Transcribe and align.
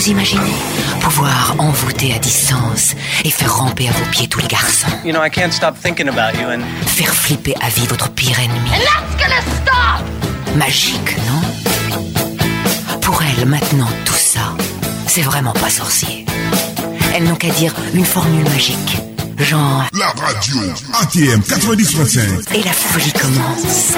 Vous 0.00 0.08
imaginez 0.08 0.54
pouvoir 1.02 1.54
envoûter 1.58 2.14
à 2.14 2.18
distance 2.18 2.94
et 3.22 3.28
faire 3.28 3.54
ramper 3.54 3.86
à 3.86 3.92
vos 3.92 4.06
pieds 4.10 4.28
tous 4.28 4.40
les 4.40 4.46
garçons. 4.46 4.86
You 5.04 5.12
know, 5.12 5.22
I 5.22 5.28
can't 5.28 5.52
stop 5.52 5.76
thinking 5.78 6.08
about 6.08 6.40
you 6.40 6.48
and 6.48 6.62
Faire 6.86 7.14
flipper 7.14 7.54
à 7.60 7.68
vie 7.68 7.86
votre 7.86 8.08
pire 8.12 8.40
ennemi. 8.40 8.70
Magique, 10.56 11.16
non? 11.28 12.98
Pour 13.02 13.22
elle, 13.22 13.44
maintenant, 13.44 13.90
tout 14.06 14.14
ça, 14.14 14.54
c'est 15.06 15.20
vraiment 15.20 15.52
pas 15.52 15.68
sorcier. 15.68 16.24
Elles 17.14 17.24
n'ont 17.24 17.36
qu'à 17.36 17.50
dire 17.50 17.74
une 17.92 18.06
formule 18.06 18.44
magique. 18.44 18.96
Genre, 19.36 19.84
La 19.98 20.06
radio 20.18 20.56
ATM 21.02 21.40
90.5. 21.42 22.54
et 22.54 22.62
la 22.62 22.72
folie 22.72 23.12
commence. 23.12 23.96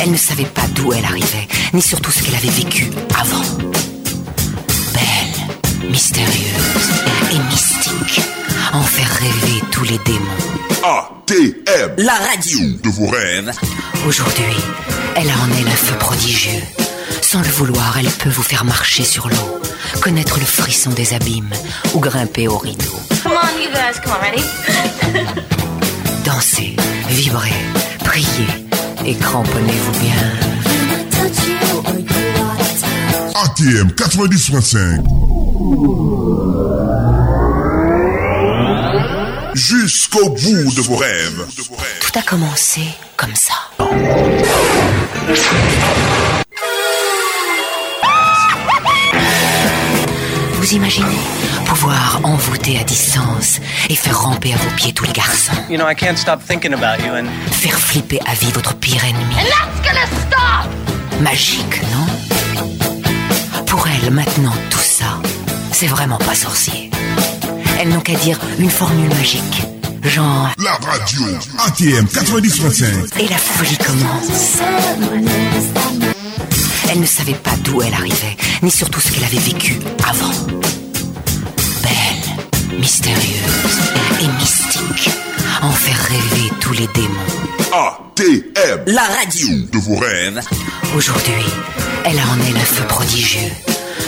Elle 0.00 0.10
ne 0.12 0.16
savait 0.16 0.44
pas 0.44 0.66
d'où 0.74 0.92
elle 0.92 1.04
arrivait, 1.04 1.48
ni 1.72 1.82
surtout 1.82 2.10
ce 2.10 2.22
qu'elle 2.22 2.34
avait 2.34 2.48
vécu 2.48 2.90
avant. 3.18 3.42
Belle, 4.92 5.90
mystérieuse 5.90 6.90
et 7.32 7.38
mystique. 7.50 8.20
En 8.72 8.82
faire 8.82 9.08
rêver 9.10 9.62
tous 9.70 9.84
les 9.84 9.98
démons. 9.98 10.44
ATM. 10.82 11.94
La 11.98 12.14
radio 12.14 12.58
De 12.82 12.88
vos 12.90 13.06
rêves. 13.06 13.50
Aujourd'hui, 14.06 14.44
elle 15.16 15.28
a 15.28 15.34
en 15.34 15.50
elle 15.58 15.68
un 15.68 15.76
feu 15.76 15.96
prodigieux. 15.98 16.62
Sans 17.22 17.40
le 17.40 17.48
vouloir, 17.48 17.96
elle 17.98 18.10
peut 18.10 18.30
vous 18.30 18.42
faire 18.42 18.64
marcher 18.64 19.04
sur 19.04 19.28
l'eau, 19.28 19.60
connaître 20.00 20.38
le 20.38 20.44
frisson 20.44 20.90
des 20.90 21.14
abîmes 21.14 21.52
ou 21.94 22.00
grimper 22.00 22.48
au 22.48 22.58
rideau. 22.58 23.00
Come 23.22 23.32
on, 23.32 23.60
you 23.60 23.70
guys, 23.70 23.98
come 24.02 24.12
on, 24.12 24.22
ready? 24.22 24.44
Dansez, 26.24 26.76
vibrez, 27.08 27.52
priez 28.04 28.65
et 29.06 29.14
cramponnez-vous 29.14 29.92
bien. 30.00 30.16
ATM 33.34 33.88
90.5. 33.90 35.02
Jusqu'au 39.54 40.28
bout 40.30 40.72
de 40.74 40.80
vos 40.82 40.96
rêves. 40.96 41.46
Tout 42.00 42.18
a 42.18 42.22
commencé 42.22 42.82
comme 43.16 43.34
ça. 43.34 43.54
Vous 50.54 50.74
imaginez 50.74 51.06
pouvoir 51.80 52.20
envoûter 52.24 52.78
à 52.78 52.84
distance 52.84 53.60
et 53.90 53.94
faire 53.94 54.18
ramper 54.18 54.54
à 54.54 54.56
vos 54.56 54.70
pieds 54.76 54.92
tous 54.94 55.04
les 55.04 55.12
garçons. 55.12 55.52
you 55.68 55.76
know, 55.76 55.86
I 55.86 55.94
can't 55.94 56.16
stop 56.16 56.40
thinking 56.42 56.72
about 56.72 57.04
you 57.04 57.12
and 57.14 57.26
Faire 57.52 57.78
flipper 57.78 58.18
à 58.26 58.34
vie 58.34 58.50
votre 58.52 58.74
pire 58.76 59.04
ennemi. 59.04 59.34
Magique, 61.20 61.82
non? 61.92 63.62
Pour 63.66 63.86
elle, 63.88 64.10
maintenant, 64.10 64.54
tout 64.70 64.78
ça, 64.78 65.20
c'est 65.72 65.86
vraiment 65.86 66.18
pas 66.18 66.34
sorcier. 66.34 66.90
Elles 67.78 67.88
n'ont 67.90 68.00
qu'à 68.00 68.14
dire 68.14 68.38
une 68.58 68.70
formule 68.70 69.08
magique. 69.14 69.62
Genre, 70.02 70.48
La 70.62 70.72
radio 70.72 71.22
ATM 71.66 72.06
90.5. 72.06 73.20
et 73.20 73.28
la 73.28 73.36
folie 73.36 73.76
commence. 73.78 74.58
Elle 76.90 77.00
ne 77.00 77.06
savait 77.06 77.34
pas 77.34 77.50
d'où 77.64 77.82
elle 77.82 77.92
arrivait, 77.94 78.36
ni 78.62 78.70
surtout 78.70 79.00
ce 79.00 79.10
qu'elle 79.12 79.24
avait 79.24 79.38
vécu 79.38 79.78
avant. 80.08 80.30
Mystérieuse 82.78 83.80
et 84.20 84.28
mystique. 84.38 85.10
En 85.62 85.70
faire 85.70 85.98
rêver 85.98 86.50
tous 86.60 86.72
les 86.72 86.86
démons. 86.88 87.32
ATM. 87.72 88.82
La 88.86 89.02
radio 89.02 89.48
De 89.72 89.78
vos 89.78 89.96
rêves. 89.96 90.40
Aujourd'hui, 90.94 91.32
elle 92.04 92.18
a 92.18 92.22
en 92.22 92.38
elle 92.48 92.56
un 92.56 92.60
feu 92.64 92.84
prodigieux. 92.86 93.50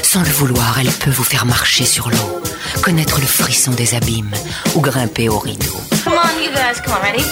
Sans 0.03 0.21
le 0.21 0.31
vouloir, 0.31 0.79
elle 0.81 0.91
peut 0.91 1.11
vous 1.11 1.25
faire 1.25 1.47
marcher 1.47 1.85
sur 1.85 2.11
l'eau, 2.11 2.43
connaître 2.83 3.21
le 3.21 3.27
frisson 3.27 3.73
des 3.73 3.95
abîmes 3.95 4.35
ou 4.75 4.81
grimper 4.81 5.29
au 5.29 5.39
rideau. 5.39 5.77
Come 6.05 6.15
on, 6.15 6.43
you 6.43 6.51
guys, 6.51 6.81
come 6.85 6.95
on, 6.95 7.03
ready? 7.03 7.25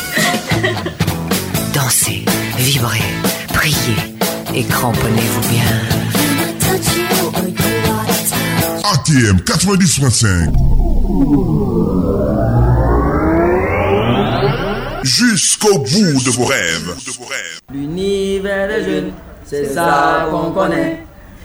Dansez, 1.75 2.25
vibrez, 2.59 3.03
priez 3.53 3.97
et 4.55 4.65
cramponnez-vous 4.65 5.49
bien. 5.49 5.65
ATM 8.85 9.39
90.5. 9.39 10.96
Jusqu'au 15.03 15.79
bout 15.79 16.25
de 16.25 16.31
vos 16.31 16.45
rêves. 16.45 16.95
L'univers 17.73 18.69
des 18.69 18.85
jeunes, 18.85 19.13
c'est 19.45 19.67
ça 19.67 20.27
qu'on 20.31 20.51
connaît. 20.51 21.03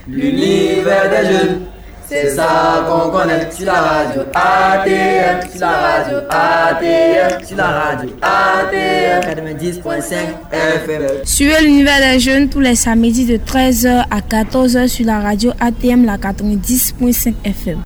L'univers 0.07 1.09
des 1.09 1.31
jeunes, 1.31 1.61
c'est 2.09 2.35
ça 2.35 2.85
qu'on 2.88 3.09
connaît. 3.11 3.47
C'est 3.51 3.66
la 3.66 3.73
radio 3.73 4.22
ATM, 4.33 5.47
c'est 5.51 5.59
la 5.59 5.72
radio 5.72 6.17
ATM, 6.29 7.39
c'est 7.43 7.55
la 7.55 7.67
radio 7.67 8.09
ATM 8.22 9.22
90.5 9.22 10.16
FM. 10.51 11.03
Suivez 11.23 11.61
l'univers 11.63 11.99
des 11.99 12.19
jeunes 12.19 12.49
tous 12.49 12.59
les 12.59 12.75
samedis 12.75 13.25
de 13.25 13.38
13h 13.38 14.05
à 14.09 14.19
14h 14.19 14.88
sur 14.88 15.05
la 15.05 15.19
radio 15.19 15.51
ATM 15.59 16.05
la 16.05 16.17
90.5 16.17 17.33
FM. 17.45 17.83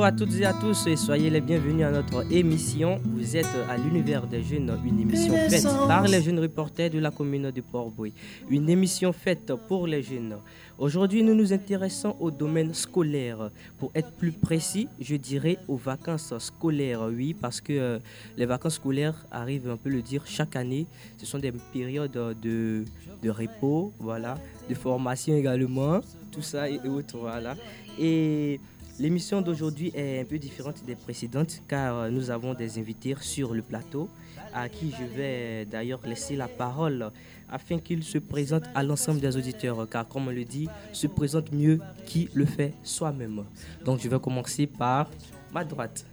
Bonjour 0.00 0.14
à 0.14 0.16
toutes 0.16 0.40
et 0.40 0.46
à 0.46 0.54
tous 0.54 0.86
et 0.86 0.96
soyez 0.96 1.28
les 1.28 1.42
bienvenus 1.42 1.84
à 1.84 1.90
notre 1.90 2.24
émission. 2.32 3.02
Vous 3.04 3.36
êtes 3.36 3.54
à 3.68 3.76
l'univers 3.76 4.26
des 4.26 4.42
jeunes, 4.42 4.74
une 4.82 4.98
émission 4.98 5.34
faite 5.34 5.66
par 5.86 6.08
les 6.08 6.22
jeunes 6.22 6.38
reporters 6.38 6.88
de 6.88 6.98
la 6.98 7.10
commune 7.10 7.50
de 7.50 7.60
Port-Bouy. 7.60 8.14
Une 8.48 8.70
émission 8.70 9.12
faite 9.12 9.52
pour 9.68 9.86
les 9.86 10.02
jeunes. 10.02 10.38
Aujourd'hui, 10.78 11.22
nous 11.22 11.34
nous 11.34 11.52
intéressons 11.52 12.16
au 12.18 12.30
domaine 12.30 12.72
scolaire. 12.72 13.50
Pour 13.78 13.90
être 13.94 14.10
plus 14.12 14.32
précis, 14.32 14.88
je 14.98 15.16
dirais 15.16 15.58
aux 15.68 15.76
vacances 15.76 16.32
scolaires, 16.38 17.02
oui, 17.14 17.34
parce 17.38 17.60
que 17.60 17.74
euh, 17.74 17.98
les 18.38 18.46
vacances 18.46 18.76
scolaires 18.76 19.26
arrivent, 19.30 19.68
on 19.70 19.76
peut 19.76 19.90
le 19.90 20.00
dire, 20.00 20.22
chaque 20.24 20.56
année. 20.56 20.86
Ce 21.18 21.26
sont 21.26 21.38
des 21.38 21.52
périodes 21.74 22.38
de, 22.40 22.86
de 23.22 23.28
repos, 23.28 23.92
voilà, 23.98 24.38
de 24.66 24.74
formation 24.74 25.36
également, 25.36 26.00
tout 26.32 26.40
ça 26.40 26.70
et 26.70 26.80
autres, 26.88 27.18
voilà. 27.18 27.54
Et 27.98 28.60
L'émission 29.00 29.40
d'aujourd'hui 29.40 29.90
est 29.94 30.20
un 30.20 30.26
peu 30.26 30.38
différente 30.38 30.84
des 30.84 30.94
précédentes 30.94 31.62
car 31.66 31.96
euh, 31.96 32.10
nous 32.10 32.30
avons 32.30 32.52
des 32.52 32.78
invités 32.78 33.16
sur 33.18 33.54
le 33.54 33.62
plateau 33.62 34.10
à 34.52 34.68
qui 34.68 34.92
je 34.92 35.04
vais 35.04 35.64
d'ailleurs 35.64 36.00
laisser 36.04 36.36
la 36.36 36.48
parole 36.48 37.10
afin 37.48 37.78
qu'ils 37.78 38.04
se 38.04 38.18
présentent 38.18 38.68
à 38.74 38.82
l'ensemble 38.82 39.18
des 39.18 39.34
auditeurs 39.38 39.88
car 39.88 40.06
comme 40.06 40.28
on 40.28 40.30
le 40.30 40.44
dit, 40.44 40.68
se 40.92 41.06
présente 41.06 41.50
mieux 41.50 41.80
qui 42.04 42.28
le 42.34 42.44
fait 42.44 42.74
soi-même. 42.82 43.46
Donc 43.86 44.00
je 44.00 44.08
vais 44.10 44.20
commencer 44.20 44.66
par 44.66 45.08
ma 45.50 45.64
droite. 45.64 46.04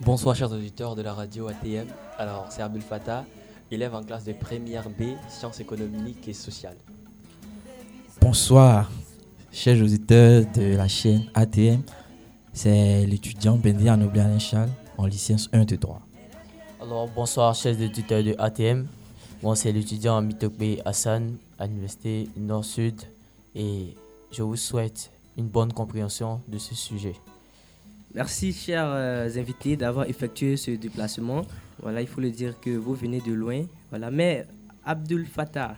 Bonsoir 0.00 0.36
chers 0.36 0.52
auditeurs 0.52 0.94
de 0.94 1.02
la 1.02 1.12
radio 1.12 1.48
ATM. 1.48 1.88
Alors 2.18 2.46
c'est 2.50 2.62
Abdul 2.62 2.82
Fattah, 2.82 3.24
élève 3.68 3.96
en 3.96 4.04
classe 4.04 4.22
de 4.22 4.32
première 4.32 4.88
B, 4.88 5.16
sciences 5.28 5.58
économiques 5.58 6.28
et 6.28 6.34
sociales. 6.34 6.76
Bonsoir, 8.20 8.92
chers 9.54 9.80
auditeurs 9.80 10.44
de 10.56 10.76
la 10.76 10.88
chaîne 10.88 11.22
ATM. 11.32 11.82
C'est 12.52 13.06
l'étudiant 13.06 13.56
Bendy 13.56 13.88
Anoblian 13.88 14.38
Charles 14.38 14.68
en 14.98 15.06
licence 15.06 15.48
1 15.52 15.64
de 15.64 15.76
droit. 15.76 16.02
Alors, 16.82 17.08
bonsoir, 17.08 17.54
chers 17.54 17.80
auditeurs 17.80 18.22
de 18.24 18.34
ATM. 18.36 18.86
Moi, 19.42 19.54
c'est 19.54 19.70
l'étudiant 19.70 20.20
Mitokbe 20.20 20.80
Hassan 20.84 21.36
à 21.58 21.66
l'Université 21.66 22.28
Nord-Sud 22.36 23.00
et 23.54 23.94
je 24.32 24.42
vous 24.42 24.56
souhaite 24.56 25.12
une 25.38 25.46
bonne 25.46 25.72
compréhension 25.72 26.40
de 26.48 26.58
ce 26.58 26.74
sujet. 26.74 27.14
Merci 28.12 28.52
chers 28.52 28.88
euh, 28.88 29.28
invités 29.36 29.76
d'avoir 29.76 30.08
effectué 30.08 30.56
ce 30.56 30.72
déplacement. 30.72 31.42
Voilà, 31.80 32.00
il 32.00 32.06
faut 32.08 32.20
le 32.20 32.30
dire 32.30 32.58
que 32.60 32.70
vous 32.70 32.94
venez 32.94 33.20
de 33.20 33.32
loin. 33.32 33.62
Voilà, 33.90 34.10
mais 34.10 34.46
Abdul 34.84 35.26
Fattah, 35.26 35.76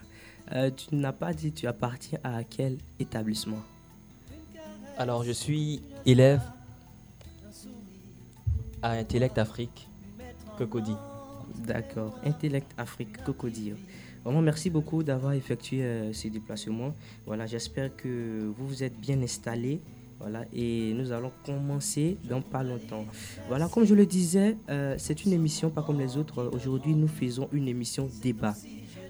euh, 0.53 0.71
tu 0.71 0.95
n'as 0.95 1.13
pas 1.13 1.33
dit 1.33 1.53
tu 1.53 1.67
appartiens 1.67 2.19
à 2.23 2.45
quel 2.45 2.79
établissement? 3.01 3.63
Alors 4.99 5.25
je 5.25 5.33
suis 5.33 5.83
élève 6.07 6.41
à 8.83 8.93
Intellect 8.93 9.37
Afrique, 9.37 9.89
Cocody. 10.57 10.95
D'accord, 11.67 12.19
Intellect 12.25 12.73
Afrique 12.79 13.23
Cocody. 13.23 13.75
Vraiment, 14.25 14.41
merci 14.41 14.71
beaucoup 14.71 15.03
d'avoir 15.03 15.35
effectué 15.35 15.83
euh, 15.83 16.13
ces 16.15 16.31
déplacements. 16.31 16.95
Voilà, 17.27 17.45
j'espère 17.45 17.95
que 17.95 18.51
vous 18.57 18.67
vous 18.67 18.83
êtes 18.83 18.99
bien 18.99 19.21
installés. 19.21 19.81
Voilà, 20.19 20.47
et 20.55 20.95
nous 20.95 21.13
allons 21.13 21.31
commencer 21.45 22.17
dans 22.25 22.41
pas 22.41 22.63
longtemps. 22.63 23.05
Voilà, 23.49 23.69
comme 23.69 23.85
je 23.85 23.95
le 23.95 24.07
disais, 24.07 24.57
euh, 24.71 24.95
c'est 24.97 25.27
une 25.27 25.35
émission 25.35 25.69
pas 25.69 25.83
comme 25.83 25.99
les 25.99 26.17
autres. 26.17 26.51
Aujourd'hui, 26.55 26.95
nous 26.95 27.09
faisons 27.09 27.51
une 27.53 27.69
émission 27.69 28.09
débat. 28.23 28.55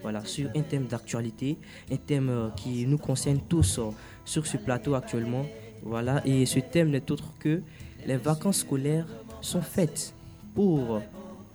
Voilà, 0.03 0.25
sur 0.25 0.51
un 0.55 0.63
thème 0.63 0.87
d'actualité, 0.87 1.59
un 1.91 1.97
thème 1.97 2.29
euh, 2.29 2.49
qui 2.51 2.87
nous 2.87 2.99
concerne 2.99 3.41
tous 3.49 3.79
euh, 3.79 3.91
sur 4.25 4.47
ce 4.47 4.57
plateau 4.57 4.95
actuellement. 4.95 5.47
Voilà, 5.89 6.21
et 6.27 6.47
ce 6.47 6.59
thème 6.59 6.91
n'est 6.91 7.11
autre 7.13 7.33
que 7.39 7.63
les 8.07 8.17
vacances 8.17 8.59
scolaires 8.59 9.07
sont 9.41 9.63
faites 9.63 10.13
pour 10.53 11.01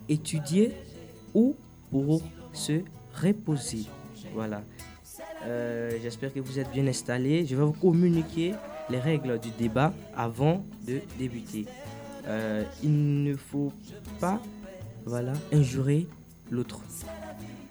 étudier 0.08 0.72
ou 1.34 1.54
pour 1.90 2.22
se 2.54 2.80
reposer. 3.14 3.84
Voilà. 4.34 4.62
Euh, 5.44 5.90
j'espère 6.02 6.32
que 6.32 6.40
vous 6.40 6.58
êtes 6.58 6.70
bien 6.72 6.86
installés. 6.86 7.44
Je 7.44 7.54
vais 7.54 7.62
vous 7.62 7.72
communiquer 7.72 8.54
les 8.88 8.98
règles 8.98 9.38
du 9.38 9.50
débat 9.50 9.92
avant 10.16 10.64
de 10.86 11.00
débuter. 11.18 11.66
Euh, 12.26 12.64
il 12.82 13.22
ne 13.24 13.36
faut 13.36 13.72
pas 14.18 14.40
voilà, 15.04 15.34
injurer 15.52 16.06
l'autre. 16.50 16.80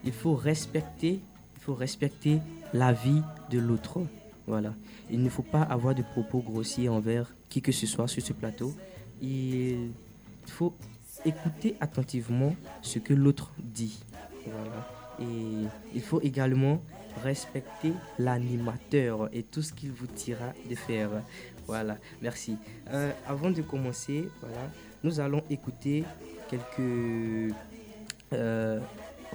Il 0.04 0.12
faut 0.12 0.36
respecter, 0.36 1.22
il 1.56 1.62
faut 1.62 1.74
respecter 1.74 2.40
la 2.74 2.94
vie 2.94 3.22
de 3.50 3.58
l'autre. 3.58 4.02
Voilà. 4.48 4.74
Il 5.10 5.22
ne 5.22 5.30
faut 5.30 5.44
pas 5.44 5.62
avoir 5.62 5.96
de 5.96 6.02
propos 6.02 6.40
grossiers 6.40 6.90
envers 6.90 7.34
qui 7.50 7.62
que 7.62 7.72
ce 7.72 7.86
soit 7.86 8.08
sur 8.08 8.24
ce 8.24 8.34
plateau. 8.34 8.74
Il 9.22 9.92
faut 10.48 10.74
écouter 11.26 11.76
attentivement 11.80 12.56
ce 12.82 13.00
que 13.00 13.14
l'autre 13.14 13.52
dit. 13.60 14.04
Voilà. 14.46 14.88
Et 15.20 15.68
il 15.94 16.02
faut 16.02 16.22
également 16.22 16.82
respecter 17.24 17.94
l'animateur 18.18 19.30
et 19.34 19.44
tout 19.44 19.62
ce 19.62 19.74
qu'il 19.74 19.92
vous 19.92 20.08
dira 20.08 20.54
de 20.70 20.76
faire. 20.76 21.10
Voilà, 21.68 21.98
merci. 22.22 22.58
Euh, 22.90 23.12
avant 23.28 23.52
de 23.52 23.62
commencer, 23.62 24.28
voilà, 24.42 24.70
nous 25.04 25.20
allons 25.20 25.44
écouter 25.50 26.04
quelques 26.50 27.54
euh, 28.34 28.80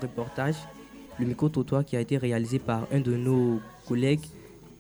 reportages. 0.01 0.57
Le 1.19 1.27
micro-trottoir 1.27 1.85
qui 1.85 1.97
a 1.97 2.01
été 2.01 2.19
réalisé 2.19 2.59
par 2.59 2.87
un 2.93 3.01
de 3.01 3.17
nos 3.17 3.61
collègues, 3.87 4.27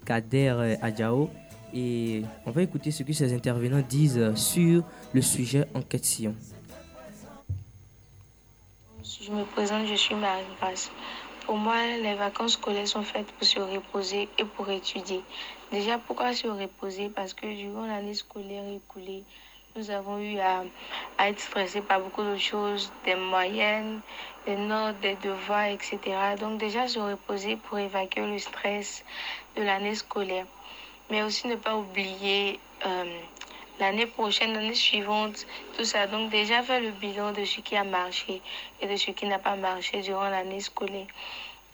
Kader 0.06 0.78
Adjao. 0.80 1.28
Et 1.74 2.22
on 2.46 2.52
va 2.52 2.62
écouter 2.62 2.90
ce 2.90 3.02
que 3.02 3.12
ces 3.12 3.34
intervenants 3.34 3.82
disent 3.86 4.34
sur 4.34 4.82
le 5.12 5.20
sujet 5.20 5.66
en 5.74 5.82
question. 5.82 6.34
Je 9.04 9.30
me 9.30 9.44
présente, 9.44 9.86
je 9.86 9.94
suis 9.94 10.14
Marie-Grace. 10.14 10.90
Pour 11.44 11.56
moi, 11.56 11.76
les 12.02 12.14
vacances 12.14 12.52
scolaires 12.52 12.88
sont 12.88 13.02
faites 13.02 13.26
pour 13.32 13.46
se 13.46 13.58
reposer 13.60 14.28
et 14.38 14.44
pour 14.44 14.70
étudier. 14.70 15.20
Déjà, 15.70 15.98
pourquoi 15.98 16.32
se 16.32 16.46
reposer? 16.46 17.08
Parce 17.08 17.34
que 17.34 17.46
durant 17.46 17.86
l'année 17.86 18.14
scolaire 18.14 18.64
écoulée, 18.68 19.24
nous 19.76 19.90
avons 19.90 20.18
eu 20.18 20.38
à, 20.38 20.64
à 21.18 21.28
être 21.28 21.40
stressés 21.40 21.82
par 21.82 22.00
beaucoup 22.00 22.22
de 22.22 22.36
choses, 22.38 22.90
des 23.04 23.14
moyennes, 23.14 24.00
des 24.46 24.56
notes, 24.56 24.98
des 25.00 25.16
devoirs, 25.16 25.66
etc. 25.66 25.98
Donc 26.40 26.58
déjà, 26.58 26.88
se 26.88 26.98
reposer 26.98 27.56
pour 27.56 27.78
évacuer 27.78 28.26
le 28.26 28.38
stress 28.38 29.04
de 29.56 29.62
l'année 29.62 29.94
scolaire. 29.94 30.46
Mais 31.10 31.22
aussi 31.22 31.46
ne 31.46 31.56
pas 31.56 31.76
oublier 31.76 32.58
euh, 32.86 33.20
l'année 33.78 34.06
prochaine, 34.06 34.54
l'année 34.54 34.74
suivante, 34.74 35.46
tout 35.76 35.84
ça. 35.84 36.06
Donc 36.06 36.30
déjà 36.30 36.62
faire 36.62 36.80
le 36.80 36.90
bilan 36.90 37.32
de 37.32 37.44
ce 37.44 37.60
qui 37.60 37.76
a 37.76 37.84
marché 37.84 38.40
et 38.80 38.86
de 38.86 38.96
ce 38.96 39.10
qui 39.10 39.26
n'a 39.26 39.38
pas 39.38 39.56
marché 39.56 40.00
durant 40.00 40.28
l'année 40.30 40.60
scolaire. 40.60 41.06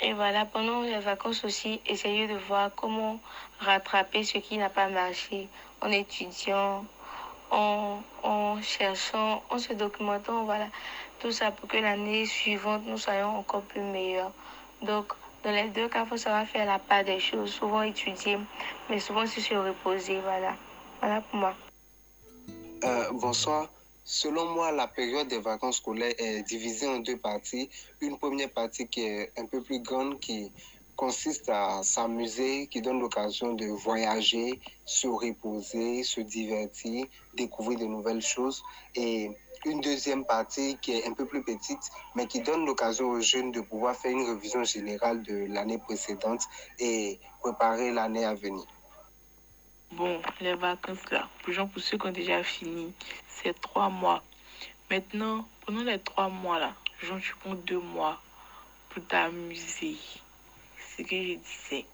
Et 0.00 0.12
voilà, 0.14 0.44
pendant 0.44 0.82
les 0.82 0.99
vacances 0.99 1.44
aussi, 1.44 1.81
essayer 1.87 2.26
de 2.26 2.34
voir 2.34 2.70
comment 2.75 3.20
rattraper 3.60 4.25
ce 4.25 4.38
qui 4.38 4.58
n'a 4.58 4.69
pas 4.69 4.88
marché 4.88 5.46
en 5.81 5.93
étudiant, 5.93 6.84
en, 7.52 8.60
cherchant, 8.62 9.43
en 9.50 9.58
se 9.58 9.72
documentant, 9.72 10.44
voilà. 10.44 10.69
Tout 11.20 11.31
ça 11.31 11.50
pour 11.50 11.69
que 11.69 11.76
l'année 11.76 12.26
suivante, 12.26 12.82
nous 12.87 12.99
soyons 12.99 13.37
encore 13.38 13.62
plus 13.62 13.81
meilleurs. 13.81 14.32
Donc, 14.82 15.12
dans 15.44 15.52
les 15.52 15.69
deux 15.69 15.88
cas, 15.88 16.04
il 16.04 16.08
faut 16.08 16.16
savoir 16.16 16.46
faire 16.46 16.66
la 16.66 16.78
part 16.78 17.04
des 17.04 17.20
choses, 17.20 17.52
souvent 17.52 17.82
étudier, 17.82 18.38
mais 18.88 18.99
souvent 18.99 19.22
aussi 19.22 19.40
se 19.40 19.54
reposer, 19.54 20.19
voilà. 20.20 20.56
Voilà 21.00 21.20
pour 21.20 21.40
moi. 21.40 21.54
Euh, 22.84 23.10
bonsoir. 23.12 23.69
Selon 24.04 24.46
moi, 24.46 24.72
la 24.72 24.88
période 24.88 25.28
des 25.28 25.38
vacances 25.38 25.76
scolaires 25.76 26.14
est 26.19 26.43
divisée 26.43 26.88
en 26.88 26.99
deux 26.99 27.16
parties. 27.16 27.70
Une 28.00 28.19
première 28.19 28.50
partie 28.50 28.88
qui 28.88 29.02
est 29.02 29.32
un 29.38 29.46
peu 29.46 29.62
plus 29.62 29.81
grande, 29.81 30.19
qui 30.19 30.50
consiste 30.97 31.49
à 31.49 31.83
s'amuser, 31.83 32.67
qui 32.69 32.81
donne 32.81 33.00
l'occasion 33.00 33.55
de 33.55 33.67
voyager, 33.67 34.61
se 34.85 35.06
reposer, 35.06 36.03
se 36.03 36.21
divertir, 36.21 37.06
découvrir 37.35 37.79
de 37.79 37.87
nouvelles 37.87 38.23
choses. 38.23 38.62
Et 38.94 39.31
une 39.65 39.81
deuxième 39.81 40.25
partie 40.25 40.77
qui 40.81 40.93
est 40.93 41.06
un 41.06 41.12
peu 41.12 41.27
plus 41.27 41.43
petite, 41.43 41.91
mais 42.15 42.27
qui 42.27 42.41
donne 42.41 42.67
l'occasion 42.67 43.11
aux 43.11 43.21
jeunes 43.21 43.53
de 43.53 43.61
pouvoir 43.61 43.94
faire 43.94 44.11
une 44.12 44.27
révision 44.27 44.65
générale 44.65 45.23
de 45.23 45.47
l'année 45.49 45.79
précédente 45.79 46.43
et 46.79 47.21
préparer 47.41 47.93
l'année 47.93 48.25
à 48.25 48.35
venir. 48.35 48.65
Bon, 49.93 50.21
les 50.41 50.55
vacances 50.55 51.11
là, 51.11 51.29
pour, 51.43 51.69
pour 51.69 51.83
ceux 51.83 51.99
qui 51.99 52.06
ont 52.06 52.12
déjà 52.12 52.43
fini, 52.43 52.93
c'est 53.29 53.59
trois 53.61 53.88
mois. 53.88 54.23
Maintenant, 54.91 55.47
pendant 55.67 55.83
les 55.83 55.99
trois 55.99 56.29
mois 56.29 56.59
là, 56.59 56.75
genre, 57.03 57.21
tu 57.21 57.35
prends 57.37 57.55
deux 57.55 57.79
mois 57.81 58.21
pour 58.88 59.05
t'amuser. 59.06 59.97
Que 61.02 61.16
je 61.16 61.34
disais. 61.34 61.84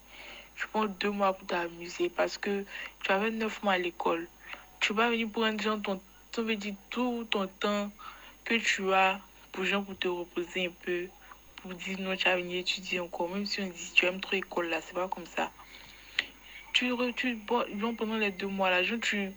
Tu 0.55 0.67
prends 0.67 0.85
deux 0.85 1.09
mois 1.09 1.33
pour 1.33 1.47
t'amuser 1.47 2.09
parce 2.09 2.37
que 2.37 2.65
tu 3.03 3.11
avais 3.11 3.31
neuf 3.31 3.63
mois 3.63 3.73
à 3.73 3.77
l'école. 3.77 4.27
Tu 4.79 4.93
vas 4.93 5.09
venir 5.09 5.29
prendre 5.29 5.61
genre, 5.61 5.81
ton, 5.81 6.01
ça 6.31 6.41
veut 6.41 6.55
dire 6.55 6.75
tout 6.89 7.25
ton 7.29 7.47
temps 7.47 7.91
que 8.43 8.55
tu 8.55 8.93
as 8.93 9.19
pour, 9.51 9.65
genre, 9.65 9.83
pour 9.83 9.97
te 9.97 10.07
reposer 10.07 10.67
un 10.67 10.73
peu. 10.85 11.07
Pour 11.61 11.73
dire 11.73 11.99
non, 11.99 12.15
tu 12.15 12.25
vas 12.25 12.35
venir 12.35 12.59
étudier 12.59 12.99
encore. 12.99 13.29
Même 13.29 13.45
si 13.45 13.61
on 13.61 13.67
dit 13.67 13.91
tu 13.93 14.05
aimes 14.05 14.21
trop 14.21 14.33
l'école 14.33 14.69
là, 14.69 14.79
c'est 14.81 14.93
pas 14.93 15.07
comme 15.07 15.25
ça 15.25 15.51
tu, 16.73 16.93
tu 17.15 17.39
genre, 17.79 17.95
pendant 17.97 18.17
les 18.17 18.31
deux 18.31 18.47
mois 18.47 18.69
là, 18.69 18.83
genre, 18.83 18.99
tu, 19.01 19.31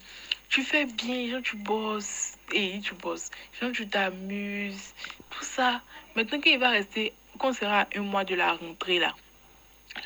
tu 0.48 0.62
fais 0.62 0.86
bien, 0.86 1.28
genre, 1.30 1.42
tu 1.42 1.56
bosses, 1.56 2.34
et 2.52 2.80
tu 2.80 2.94
bosses, 2.94 3.30
genre, 3.60 3.72
tu 3.72 3.88
t'amuses, 3.88 4.94
tout 5.30 5.44
ça. 5.44 5.82
Maintenant 6.14 6.40
qu'il 6.40 6.58
va 6.58 6.70
rester, 6.70 7.12
quand 7.38 7.52
sera 7.52 7.86
un 7.94 8.02
mois 8.02 8.24
de 8.24 8.34
la 8.34 8.52
rentrée 8.52 8.98
là, 8.98 9.14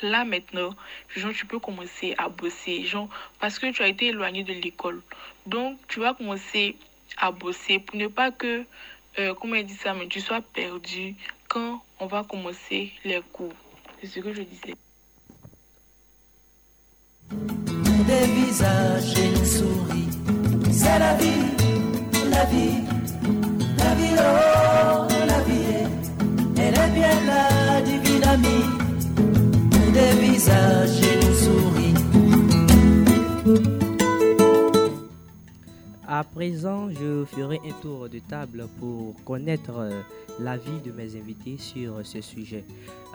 là 0.01 0.25
maintenant, 0.25 0.75
genre, 1.15 1.33
tu 1.33 1.45
peux 1.45 1.59
commencer 1.59 2.15
à 2.17 2.29
bosser, 2.29 2.83
genre, 2.85 3.09
parce 3.39 3.59
que 3.59 3.71
tu 3.71 3.81
as 3.83 3.87
été 3.87 4.07
éloigné 4.07 4.43
de 4.43 4.53
l'école. 4.53 5.01
Donc, 5.45 5.77
tu 5.87 5.99
vas 5.99 6.13
commencer 6.13 6.75
à 7.17 7.31
bosser 7.31 7.79
pour 7.79 7.97
ne 7.97 8.07
pas 8.07 8.31
que, 8.31 8.63
euh, 9.19 9.33
comment 9.33 9.55
il 9.55 9.65
dit 9.65 9.73
ça, 9.73 9.93
mais 9.93 10.07
tu 10.07 10.21
sois 10.21 10.41
perdu 10.41 11.15
quand 11.47 11.81
on 11.99 12.05
va 12.05 12.23
commencer 12.23 12.91
les 13.03 13.21
cours. 13.31 13.53
C'est 14.01 14.07
ce 14.07 14.19
que 14.19 14.33
je 14.33 14.41
disais. 14.41 14.75
Des 17.31 18.27
visages 18.27 19.17
et 19.17 19.29
nous 19.29 19.45
sourit. 19.45 20.07
C'est 20.71 20.99
la 20.99 21.15
vie, 21.15 21.25
la 22.29 22.45
vie, 22.45 22.83
la 23.77 23.95
vie, 23.95 24.15
oh, 24.17 25.07
la 25.27 25.39
vie. 25.41 25.87
Elle 26.57 26.73
est 26.73 26.93
bien 26.93 27.25
la 27.25 27.81
divine 27.81 28.23
amie. 28.23 28.86
Des 29.93 30.13
visages 30.19 31.01
et 31.01 31.15
nous 31.25 31.33
sourit. 31.33 31.93
À 36.07 36.23
présent, 36.23 36.89
je 36.89 37.25
ferai 37.25 37.59
un 37.65 37.81
tour 37.81 38.09
de 38.09 38.19
table 38.19 38.67
pour 38.79 39.13
connaître 39.25 39.73
euh, 39.77 40.01
l'avis 40.39 40.79
de 40.85 40.91
mes 40.91 41.15
invités 41.15 41.57
sur 41.57 41.93
ce 42.03 42.21
sujet. 42.21 42.63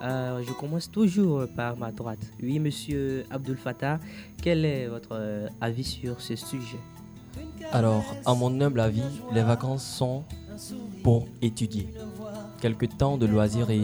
Euh, 0.02 0.42
je 0.46 0.52
commence 0.52 0.90
toujours 0.90 1.46
par 1.56 1.76
ma 1.76 1.90
droite. 1.90 2.20
Oui, 2.42 2.58
monsieur 2.58 3.24
Abdul 3.30 3.56
Fattah, 3.56 3.98
quel 4.42 4.64
est 4.64 4.86
votre 4.88 5.12
euh, 5.12 5.48
avis 5.60 5.84
sur 5.84 6.20
ce 6.20 6.36
sujet? 6.36 6.78
Alors, 7.72 8.04
à 8.26 8.34
mon 8.34 8.60
humble 8.60 8.80
avis, 8.80 9.02
les 9.32 9.42
vacances 9.42 9.84
sont 9.84 10.24
pour 11.02 11.26
étudier. 11.40 11.88
Quelques 12.60 12.96
temps 12.98 13.16
de 13.16 13.26
loisirs 13.26 13.70
et 13.70 13.82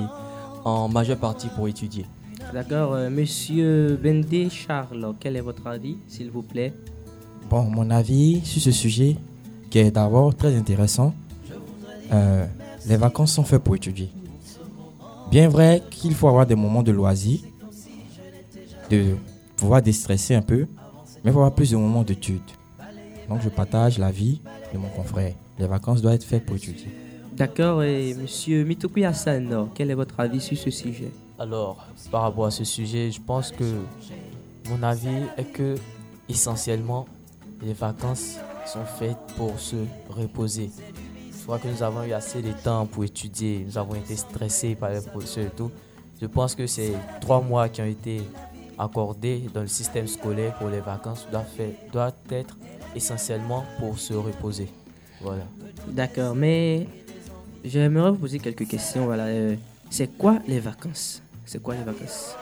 en 0.65 0.89
majeure 0.89 1.19
partie 1.19 1.49
pour 1.49 1.69
étudier. 1.69 2.07
D'accord, 2.53 2.95
euh, 2.95 3.11
monsieur 3.11 3.99
Bendé 4.03 4.49
Charles, 4.49 5.15
quel 5.21 5.37
est 5.37 5.41
votre 5.41 5.67
avis, 5.67 5.99
s'il 6.07 6.31
vous 6.31 6.43
plaît? 6.43 6.73
Bon, 7.51 7.63
mon 7.65 7.91
avis 7.91 8.41
sur 8.45 8.63
ce 8.63 8.71
sujet, 8.71 9.17
qui 9.69 9.79
est 9.79 9.91
d'abord 9.91 10.35
très 10.35 10.57
intéressant, 10.57 11.15
euh, 12.11 12.47
les 12.87 12.97
vacances 12.97 13.33
sont 13.33 13.45
faites 13.45 13.63
pour 13.63 13.77
étudier. 13.77 14.09
Bien 15.31 15.49
vrai 15.49 15.83
qu'il 15.91 16.15
faut 16.15 16.27
avoir 16.27 16.47
des 16.47 16.55
moments 16.55 16.83
de 16.83 16.91
loisirs, 16.91 17.41
de 18.91 19.17
pouvoir 19.57 19.83
déstresser 19.83 20.35
un 20.35 20.43
peu, 20.43 20.67
mais 21.23 21.31
il 21.31 21.33
faut 21.33 21.41
avoir 21.41 21.55
plus 21.55 21.71
de 21.71 21.77
moments 21.77 22.03
d'études. 22.03 22.41
Donc 23.29 23.43
je 23.43 23.51
partage 23.51 23.99
l'avis 23.99 24.41
de 24.73 24.79
mon 24.79 24.89
confrère. 24.89 25.35
Les 25.59 25.67
vacances 25.67 26.01
doivent 26.01 26.15
être 26.15 26.25
faites 26.25 26.47
pour 26.47 26.57
étudier. 26.57 26.89
D'accord, 27.37 27.83
et 27.83 28.15
monsieur 28.15 28.65
Mitoku 28.65 29.05
Hassan, 29.05 29.69
quel 29.75 29.91
est 29.91 29.95
votre 29.95 30.19
avis 30.19 30.41
sur 30.41 30.57
ce 30.57 30.71
sujet? 30.71 31.11
Alors, 31.39 31.87
par 32.11 32.23
rapport 32.23 32.47
à 32.47 32.51
ce 32.51 32.65
sujet, 32.65 33.13
je 33.13 33.21
pense 33.21 33.53
que 33.53 33.83
mon 34.69 34.83
avis 34.83 35.23
est 35.37 35.45
que 35.45 35.77
essentiellement, 36.29 37.07
les 37.63 37.73
vacances 37.73 38.39
sont 38.67 38.85
faites 38.85 39.17
pour 39.37 39.59
se 39.59 39.77
reposer. 40.11 40.71
Je 41.33 41.43
crois 41.45 41.59
que 41.61 41.69
nous 41.69 41.83
avons 41.83 42.03
eu 42.03 42.13
assez 42.13 42.43
de 42.43 42.53
temps 42.53 42.87
pour 42.87 43.05
étudier. 43.05 43.65
Nous 43.65 43.79
avons 43.79 43.95
été 43.95 44.17
stressés 44.17 44.75
par 44.75 44.91
les 44.91 45.01
professeurs 45.01 45.47
et 45.47 45.51
tout. 45.51 45.71
Je 46.21 46.27
pense 46.27 46.57
que 46.57 46.67
ces 46.67 46.93
trois 47.21 47.41
mois 47.41 47.69
qui 47.69 47.81
ont 47.83 47.87
été 47.87 48.21
accordés 48.77 49.49
dans 49.55 49.63
le 49.63 49.69
système 49.69 50.09
scolaire 50.09 50.55
pour 50.59 50.69
les 50.69 50.81
vacances 50.81 51.27
doivent, 51.31 51.47
faire, 51.47 51.71
doivent 51.93 52.13
être 52.31 52.57
essentiellement 52.95 53.65
pour 53.79 53.99
se 53.99 54.13
reposer. 54.13 54.69
Voilà. 55.21 55.45
D'accord, 55.87 56.35
mais 56.35 56.87
j'aimerais 57.65 58.11
vous 58.11 58.19
poser 58.19 58.41
quelques 58.41 58.67
questions. 58.67 59.05
Voilà, 59.05 59.27
euh, 59.27 59.55
c'est 59.89 60.19
quoi 60.19 60.39
les 60.47 60.61
vacances? 60.61 61.23
C'est 61.49 61.63
quoi 61.63 61.75
les 61.75 61.83
vacances? 61.83 62.37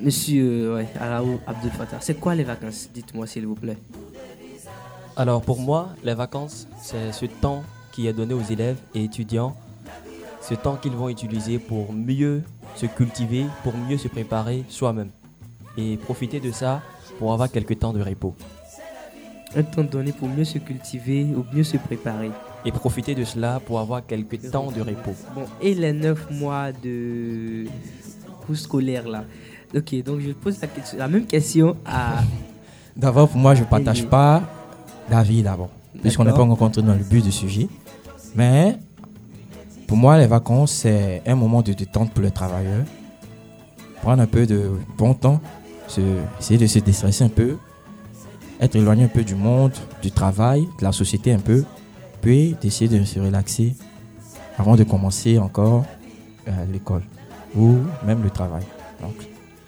Monsieur 0.00 0.70
euh, 0.70 0.76
ouais, 0.76 0.88
Abdel 1.46 1.70
Fattah, 1.72 1.98
c'est 2.00 2.14
quoi 2.14 2.34
les 2.34 2.42
vacances? 2.42 2.88
Dites-moi 2.92 3.26
s'il 3.26 3.46
vous 3.46 3.54
plaît. 3.54 3.76
Alors 5.14 5.42
pour 5.42 5.60
moi, 5.60 5.90
les 6.02 6.14
vacances, 6.14 6.66
c'est 6.80 7.12
ce 7.12 7.26
temps 7.26 7.64
qui 7.92 8.06
est 8.06 8.14
donné 8.14 8.32
aux 8.32 8.42
élèves 8.42 8.78
et 8.94 9.04
étudiants, 9.04 9.54
ce 10.40 10.54
temps 10.54 10.76
qu'ils 10.76 10.92
vont 10.92 11.10
utiliser 11.10 11.58
pour 11.58 11.92
mieux 11.92 12.42
se 12.76 12.86
cultiver, 12.86 13.44
pour 13.62 13.76
mieux 13.76 13.98
se 13.98 14.08
préparer 14.08 14.64
soi-même 14.70 15.10
et 15.76 15.98
profiter 15.98 16.40
de 16.40 16.52
ça 16.52 16.80
pour 17.18 17.34
avoir 17.34 17.50
quelques 17.50 17.78
temps 17.78 17.92
de 17.92 18.02
repos. 18.02 18.34
Un 19.54 19.62
temps 19.64 19.84
donné 19.84 20.12
pour 20.12 20.28
mieux 20.28 20.44
se 20.44 20.56
cultiver 20.56 21.24
ou 21.24 21.44
mieux 21.54 21.64
se 21.64 21.76
préparer. 21.76 22.30
Et 22.66 22.72
profiter 22.72 23.14
de 23.14 23.24
cela 23.24 23.60
pour 23.64 23.78
avoir 23.78 24.04
quelques 24.04 24.50
temps 24.50 24.70
de 24.72 24.80
repos. 24.80 25.14
Bon, 25.34 25.44
et 25.62 25.72
les 25.74 25.92
neuf 25.92 26.26
mois 26.32 26.72
de 26.72 27.64
cours 28.44 28.56
scolaire 28.56 29.08
là 29.08 29.24
Ok, 29.74 29.94
donc 30.04 30.20
je 30.20 30.32
pose 30.32 30.60
la, 30.60 30.66
question- 30.68 30.98
la 30.98 31.06
même 31.08 31.26
question 31.26 31.76
à. 31.86 32.22
D'abord, 32.96 33.28
pour 33.28 33.38
moi, 33.38 33.54
je 33.54 33.60
ne 33.60 33.66
partage 33.66 34.06
pas 34.06 34.42
d'avis 35.10 35.42
d'abord, 35.42 35.68
puisqu'on 36.02 36.24
n'est 36.24 36.32
pas 36.32 36.38
rencontré 36.38 36.82
dans 36.82 36.94
le 36.94 37.04
but 37.04 37.22
du 37.22 37.30
sujet. 37.30 37.68
Mais 38.34 38.76
pour 39.86 39.96
moi, 39.96 40.18
les 40.18 40.26
vacances, 40.26 40.72
c'est 40.72 41.22
un 41.26 41.34
moment 41.36 41.62
de 41.62 41.72
détente 41.72 42.10
pour 42.12 42.22
les 42.24 42.30
travailleurs. 42.30 42.84
Prendre 44.02 44.22
un 44.22 44.26
peu 44.26 44.46
de 44.46 44.70
bon 44.96 45.14
temps, 45.14 45.40
se- 45.88 46.00
essayer 46.40 46.58
de 46.58 46.66
se 46.66 46.78
déstresser 46.80 47.24
un 47.24 47.28
peu, 47.28 47.56
être 48.60 48.74
éloigné 48.76 49.04
un 49.04 49.08
peu 49.08 49.22
du 49.22 49.34
monde, 49.34 49.72
du 50.02 50.10
travail, 50.10 50.62
de 50.80 50.84
la 50.84 50.92
société 50.92 51.32
un 51.32 51.38
peu, 51.38 51.64
puis 52.26 52.56
d'essayer 52.60 52.88
de 52.88 53.04
se 53.04 53.20
relaxer 53.20 53.76
avant 54.58 54.74
de 54.74 54.82
commencer 54.82 55.38
encore 55.38 55.84
euh, 56.48 56.64
l'école 56.72 57.04
ou 57.54 57.76
même 58.04 58.20
le 58.20 58.30
travail. 58.30 58.64
Donc, 59.00 59.14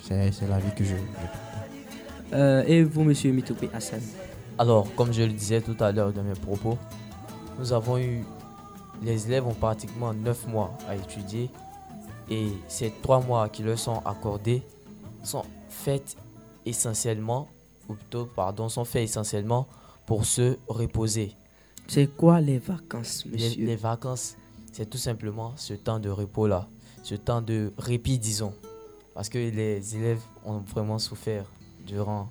c'est 0.02 0.32
c'est 0.32 0.48
la 0.48 0.58
vie 0.58 0.74
que 0.74 0.82
je, 0.82 0.96
je 0.96 2.36
Euh, 2.36 2.64
et 2.66 2.82
vous, 2.82 3.04
monsieur 3.04 3.30
Mitopé 3.30 3.70
Hassan? 3.72 4.00
Alors, 4.58 4.92
comme 4.96 5.12
je 5.12 5.22
le 5.22 5.32
disais 5.32 5.60
tout 5.60 5.76
à 5.78 5.92
l'heure 5.92 6.12
dans 6.12 6.24
mes 6.24 6.34
propos, 6.34 6.76
nous 7.60 7.72
avons 7.72 7.96
eu. 7.96 8.24
Les 9.04 9.28
élèves 9.28 9.46
ont 9.46 9.54
pratiquement 9.54 10.12
9 10.12 10.48
mois 10.48 10.76
à 10.88 10.96
étudier 10.96 11.50
et 12.28 12.48
ces 12.66 12.92
3 13.02 13.20
mois 13.20 13.48
qui 13.48 13.62
leur 13.62 13.78
sont 13.78 14.02
accordés 14.04 14.62
sont 15.22 15.44
faits 15.68 16.16
essentiellement, 16.66 17.46
ou 17.88 17.94
plutôt, 17.94 18.26
pardon, 18.26 18.68
sont 18.68 18.84
faits 18.84 19.04
essentiellement 19.04 19.68
pour 20.06 20.24
se 20.24 20.56
reposer. 20.66 21.37
C'est 21.90 22.06
quoi 22.06 22.42
les 22.42 22.58
vacances, 22.58 23.24
Les, 23.24 23.32
monsieur 23.32 23.64
les 23.64 23.76
vacances, 23.76 24.36
c'est 24.72 24.90
tout 24.90 24.98
simplement 24.98 25.54
ce 25.56 25.72
temps 25.72 25.98
de 25.98 26.10
repos-là, 26.10 26.68
ce 27.02 27.14
temps 27.14 27.40
de 27.40 27.72
répit, 27.78 28.18
disons. 28.18 28.52
Parce 29.14 29.30
que 29.30 29.38
les 29.38 29.96
élèves 29.96 30.20
ont 30.44 30.58
vraiment 30.58 30.98
souffert 30.98 31.46
durant 31.86 32.28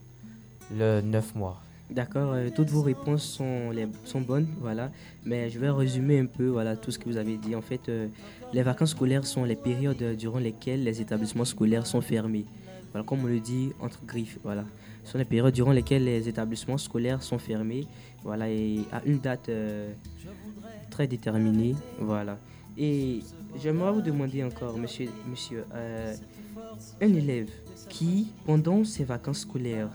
le 0.72 1.02
9 1.02 1.34
mois. 1.34 1.60
D'accord, 1.90 2.34
euh, 2.34 2.50
toutes 2.56 2.70
vos 2.70 2.84
réponses 2.84 3.24
sont, 3.24 3.72
les, 3.72 3.88
sont 4.06 4.22
bonnes, 4.22 4.48
voilà. 4.62 4.92
Mais 5.26 5.50
je 5.50 5.58
vais 5.58 5.72
résumer 5.72 6.20
un 6.20 6.28
peu 6.28 6.46
voilà, 6.48 6.78
tout 6.78 6.92
ce 6.92 7.00
que 7.00 7.06
vous 7.10 7.18
avez 7.18 7.38
dit. 7.38 7.56
En 7.56 7.62
fait, 7.62 7.90
euh, 7.90 8.10
les 8.54 8.62
vacances 8.62 8.92
scolaires 8.92 9.26
sont 9.26 9.44
les 9.44 9.56
périodes 9.56 10.16
durant 10.18 10.40
lesquelles 10.40 10.84
les 10.84 11.02
établissements 11.02 11.46
scolaires 11.46 11.88
sont 11.88 12.02
fermés. 12.02 12.46
Voilà, 12.92 13.06
comme 13.06 13.24
on 13.24 13.28
le 13.28 13.40
dit 13.40 13.72
entre 13.80 14.06
griffes, 14.06 14.38
voilà. 14.44 14.66
Ce 15.04 15.14
sont 15.14 15.18
les 15.18 15.26
périodes 15.26 15.54
durant 15.54 15.72
lesquelles 15.72 16.04
les 16.04 16.28
établissements 16.28 16.78
scolaires 16.78 17.24
sont 17.24 17.40
fermés, 17.40 17.88
voilà, 18.24 18.50
et 18.50 18.82
à 18.92 19.02
une 19.06 19.20
date 19.20 19.50
euh, 19.50 19.94
très 20.90 21.08
déterminée, 21.08 21.76
voilà. 22.00 22.38
Et 22.78 23.20
j'aimerais 23.62 23.92
vous 23.92 24.02
demander 24.02 24.44
encore, 24.44 24.78
monsieur, 24.78 25.10
monsieur 25.28 25.66
euh, 25.74 26.16
un 27.02 27.14
élève 27.14 27.50
qui, 27.90 28.34
pendant 28.46 28.84
ses 28.84 29.04
vacances 29.04 29.40
scolaires, 29.40 29.90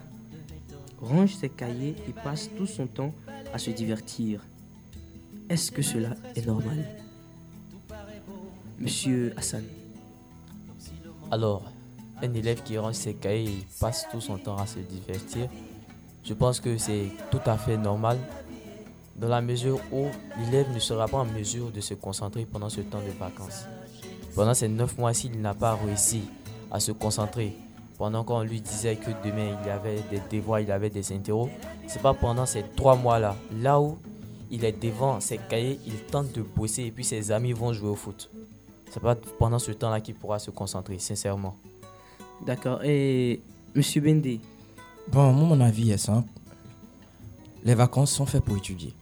range 0.99 1.35
ses 1.35 1.49
cahiers 1.49 1.95
et 2.07 2.11
passe 2.11 2.49
tout 2.57 2.65
son 2.65 2.87
temps 2.87 3.13
à 3.53 3.57
se 3.57 3.71
divertir. 3.71 4.41
Est-ce 5.49 5.71
que 5.71 5.81
cela 5.81 6.15
est 6.35 6.45
normal? 6.45 6.85
Monsieur 8.79 9.33
Hassan. 9.37 9.63
Alors, 11.31 11.63
un 12.21 12.33
élève 12.33 12.63
qui 12.63 12.77
range 12.77 12.95
ses 12.95 13.13
cahiers 13.13 13.49
et 13.49 13.65
passe 13.79 14.07
tout 14.11 14.21
son 14.21 14.37
temps 14.37 14.57
à 14.57 14.65
se 14.65 14.79
divertir, 14.79 15.49
je 16.23 16.33
pense 16.33 16.59
que 16.59 16.77
c'est 16.77 17.07
tout 17.31 17.41
à 17.45 17.57
fait 17.57 17.77
normal 17.77 18.17
dans 19.15 19.27
la 19.27 19.41
mesure 19.41 19.79
où 19.91 20.05
l'élève 20.39 20.73
ne 20.73 20.79
sera 20.79 21.07
pas 21.07 21.17
en 21.17 21.25
mesure 21.25 21.71
de 21.71 21.81
se 21.81 21.93
concentrer 21.93 22.45
pendant 22.45 22.69
ce 22.69 22.81
temps 22.81 23.01
de 23.01 23.17
vacances. 23.19 23.65
Pendant 24.35 24.53
ces 24.53 24.67
neuf 24.67 24.97
mois, 24.97 25.13
s'il 25.13 25.39
n'a 25.39 25.53
pas 25.53 25.75
réussi 25.75 26.23
à 26.71 26.79
se 26.79 26.91
concentrer, 26.91 27.53
pendant 27.97 28.23
qu'on 28.23 28.41
lui 28.41 28.61
disait 28.61 28.95
que 28.95 29.11
demain 29.23 29.57
il 29.61 29.67
y 29.67 29.69
avait 29.69 29.99
des 30.09 30.21
devoirs, 30.37 30.61
il 30.61 30.71
avait 30.71 30.89
des 30.89 31.11
interros, 31.13 31.49
c'est 31.87 32.01
pas 32.01 32.13
pendant 32.13 32.45
ces 32.45 32.63
trois 32.75 32.95
mois-là, 32.95 33.35
là 33.61 33.79
où 33.79 33.97
il 34.49 34.65
est 34.65 34.83
devant 34.83 35.19
ses 35.19 35.37
cahiers, 35.37 35.79
il 35.85 35.97
tente 36.05 36.31
de 36.31 36.41
bosser 36.41 36.83
et 36.83 36.91
puis 36.91 37.03
ses 37.03 37.31
amis 37.31 37.53
vont 37.53 37.73
jouer 37.73 37.89
au 37.89 37.95
foot. 37.95 38.29
C'est 38.89 39.01
pas 39.01 39.15
pendant 39.15 39.59
ce 39.59 39.71
temps-là 39.71 39.99
qu'il 40.01 40.15
pourra 40.15 40.39
se 40.39 40.51
concentrer, 40.51 40.99
sincèrement. 40.99 41.55
D'accord. 42.45 42.83
Et 42.83 43.41
Monsieur 43.75 44.01
Bendé 44.01 44.39
Bon, 45.11 45.31
moi, 45.33 45.55
mon 45.55 45.61
avis 45.61 45.91
est 45.91 45.97
simple. 45.97 46.27
Les 47.63 47.75
vacances 47.75 48.11
sont 48.11 48.25
faites 48.25 48.43
pour 48.43 48.57
étudier. 48.57 48.93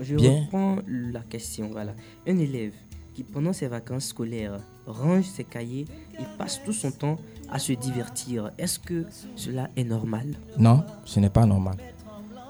Je 0.00 0.16
Bien. 0.16 0.42
reprends 0.42 0.78
la 0.86 1.20
question. 1.20 1.68
Voilà. 1.70 1.94
Un 2.26 2.38
élève 2.38 2.72
qui, 3.14 3.22
pendant 3.22 3.52
ses 3.52 3.68
vacances 3.68 4.06
scolaires, 4.06 4.58
range 4.86 5.24
ses 5.24 5.44
cahiers 5.44 5.86
et 6.18 6.24
passe 6.36 6.60
tout 6.64 6.72
son 6.72 6.90
temps 6.90 7.18
à 7.50 7.58
se 7.58 7.72
divertir, 7.72 8.50
est-ce 8.58 8.78
que 8.78 9.04
cela 9.36 9.70
est 9.76 9.84
normal? 9.84 10.34
Non, 10.58 10.82
ce 11.04 11.20
n'est 11.20 11.30
pas 11.30 11.46
normal. 11.46 11.76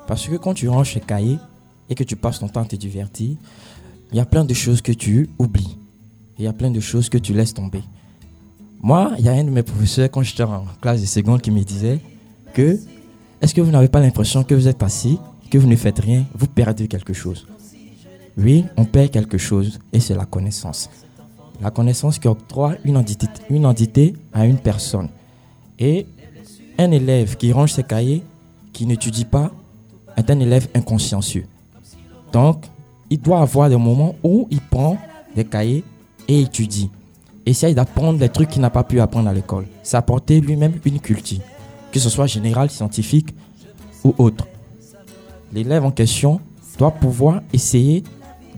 Parce 0.06 0.26
que 0.26 0.36
quand 0.36 0.54
tu 0.54 0.68
ranges 0.68 0.94
tes 0.94 1.00
cahiers 1.00 1.38
et 1.88 1.94
que 1.94 2.04
tu 2.04 2.16
passes 2.16 2.38
ton 2.38 2.48
temps 2.48 2.62
à 2.62 2.66
te 2.66 2.76
divertir, 2.76 3.36
il 4.10 4.16
y 4.16 4.20
a 4.20 4.24
plein 4.26 4.44
de 4.44 4.54
choses 4.54 4.80
que 4.80 4.92
tu 4.92 5.28
oublies. 5.38 5.76
Il 6.38 6.44
y 6.44 6.48
a 6.48 6.52
plein 6.52 6.70
de 6.70 6.80
choses 6.80 7.08
que 7.08 7.18
tu 7.18 7.32
laisses 7.34 7.54
tomber. 7.54 7.82
Moi, 8.80 9.12
il 9.18 9.24
y 9.24 9.28
a 9.28 9.32
un 9.32 9.44
de 9.44 9.50
mes 9.50 9.62
professeurs, 9.62 10.10
quand 10.10 10.22
j'étais 10.22 10.42
en 10.42 10.64
classe 10.80 11.00
de 11.00 11.06
seconde, 11.06 11.40
qui 11.42 11.50
me 11.50 11.62
disait 11.62 12.00
que 12.52 12.78
est-ce 13.40 13.54
que 13.54 13.60
vous 13.60 13.70
n'avez 13.70 13.88
pas 13.88 14.00
l'impression 14.00 14.42
que 14.42 14.54
vous 14.54 14.68
êtes 14.68 14.82
assis, 14.82 15.18
que 15.50 15.58
vous 15.58 15.66
ne 15.66 15.76
faites 15.76 15.98
rien, 15.98 16.24
vous 16.34 16.46
perdez 16.46 16.88
quelque 16.88 17.12
chose? 17.12 17.46
Oui, 18.36 18.64
on 18.76 18.84
perd 18.84 19.10
quelque 19.10 19.38
chose 19.38 19.78
et 19.92 20.00
c'est 20.00 20.14
la 20.14 20.24
connaissance. 20.24 20.90
La 21.60 21.70
connaissance 21.70 22.18
qui 22.18 22.26
octroie 22.26 22.74
une 22.84 22.96
entité, 22.96 24.14
à 24.32 24.46
une 24.46 24.58
personne. 24.58 25.08
Et 25.78 26.06
un 26.78 26.90
élève 26.90 27.36
qui 27.36 27.52
range 27.52 27.72
ses 27.72 27.84
cahiers, 27.84 28.22
qui 28.72 28.86
n'étudie 28.86 29.24
pas, 29.24 29.52
est 30.16 30.28
un 30.30 30.40
élève 30.40 30.68
inconsciencieux. 30.74 31.46
Donc, 32.32 32.64
il 33.10 33.20
doit 33.20 33.40
avoir 33.40 33.68
des 33.68 33.76
moments 33.76 34.16
où 34.24 34.48
il 34.50 34.60
prend 34.60 34.98
des 35.36 35.44
cahiers 35.44 35.84
et 36.26 36.40
étudie. 36.40 36.90
Essaye 37.46 37.74
d'apprendre 37.74 38.18
des 38.18 38.28
trucs 38.28 38.48
qu'il 38.48 38.62
n'a 38.62 38.70
pas 38.70 38.82
pu 38.82 38.98
apprendre 38.98 39.28
à 39.28 39.34
l'école. 39.34 39.66
S'apporter 39.82 40.40
lui-même 40.40 40.80
une 40.84 40.98
culture, 40.98 41.40
que 41.94 42.00
ce 42.00 42.10
soit 42.10 42.26
générale, 42.26 42.70
scientifique 42.70 43.32
ou 44.02 44.12
autre. 44.18 44.48
L'élève 45.52 45.84
en 45.84 45.92
question 45.92 46.40
doit 46.76 46.90
pouvoir 46.90 47.40
essayer 47.52 48.02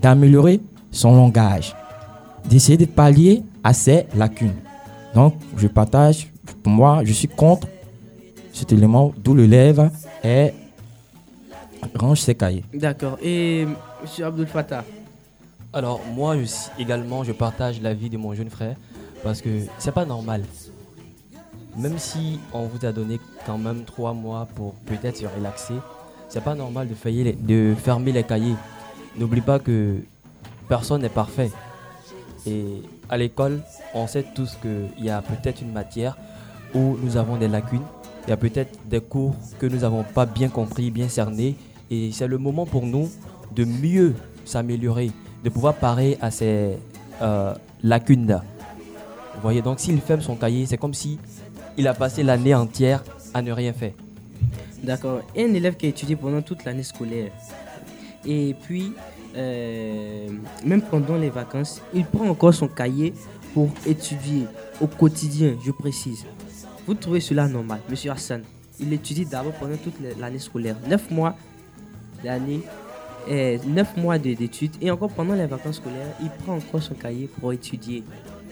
d'améliorer 0.00 0.62
son 0.90 1.14
langage, 1.14 1.76
d'essayer 2.46 2.78
de 2.78 2.86
pallier 2.86 3.42
à 3.62 3.74
ses 3.74 4.06
lacunes. 4.16 4.54
Donc, 5.14 5.34
je 5.58 5.66
partage, 5.66 6.32
pour 6.62 6.72
moi, 6.72 7.02
je 7.04 7.12
suis 7.12 7.28
contre 7.28 7.68
cet 8.54 8.72
élément 8.72 9.12
d'où 9.18 9.34
l'élève 9.34 9.90
est 10.24 10.54
range 11.94 12.20
ses 12.20 12.34
cahiers. 12.34 12.64
D'accord. 12.72 13.18
Et 13.22 13.66
Monsieur 14.00 14.24
Abdul 14.24 14.46
Fattah? 14.46 14.82
Alors 15.74 16.00
moi 16.14 16.36
aussi, 16.36 16.70
également 16.78 17.22
je 17.22 17.32
partage 17.32 17.82
l'avis 17.82 18.08
de 18.08 18.16
mon 18.16 18.32
jeune 18.32 18.48
frère 18.48 18.76
parce 19.22 19.42
que 19.42 19.50
c'est 19.78 19.92
pas 19.92 20.06
normal. 20.06 20.42
Même 21.76 21.98
si 21.98 22.40
on 22.54 22.66
vous 22.66 22.86
a 22.86 22.92
donné 22.92 23.20
quand 23.44 23.58
même 23.58 23.84
trois 23.84 24.14
mois 24.14 24.48
pour 24.54 24.74
peut-être 24.86 25.16
se 25.18 25.26
relaxer, 25.26 25.74
c'est 26.28 26.42
pas 26.42 26.54
normal 26.54 26.88
de, 26.88 27.74
fermer 27.76 28.12
les 28.12 28.24
cahiers. 28.24 28.56
N'oublie 29.16 29.42
pas 29.42 29.58
que 29.58 29.96
personne 30.68 31.02
n'est 31.02 31.08
parfait. 31.10 31.50
Et 32.46 32.82
à 33.08 33.18
l'école, 33.18 33.62
on 33.94 34.06
sait 34.06 34.24
tous 34.34 34.56
qu'il 34.62 35.04
y 35.04 35.10
a 35.10 35.20
peut-être 35.20 35.60
une 35.60 35.72
matière 35.72 36.16
où 36.74 36.96
nous 37.02 37.16
avons 37.16 37.36
des 37.36 37.48
lacunes. 37.48 37.82
Il 38.26 38.30
y 38.30 38.32
a 38.32 38.36
peut-être 38.36 38.76
des 38.86 39.00
cours 39.00 39.34
que 39.58 39.66
nous 39.66 39.80
n'avons 39.80 40.02
pas 40.02 40.26
bien 40.26 40.48
compris, 40.48 40.90
bien 40.90 41.08
cernés. 41.08 41.56
Et 41.90 42.10
c'est 42.10 42.26
le 42.26 42.38
moment 42.38 42.66
pour 42.66 42.86
nous 42.86 43.08
de 43.54 43.64
mieux 43.64 44.14
s'améliorer, 44.44 45.10
de 45.44 45.50
pouvoir 45.50 45.74
parer 45.74 46.16
à 46.20 46.30
ces 46.30 46.78
euh, 47.22 47.54
lacunes-là. 47.82 48.42
Vous 49.34 49.42
voyez, 49.42 49.60
donc 49.60 49.78
s'il 49.80 50.00
ferme 50.00 50.22
son 50.22 50.34
cahier, 50.34 50.66
c'est 50.66 50.78
comme 50.78 50.94
si 50.94 51.18
il 51.76 51.86
a 51.88 51.94
passé 51.94 52.22
l'année 52.22 52.54
entière 52.54 53.02
à 53.34 53.42
ne 53.42 53.52
rien 53.52 53.72
faire. 53.72 53.92
D'accord. 54.82 55.20
Un 55.36 55.54
élève 55.54 55.76
qui 55.76 55.86
a 55.86 55.88
étudié 55.88 56.16
pendant 56.16 56.42
toute 56.42 56.64
l'année 56.64 56.82
scolaire. 56.82 57.32
Et 58.24 58.54
puis, 58.62 58.92
euh, 59.36 60.28
même 60.64 60.82
pendant 60.82 61.16
les 61.16 61.30
vacances, 61.30 61.82
il 61.94 62.04
prend 62.04 62.28
encore 62.28 62.54
son 62.54 62.68
cahier 62.68 63.12
pour 63.54 63.70
étudier 63.86 64.46
au 64.80 64.86
quotidien, 64.86 65.56
je 65.64 65.70
précise. 65.70 66.24
Vous 66.86 66.94
trouvez 66.94 67.20
cela 67.20 67.48
normal, 67.48 67.80
Monsieur 67.88 68.10
Hassan? 68.10 68.42
Il 68.78 68.92
étudie 68.92 69.24
d'abord 69.24 69.52
pendant 69.54 69.76
toute 69.76 69.94
l'année 70.18 70.38
scolaire, 70.38 70.76
9 70.86 71.10
mois 71.10 71.34
d'année, 72.22 72.60
9 73.28 73.96
mois 73.96 74.18
d'études, 74.18 74.76
et 74.80 74.90
encore 74.90 75.10
pendant 75.10 75.34
les 75.34 75.46
vacances 75.46 75.76
scolaires, 75.76 76.14
il 76.20 76.30
prend 76.30 76.56
encore 76.56 76.82
son 76.82 76.94
cahier 76.94 77.28
pour 77.40 77.52
étudier 77.52 78.04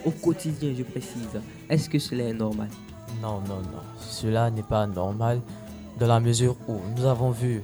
au 0.05 0.11
quotidien, 0.11 0.73
je 0.77 0.83
précise. 0.83 1.29
Est-ce 1.69 1.89
que 1.89 1.99
cela 1.99 2.25
est 2.25 2.33
normal? 2.33 2.69
Non, 3.21 3.41
non, 3.41 3.61
non. 3.61 3.83
Cela 3.99 4.51
n'est 4.51 4.63
pas 4.63 4.87
normal 4.87 5.41
dans 5.99 6.07
la 6.07 6.21
mesure 6.21 6.57
où 6.69 6.79
nous 6.97 7.05
avons 7.05 7.31
vu 7.31 7.63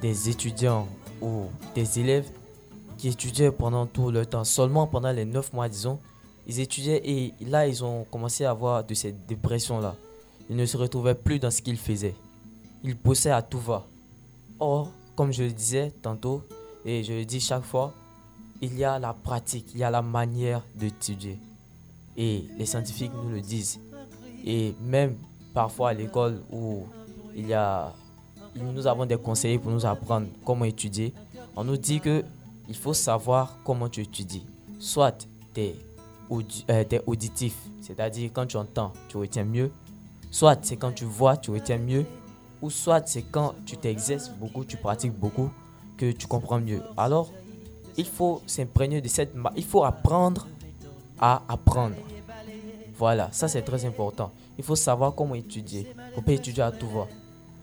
des 0.00 0.28
étudiants 0.28 0.86
ou 1.20 1.44
des 1.74 2.00
élèves 2.00 2.28
qui 2.98 3.08
étudiaient 3.08 3.50
pendant 3.50 3.86
tout 3.86 4.10
le 4.10 4.26
temps, 4.26 4.44
seulement 4.44 4.86
pendant 4.86 5.12
les 5.12 5.24
9 5.24 5.52
mois, 5.52 5.68
disons, 5.68 5.98
ils 6.46 6.60
étudiaient 6.60 7.00
et 7.04 7.34
là, 7.40 7.66
ils 7.66 7.84
ont 7.84 8.04
commencé 8.10 8.44
à 8.44 8.50
avoir 8.50 8.84
de 8.84 8.94
cette 8.94 9.26
dépression-là. 9.26 9.94
Ils 10.50 10.56
ne 10.56 10.66
se 10.66 10.76
retrouvaient 10.76 11.14
plus 11.14 11.38
dans 11.38 11.50
ce 11.50 11.62
qu'ils 11.62 11.78
faisaient. 11.78 12.14
Ils 12.82 12.96
bossaient 12.96 13.30
à 13.30 13.42
tout 13.42 13.60
va. 13.60 13.86
Or, 14.58 14.90
comme 15.14 15.32
je 15.32 15.44
le 15.44 15.52
disais 15.52 15.92
tantôt, 16.02 16.42
et 16.84 17.04
je 17.04 17.12
le 17.12 17.24
dis 17.24 17.40
chaque 17.40 17.64
fois, 17.64 17.92
il 18.60 18.76
y 18.76 18.84
a 18.84 18.98
la 18.98 19.12
pratique, 19.12 19.70
il 19.74 19.80
y 19.80 19.84
a 19.84 19.90
la 19.90 20.02
manière 20.02 20.62
d'étudier. 20.74 21.38
Et 22.16 22.44
les 22.58 22.66
scientifiques 22.66 23.12
nous 23.24 23.30
le 23.30 23.40
disent. 23.40 23.80
Et 24.44 24.74
même 24.80 25.16
parfois 25.54 25.90
à 25.90 25.94
l'école 25.94 26.40
où 26.50 26.84
il 27.34 27.46
y 27.46 27.54
a, 27.54 27.92
nous 28.56 28.86
avons 28.86 29.06
des 29.06 29.16
conseillers 29.16 29.58
pour 29.58 29.70
nous 29.70 29.86
apprendre 29.86 30.26
comment 30.44 30.64
étudier, 30.64 31.12
on 31.56 31.64
nous 31.64 31.76
dit 31.76 32.00
que 32.00 32.24
il 32.68 32.76
faut 32.76 32.94
savoir 32.94 33.58
comment 33.64 33.88
tu 33.88 34.00
étudies. 34.00 34.44
Soit 34.78 35.26
tu 35.54 35.60
es, 35.60 35.76
euh, 36.70 36.84
auditif, 37.06 37.56
c'est-à-dire 37.80 38.30
quand 38.32 38.46
tu 38.46 38.56
entends, 38.56 38.92
tu 39.08 39.16
retiens 39.16 39.44
mieux. 39.44 39.70
Soit 40.30 40.58
c'est 40.62 40.76
quand 40.76 40.92
tu 40.92 41.04
vois, 41.04 41.36
tu 41.36 41.50
retiens 41.50 41.78
mieux. 41.78 42.06
Ou 42.62 42.70
soit 42.70 43.06
c'est 43.06 43.22
quand 43.22 43.54
tu 43.66 43.76
t'exerces 43.76 44.30
beaucoup, 44.30 44.64
tu 44.64 44.76
pratiques 44.76 45.12
beaucoup, 45.12 45.50
que 45.96 46.12
tu 46.12 46.26
comprends 46.26 46.60
mieux. 46.60 46.80
Alors, 46.96 47.30
il 47.96 48.06
faut 48.06 48.40
s'imprégner 48.46 49.00
de 49.00 49.08
cette... 49.08 49.34
Il 49.56 49.64
faut 49.64 49.84
apprendre 49.84 50.46
à 51.20 51.42
apprendre. 51.48 51.96
Voilà, 52.96 53.28
ça 53.32 53.48
c'est 53.48 53.62
très 53.62 53.84
important. 53.84 54.32
Il 54.58 54.64
faut 54.64 54.76
savoir 54.76 55.14
comment 55.14 55.34
étudier. 55.34 55.86
Il 55.94 56.10
ne 56.10 56.14
faut 56.14 56.22
pas 56.22 56.32
étudier 56.32 56.62
à 56.62 56.70
tout 56.70 56.88
va. 56.88 57.08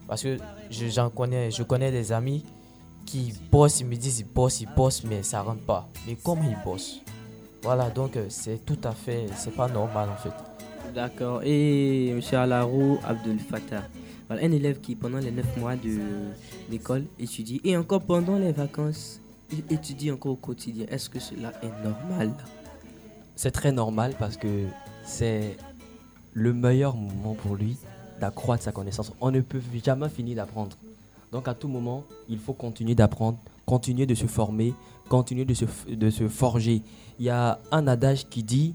Parce 0.07 0.23
que 0.23 0.37
j'en 0.71 1.09
connais, 1.09 1.51
je 1.51 1.63
connais 1.63 1.91
des 1.91 2.11
amis 2.11 2.43
qui 3.05 3.33
bossent, 3.51 3.79
ils 3.79 3.85
me 3.85 3.95
disent 3.95 4.19
ils 4.19 4.25
bossent, 4.25 4.61
ils 4.61 4.69
bossent, 4.75 5.03
mais 5.03 5.23
ça 5.23 5.41
rentre 5.41 5.61
pas. 5.61 5.87
Mais 6.07 6.15
comment 6.23 6.43
ils 6.43 6.57
bossent? 6.63 7.01
Voilà, 7.61 7.89
donc 7.89 8.15
euh, 8.15 8.25
c'est 8.29 8.65
tout 8.65 8.79
à 8.83 8.91
fait, 8.91 9.27
c'est 9.35 9.53
pas 9.53 9.67
normal 9.67 10.09
en 10.09 10.15
fait. 10.17 10.33
D'accord. 10.93 11.41
Et 11.43 12.09
M. 12.09 12.21
Alarou 12.33 12.97
Abdel 13.05 13.37
Fattah, 13.39 13.83
voilà, 14.27 14.43
un 14.43 14.51
élève 14.51 14.79
qui 14.79 14.95
pendant 14.95 15.19
les 15.19 15.31
9 15.31 15.57
mois 15.57 15.75
de 15.75 15.99
l'école 16.71 17.05
étudie 17.19 17.61
et 17.63 17.75
encore 17.77 18.01
pendant 18.01 18.37
les 18.37 18.51
vacances, 18.51 19.19
il 19.51 19.63
étudie 19.69 20.11
encore 20.11 20.33
au 20.33 20.35
quotidien. 20.37 20.85
Est-ce 20.89 21.09
que 21.09 21.19
cela 21.19 21.51
est 21.61 21.83
normal? 21.83 22.31
C'est 23.35 23.51
très 23.51 23.71
normal 23.71 24.15
parce 24.17 24.37
que 24.37 24.65
c'est 25.03 25.57
le 26.33 26.53
meilleur 26.53 26.95
moment 26.95 27.33
pour 27.33 27.55
lui 27.55 27.77
d'accroître 28.19 28.63
sa 28.63 28.71
connaissance. 28.71 29.11
On 29.21 29.31
ne 29.31 29.41
peut 29.41 29.61
jamais 29.83 30.09
finir 30.09 30.35
d'apprendre. 30.35 30.75
Donc 31.31 31.47
à 31.47 31.53
tout 31.53 31.67
moment, 31.67 32.03
il 32.27 32.37
faut 32.37 32.53
continuer 32.53 32.95
d'apprendre, 32.95 33.37
continuer 33.65 34.05
de 34.05 34.15
se 34.15 34.25
former, 34.25 34.73
continuer 35.09 35.45
de 35.45 35.53
se, 36.09 36.27
forger. 36.27 36.81
Il 37.19 37.25
y 37.25 37.29
a 37.29 37.59
un 37.71 37.87
adage 37.87 38.27
qui 38.27 38.43
dit, 38.43 38.73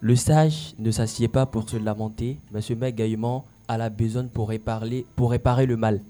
le 0.00 0.16
sage 0.16 0.74
ne 0.78 0.90
s'assied 0.90 1.28
pas 1.28 1.46
pour 1.46 1.68
se 1.68 1.76
lamenter, 1.76 2.38
mais 2.50 2.60
se 2.60 2.72
met 2.74 2.92
gaiement 2.92 3.44
à 3.68 3.78
la 3.78 3.88
besogne 3.88 4.28
pour 4.28 4.48
réparer, 4.50 5.66
le 5.66 5.76
mal. 5.76 6.00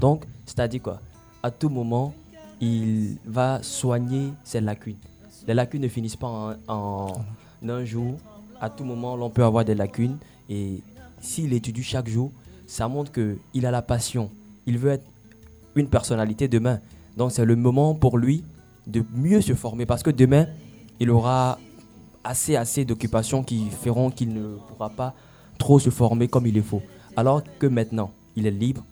Donc, 0.00 0.24
c'est-à-dire 0.46 0.82
quoi? 0.82 1.00
À 1.42 1.50
tout 1.50 1.68
moment, 1.68 2.14
il 2.60 3.16
va 3.24 3.62
soigner 3.62 4.32
ses 4.44 4.60
lacunes. 4.60 4.96
Les 5.48 5.54
lacunes 5.54 5.82
ne 5.82 5.88
finissent 5.88 6.16
pas 6.16 6.56
en 6.68 7.12
un 7.68 7.84
jour. 7.84 8.16
À 8.60 8.68
tout 8.70 8.84
moment, 8.84 9.16
l'on 9.16 9.30
peut 9.30 9.44
avoir 9.44 9.64
des 9.64 9.74
lacunes. 9.74 10.18
Et 10.48 10.82
s'il 11.20 11.52
étudie 11.52 11.82
chaque 11.82 12.08
jour, 12.08 12.30
ça 12.66 12.88
montre 12.88 13.12
qu'il 13.12 13.66
a 13.66 13.70
la 13.70 13.82
passion. 13.82 14.30
Il 14.66 14.78
veut 14.78 14.90
être 14.90 15.06
une 15.74 15.88
personnalité 15.88 16.48
demain. 16.48 16.80
Donc 17.16 17.32
c'est 17.32 17.44
le 17.44 17.56
moment 17.56 17.94
pour 17.94 18.18
lui 18.18 18.44
de 18.86 19.02
mieux 19.14 19.40
se 19.40 19.54
former 19.54 19.86
parce 19.86 20.02
que 20.02 20.10
demain, 20.10 20.46
il 21.00 21.10
aura 21.10 21.58
assez, 22.24 22.56
assez 22.56 22.84
d'occupations 22.84 23.42
qui 23.42 23.70
feront 23.70 24.10
qu'il 24.10 24.32
ne 24.34 24.56
pourra 24.68 24.90
pas 24.90 25.14
trop 25.58 25.78
se 25.78 25.90
former 25.90 26.28
comme 26.28 26.46
il 26.46 26.54
le 26.54 26.62
faut. 26.62 26.82
Alors 27.16 27.42
que 27.58 27.66
maintenant, 27.66 28.10
il 28.36 28.46
est 28.46 28.50
libre. 28.50 28.84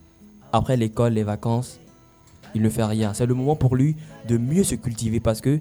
Après 0.53 0.77
l'école, 0.77 1.13
les 1.13 1.23
vacances, 1.23 1.79
il 2.55 2.63
ne 2.63 2.71
fait 2.71 2.85
rien. 2.85 3.13
C'est 3.15 3.27
le 3.27 3.35
moment 3.35 3.57
pour 3.57 3.77
lui 3.77 3.97
de 4.27 4.39
mieux 4.39 4.65
se 4.65 4.75
cultiver 4.75 5.21
parce 5.21 5.41
que 5.41 5.61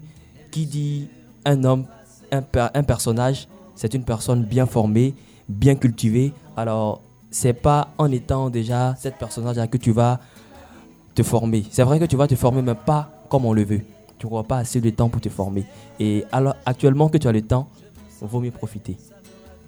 qui 0.50 0.66
dit 0.66 1.08
un 1.44 1.62
homme, 1.64 1.84
un, 2.32 2.42
un 2.74 2.82
personnage, 2.82 3.48
c'est 3.78 3.94
une 3.94 4.02
personne 4.02 4.42
bien 4.42 4.66
formée, 4.66 5.14
bien 5.48 5.76
cultivée. 5.76 6.32
Alors, 6.56 7.00
c'est 7.30 7.52
pas 7.52 7.90
en 7.96 8.10
étant 8.10 8.50
déjà 8.50 8.96
cette 8.98 9.16
personnage-là 9.18 9.68
que 9.68 9.76
tu 9.76 9.92
vas 9.92 10.18
te 11.14 11.22
former. 11.22 11.64
C'est 11.70 11.84
vrai 11.84 12.00
que 12.00 12.04
tu 12.04 12.16
vas 12.16 12.26
te 12.26 12.34
former, 12.34 12.60
mais 12.60 12.74
pas 12.74 13.08
comme 13.28 13.44
on 13.44 13.52
le 13.52 13.62
veut. 13.62 13.82
Tu 14.18 14.26
n'auras 14.26 14.42
pas 14.42 14.58
assez 14.58 14.80
de 14.80 14.90
temps 14.90 15.08
pour 15.08 15.20
te 15.20 15.28
former. 15.28 15.64
Et 16.00 16.24
alors, 16.32 16.56
actuellement 16.66 17.08
que 17.08 17.18
tu 17.18 17.28
as 17.28 17.32
le 17.32 17.42
temps, 17.42 17.68
il 18.20 18.26
vaut 18.26 18.40
mieux 18.40 18.50
profiter. 18.50 18.96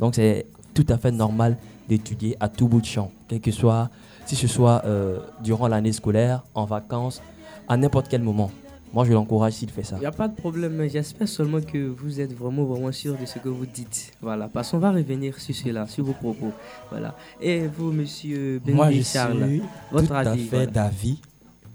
Donc, 0.01 0.17
c'est 0.17 0.47
tout 0.75 0.87
à 0.89 0.99
fait 0.99 1.13
normal 1.13 1.57
d'étudier 1.89 2.37
à 2.41 2.49
tout 2.49 2.67
bout 2.67 2.81
de 2.81 2.87
champ, 2.87 3.13
quel 3.29 3.41
que 3.41 3.53
soit, 3.53 3.91
si 4.27 4.35
ce 4.35 4.49
soit 4.49 4.83
euh, 4.87 5.21
durant 5.41 5.69
l'année 5.69 5.93
scolaire, 5.93 6.43
en 6.57 6.65
vacances, 6.65 7.23
à 7.69 7.77
n'importe 7.77 8.09
quel 8.09 8.23
moment. 8.23 8.51
Moi, 8.93 9.05
je 9.05 9.13
l'encourage 9.13 9.53
s'il 9.53 9.71
fait 9.71 9.85
ça. 9.85 9.97
Il 9.97 10.01
n'y 10.01 10.07
a 10.07 10.11
pas 10.11 10.27
de 10.27 10.35
problème. 10.35 10.85
J'espère 10.89 11.29
seulement 11.29 11.61
que 11.61 11.79
vous 11.79 12.21
êtes 12.21 12.37
vraiment, 12.37 12.65
vraiment 12.65 12.91
sûr 12.91 13.17
de 13.17 13.25
ce 13.25 13.39
que 13.39 13.49
vous 13.49 13.67
dites. 13.67 14.13
Voilà. 14.21 14.49
Parce 14.53 14.71
qu'on 14.71 14.79
va 14.79 14.91
revenir 14.91 15.39
sur 15.39 15.55
cela, 15.55 15.87
sur 15.87 16.05
vos 16.05 16.13
propos. 16.13 16.53
Voilà. 16.91 17.15
Et 17.41 17.69
vous, 17.69 17.93
monsieur 17.93 18.61
Ben 18.65 18.75
Moi, 18.75 18.91
je 18.91 19.03
Charles, 19.03 19.47
suis 19.47 19.63
votre 19.93 20.09
tout 20.09 20.13
à 20.15 20.37
fait 20.37 20.67
d'avis 20.67 21.21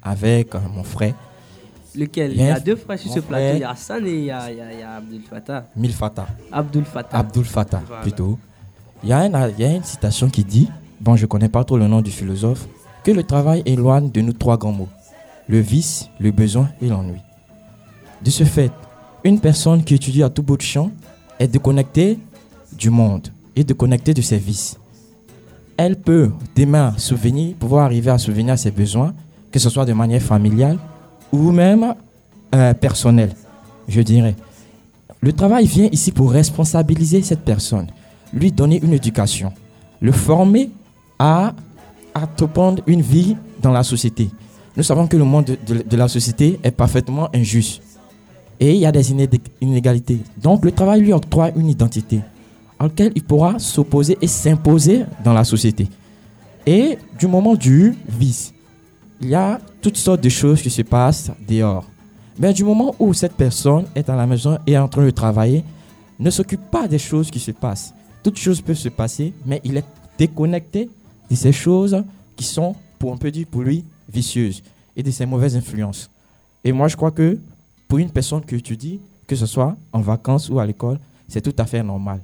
avec 0.04 0.54
euh, 0.56 0.60
mon 0.74 0.84
frère. 0.84 1.16
Lequel? 1.96 2.32
Il 2.34 2.42
y 2.42 2.50
a 2.50 2.60
deux 2.60 2.76
frères 2.76 3.00
sur 3.00 3.10
ce 3.10 3.22
plateau. 3.22 3.56
Il 3.56 3.62
y 3.62 3.64
a 3.64 3.70
Hassan 3.70 4.06
et 4.06 4.12
il 4.14 4.26
y 4.26 4.32
a, 4.32 4.52
il 4.52 4.58
y 4.58 4.84
a, 4.84 4.96
Abdul 4.96 5.22
Fattah. 5.22 5.70
Mil 5.78 5.94
Fattah. 5.94 6.28
Abdul 6.52 6.84
Fattah. 6.84 7.18
Abdul 7.18 7.46
Fattah, 7.46 7.82
plutôt. 8.02 8.38
Il 9.04 9.10
y, 9.10 9.14
a 9.14 9.26
une, 9.26 9.38
il 9.58 9.64
y 9.64 9.66
a 9.66 9.74
une 9.74 9.84
citation 9.84 10.30
qui 10.30 10.44
dit, 10.44 10.70
bon, 11.00 11.16
je 11.16 11.22
ne 11.22 11.28
connais 11.28 11.48
pas 11.48 11.64
trop 11.64 11.78
le 11.78 11.88
nom 11.88 12.02
du 12.02 12.12
philosophe, 12.12 12.68
que 13.06 13.12
le 13.12 13.24
travail 13.24 13.64
éloigne 13.66 14.12
de 14.12 14.20
nous 14.20 14.34
trois 14.34 14.58
grands 14.58 14.74
mots 14.74 14.90
le 15.48 15.60
vice, 15.60 16.10
le 16.20 16.32
besoin 16.32 16.70
et 16.82 16.88
l'ennui. 16.88 17.20
De 18.24 18.30
ce 18.30 18.44
fait, 18.44 18.72
une 19.24 19.40
personne 19.40 19.84
qui 19.84 19.96
étudie 19.96 20.24
à 20.24 20.30
tout 20.30 20.44
bout 20.44 20.58
de 20.58 20.62
champ 20.62 20.92
est 21.40 21.48
déconnectée 21.48 22.20
du 22.78 22.90
monde 22.90 23.28
et 23.56 23.64
déconnectée 23.64 24.14
de 24.14 24.22
ses 24.22 24.38
vices. 24.38 24.78
Elle 25.78 25.98
peut 25.98 26.32
demain 26.56 26.94
souvenir, 26.98 27.56
pouvoir 27.56 27.86
arriver 27.86 28.12
à 28.12 28.18
souvenir 28.18 28.54
à 28.54 28.58
ses 28.58 28.72
besoins, 28.72 29.14
que 29.52 29.60
ce 29.60 29.70
soit 29.70 29.86
de 29.86 29.94
manière 29.94 30.22
familiale 30.22 30.78
ou 31.32 31.52
même 31.52 31.96
euh, 32.54 32.74
personnelle, 32.74 33.34
je 33.88 34.02
dirais. 34.02 34.36
Le 35.22 35.34
travail 35.34 35.66
vient 35.66 35.90
ici 35.92 36.12
pour 36.12 36.32
responsabiliser 36.32 37.22
cette 37.24 37.42
personne, 37.42 37.88
lui 38.32 38.52
donner 38.52 38.80
une 38.82 38.94
éducation, 38.94 39.52
le 40.02 40.12
former 40.12 40.70
à, 41.20 41.54
à 42.14 42.28
prendre 42.28 42.84
une 42.88 43.02
vie 43.02 43.36
dans 43.62 43.72
la 43.72 43.84
société. 43.84 44.30
Nous 44.78 44.84
savons 44.84 45.08
que 45.08 45.16
le 45.16 45.24
monde 45.24 45.58
de, 45.66 45.98
la 45.98 46.08
société 46.08 46.60
est 46.64 46.72
parfaitement 46.72 47.30
injuste. 47.34 47.82
Et 48.60 48.74
il 48.74 48.80
y 48.80 48.86
a 48.86 48.92
des 48.92 49.12
inégalités. 49.62 50.20
Donc 50.42 50.66
le 50.66 50.72
travail 50.72 51.02
lui 51.02 51.14
octroie 51.14 51.52
une 51.56 51.70
identité 51.70 52.22
à 52.78 52.84
laquelle 52.84 53.12
il 53.16 53.24
pourra 53.24 53.58
s'opposer 53.60 54.18
et 54.22 54.28
s'imposer 54.28 55.06
dans 55.24 55.34
la 55.34 55.44
société. 55.44 55.88
Et 56.66 56.98
du 57.18 57.28
moment 57.28 57.56
du 57.56 57.96
vice, 58.08 58.54
il 59.22 59.30
y 59.30 59.36
a 59.36 59.60
toutes 59.82 59.98
sortes 59.98 60.22
de 60.22 60.30
choses 60.30 60.62
qui 60.62 60.70
se 60.70 60.82
passent 60.82 61.32
dehors. 61.48 61.86
Mais 62.38 62.52
du 62.52 62.66
moment 62.66 62.94
où 63.00 63.14
cette 63.14 63.34
personne 63.34 63.86
est 63.96 64.10
à 64.10 64.16
la 64.16 64.28
maison 64.28 64.58
et 64.68 64.74
est 64.74 64.78
en 64.78 64.90
train 64.90 65.06
de 65.06 65.12
travailler, 65.12 65.64
ne 66.20 66.30
s'occupe 66.30 66.70
pas 66.70 66.88
des 66.88 66.98
choses 66.98 67.32
qui 67.32 67.40
se 67.40 67.52
passent. 67.52 67.94
Toutes 68.24 68.38
choses 68.38 68.62
peuvent 68.62 68.76
se 68.76 68.90
passer, 68.90 69.34
mais 69.46 69.62
il 69.64 69.78
est 69.78 69.86
déconnecté 70.18 70.90
de 71.30 71.36
ces 71.36 71.52
choses 71.52 72.04
qui 72.36 72.44
sont, 72.44 72.76
pour 73.00 73.14
un 73.14 73.18
peu 73.18 73.32
dire 73.32 73.46
pour 73.50 73.62
lui, 73.62 73.86
vicieuses 74.16 74.64
et 74.96 75.04
de 75.04 75.12
ces 75.12 75.26
mauvaises 75.26 75.56
influences. 75.56 76.10
Et 76.64 76.72
moi, 76.72 76.88
je 76.88 76.96
crois 76.96 77.12
que 77.12 77.38
pour 77.88 78.00
une 78.00 78.10
personne 78.10 78.44
que 78.44 78.56
tu 78.56 78.76
dis, 78.78 79.00
que 79.28 79.36
ce 79.36 79.46
soit 79.46 79.76
en 79.92 80.02
vacances 80.02 80.50
ou 80.50 80.60
à 80.60 80.66
l'école, 80.66 81.00
c'est 81.28 81.42
tout 81.42 81.56
à 81.58 81.66
fait 81.66 81.84
normal. 81.84 82.20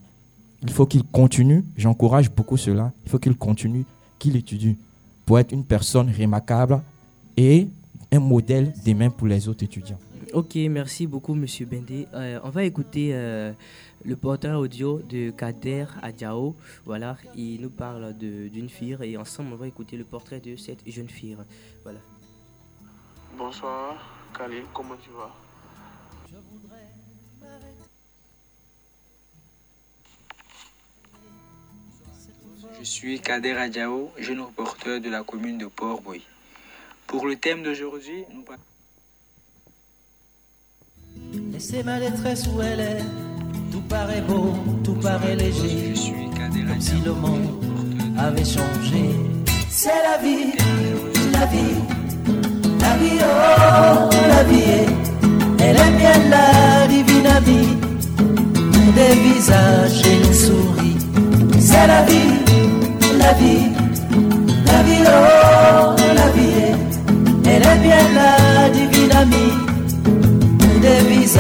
Il 0.64 0.72
faut 0.72 0.86
qu'il 0.86 1.04
continue, 1.04 1.64
j'encourage 1.76 2.30
beaucoup 2.32 2.58
cela, 2.58 2.92
il 3.06 3.10
faut 3.10 3.20
qu'il 3.20 3.36
continue, 3.36 3.86
qu'il 4.20 4.36
étudie 4.36 4.78
pour 5.26 5.40
être 5.40 5.52
une 5.52 5.64
personne 5.64 6.12
remarquable 6.12 6.82
et 7.36 7.68
un 8.12 8.20
modèle 8.20 8.74
des 8.86 8.94
mêmes 8.94 9.12
pour 9.12 9.28
les 9.28 9.48
autres 9.48 9.64
étudiants. 9.64 10.00
Ok, 10.34 10.56
merci 10.70 11.08
beaucoup, 11.08 11.34
Monsieur 11.36 11.66
Bendé. 11.66 12.08
Euh, 12.14 12.40
on 12.44 12.50
va 12.50 12.64
écouter 12.64 13.10
euh, 13.14 13.52
le 14.06 14.16
portrait 14.16 14.54
audio 14.54 15.00
de 15.00 15.32
Kader 15.32 15.86
Adjao. 16.02 16.56
Voilà, 16.86 17.18
il 17.36 17.62
nous 17.62 17.70
parle 17.70 18.18
de- 18.18 18.48
d'une 18.48 18.70
fille 18.70 18.98
et 19.02 19.18
ensemble 19.18 19.52
on 19.54 19.58
va 19.58 19.68
écouter 19.68 19.98
le 19.98 20.06
portrait 20.06 20.40
de 20.40 20.56
cette 20.56 20.88
jeune 20.90 21.10
fille. 21.10 21.36
Voilà. 21.84 22.00
Bonsoir, 23.38 23.96
Khalil, 24.38 24.64
comment 24.74 24.96
tu 25.04 25.10
vas? 25.12 25.34
Je 32.80 32.84
suis 32.84 33.20
Kader 33.20 33.52
Adjao, 33.58 34.12
jeune 34.18 34.42
reporter 34.42 35.00
de 35.00 35.10
la 35.10 35.24
commune 35.24 35.58
de 35.58 35.66
Port-Bouy. 35.68 36.22
Pour 37.08 37.28
le 37.28 37.36
thème 37.36 37.64
d'aujourd'hui, 37.64 38.24
nous 38.34 38.42
parlons 38.44 38.62
Laissez 41.62 41.84
ma 41.84 42.00
détresse 42.00 42.48
où 42.48 42.60
elle 42.60 42.80
est. 42.80 43.04
Tout 43.72 43.82
paraît 43.82 44.24
beau, 44.28 44.56
tout 44.84 44.96
paraît 44.96 45.36
léger. 45.36 45.94
Comme 46.68 46.82
si 46.82 46.96
le 47.06 47.14
monde 47.14 47.50
avait 48.18 48.44
changé. 48.44 49.04
C'est 49.70 49.90
la 49.90 50.18
vie, 50.24 50.54
la 51.32 51.46
vie, 51.46 51.78
la 52.80 52.98
vie, 52.98 53.20
oh, 53.22 54.10
la 54.28 54.44
vie. 54.46 54.88
Elle 55.60 55.76
est 55.76 55.98
bien 56.00 56.18
la 56.32 56.88
divine 56.88 57.28
amie. 57.28 57.78
Des 58.96 59.16
visages 59.20 60.02
et 60.08 60.18
une 60.18 60.34
souris. 60.34 60.98
C'est 61.60 61.86
la 61.86 62.02
vie, 62.06 62.40
la 63.20 63.34
vie, 63.34 63.70
la 64.66 64.82
vie, 64.82 65.04
oh, 65.06 65.96
la 66.16 66.30
vie. 66.32 66.74
Elle 67.46 67.62
est 67.62 67.80
bien 67.84 68.04
la 68.16 68.70
divine 68.72 69.12
amie 69.12 69.71
Une 71.34 71.40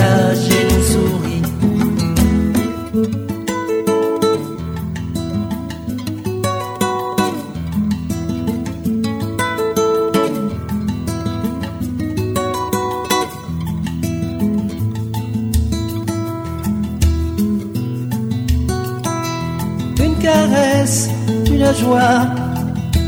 caresse, 20.22 21.10
une 21.48 21.74
joie, 21.76 22.28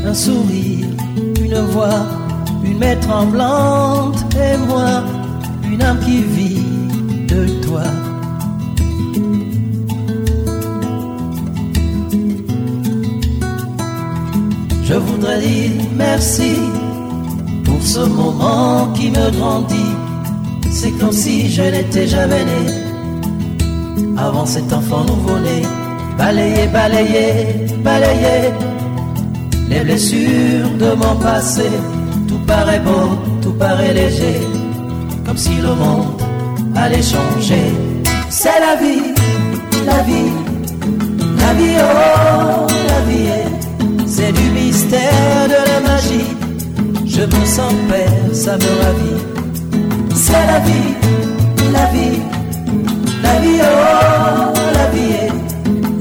un 0.04 0.12
sourire, 0.12 0.86
une 1.40 1.58
voix, 1.70 2.06
une 2.62 2.78
main 2.78 2.96
tremblante 2.96 4.22
et 4.36 4.58
moi 4.68 5.02
une 5.74 5.82
âme 5.82 5.98
qui 6.00 6.22
vit 6.22 6.53
Je 14.94 15.00
voudrais 15.00 15.40
dire 15.40 15.72
merci 15.96 16.52
pour 17.64 17.82
ce 17.82 17.98
moment 17.98 18.92
qui 18.94 19.10
me 19.10 19.28
grandit. 19.36 19.92
C'est 20.70 20.92
comme 20.92 21.10
si 21.10 21.50
je 21.50 21.62
n'étais 21.62 22.06
jamais 22.06 22.44
né. 22.44 22.62
Avant 24.16 24.46
cet 24.46 24.72
enfant 24.72 25.02
nouveau-né, 25.04 25.62
balayer, 26.16 26.68
balayer, 26.68 27.66
balayer 27.82 28.52
les 29.68 29.80
blessures 29.80 30.70
de 30.78 30.90
mon 30.94 31.16
passé. 31.16 31.68
Tout 32.28 32.38
paraît 32.46 32.78
beau, 32.78 33.18
tout 33.42 33.54
paraît 33.54 33.94
léger 33.94 34.38
comme 35.26 35.36
si 35.36 35.56
le 35.56 35.74
monde 35.74 36.22
allait 36.76 37.02
changer. 37.02 37.66
C'est 38.30 38.60
la 38.60 38.76
vie, 38.76 39.12
la 39.86 40.02
vie, 40.04 40.30
la 41.40 41.52
vie, 41.54 41.76
oh, 41.80 42.66
la 42.92 43.00
vie, 43.10 43.26
est- 43.26 43.63
c'est 44.16 44.32
du 44.32 44.50
mystère, 44.50 45.48
de 45.54 45.60
la 45.70 45.80
magie. 45.88 46.30
Je 47.14 47.22
me 47.22 47.44
sens 47.56 47.74
père, 47.88 48.30
ça 48.32 48.52
me 48.62 48.70
ravit. 48.82 49.20
C'est 50.14 50.46
la 50.52 50.58
vie, 50.68 50.90
la 51.76 51.86
vie, 51.94 52.20
la 53.26 53.34
vie, 53.42 53.60
oh, 53.62 54.52
la 54.78 54.86
vie, 54.94 55.16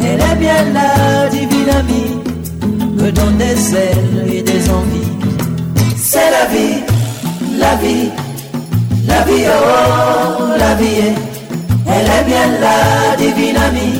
elle 0.07 0.21
est 0.29 0.37
bien 0.45 0.61
la 0.77 1.29
divine 1.29 1.71
amie, 1.81 2.11
me 2.99 3.11
donne 3.11 3.37
des 3.37 3.75
ailes 3.85 4.21
et 4.37 4.41
des 4.41 4.63
envies. 4.69 5.13
C'est 5.97 6.29
la 6.37 6.45
vie, 6.53 6.79
la 7.57 7.75
vie. 7.83 8.09
La 9.07 9.21
vie, 9.23 9.45
oh, 9.47 10.57
la 10.57 10.73
vie, 10.75 11.13
elle 11.87 12.09
est 12.17 12.25
bien 12.25 12.47
la 12.65 13.15
divine 13.17 13.57
amie. 13.57 13.99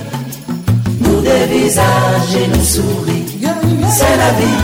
Nous 1.02 1.22
des 1.22 1.46
visages 1.54 2.36
et 2.42 2.48
nous 2.48 2.64
souris. 2.64 3.23
C'est 3.90 4.18
la 4.18 4.32
vie, 4.40 4.60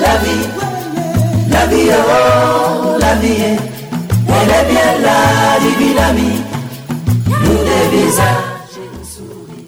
la 0.00 0.16
vie, 0.24 0.46
la 1.50 1.66
vie, 1.66 1.90
oh, 1.92 2.98
la 2.98 3.14
vie, 3.16 3.42
est- 3.42 3.58
elle 4.28 4.50
est 4.50 4.70
bien 4.70 4.90
la 5.02 5.58
divine 5.60 5.98
amie. 5.98 6.40
Nous 7.26 7.64
des 7.64 7.96
visages. 8.06 8.44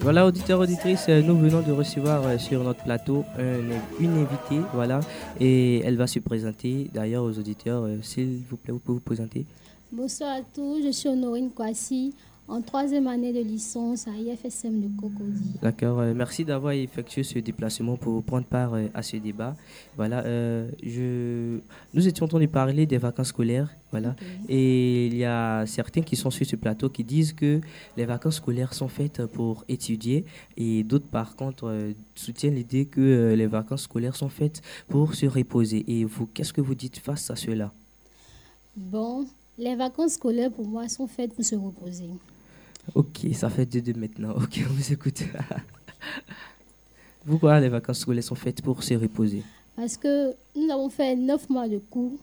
Voilà, 0.01 0.25
auditeurs, 0.25 0.59
auditrices, 0.59 1.05
euh, 1.09 1.21
nous 1.21 1.37
venons 1.37 1.61
de 1.61 1.71
recevoir 1.71 2.23
euh, 2.25 2.37
sur 2.39 2.63
notre 2.63 2.83
plateau 2.83 3.23
un- 3.37 4.03
une 4.03 4.13
invitée, 4.17 4.65
voilà, 4.73 4.99
et 5.39 5.79
elle 5.85 5.95
va 5.97 6.07
se 6.07 6.17
présenter 6.19 6.89
d'ailleurs 6.93 7.23
aux 7.23 7.37
auditeurs. 7.37 7.83
euh, 7.83 7.97
S'il 8.01 8.39
vous 8.49 8.57
plaît, 8.57 8.73
vous 8.73 8.79
pouvez 8.79 8.95
vous 8.95 9.03
présenter. 9.05 9.45
Bonsoir 9.91 10.31
à 10.37 10.41
tous, 10.55 10.81
je 10.83 10.91
suis 10.91 11.07
Honorine 11.09 11.51
Kwasi, 11.51 12.13
en 12.51 12.61
troisième 12.61 13.07
année 13.07 13.31
de 13.31 13.39
licence 13.39 14.07
à 14.07 14.11
IFSM 14.11 14.81
de 14.81 14.89
Cocody. 14.99 15.53
D'accord, 15.61 15.99
euh, 15.99 16.13
merci 16.13 16.43
d'avoir 16.43 16.73
effectué 16.73 17.23
ce 17.23 17.39
déplacement 17.39 17.95
pour 17.95 18.21
prendre 18.23 18.45
part 18.45 18.73
euh, 18.73 18.87
à 18.93 19.01
ce 19.01 19.15
débat. 19.15 19.55
Voilà, 19.95 20.25
euh, 20.25 20.69
je... 20.83 21.59
nous 21.93 22.07
étions 22.07 22.25
en 22.25 22.27
train 22.27 22.41
de 22.41 22.45
parler 22.47 22.85
des 22.85 22.97
vacances 22.97 23.29
scolaires, 23.29 23.69
voilà, 23.91 24.15
et 24.49 25.07
il 25.07 25.15
y 25.15 25.23
a 25.23 25.65
certains 25.65 26.01
qui 26.01 26.17
sont 26.17 26.29
sur 26.29 26.45
ce 26.45 26.57
plateau 26.57 26.89
qui 26.89 27.05
disent 27.05 27.31
que 27.31 27.61
les 27.95 28.05
vacances 28.05 28.35
scolaires 28.35 28.73
sont 28.73 28.89
faites 28.89 29.25
pour 29.27 29.63
étudier, 29.69 30.25
et 30.57 30.83
d'autres 30.83 31.07
par 31.07 31.37
contre 31.37 31.93
soutiennent 32.15 32.55
l'idée 32.55 32.85
que 32.85 33.33
les 33.33 33.47
vacances 33.47 33.83
scolaires 33.83 34.15
sont 34.15 34.29
faites 34.29 34.61
pour 34.89 35.15
se 35.15 35.25
reposer. 35.25 35.85
Et 35.87 36.03
vous, 36.05 36.25
qu'est-ce 36.25 36.53
que 36.53 36.61
vous 36.61 36.75
dites 36.75 36.99
face 36.99 37.29
à 37.31 37.35
cela? 37.35 37.71
Bon, 38.75 39.25
les 39.57 39.75
vacances 39.75 40.13
scolaires 40.13 40.51
pour 40.51 40.67
moi 40.67 40.87
sont 40.87 41.07
faites 41.07 41.33
pour 41.33 41.43
se 41.43 41.55
reposer. 41.55 42.09
Ok, 42.93 43.27
ça 43.33 43.49
fait 43.49 43.65
deux 43.65 43.81
deux 43.81 43.93
maintenant. 43.93 44.31
Ok, 44.31 44.63
on 44.69 44.73
vous 44.73 44.91
écoute. 44.91 45.23
Pourquoi 47.25 47.59
les 47.59 47.69
vacances 47.69 47.99
scolaires 47.99 48.23
sont 48.23 48.35
faites 48.35 48.61
pour 48.61 48.83
se 48.83 48.95
reposer? 48.95 49.43
Parce 49.75 49.95
que 49.95 50.35
nous 50.55 50.69
avons 50.69 50.89
fait 50.89 51.15
neuf 51.15 51.49
mois 51.49 51.69
de 51.69 51.77
cours 51.77 52.17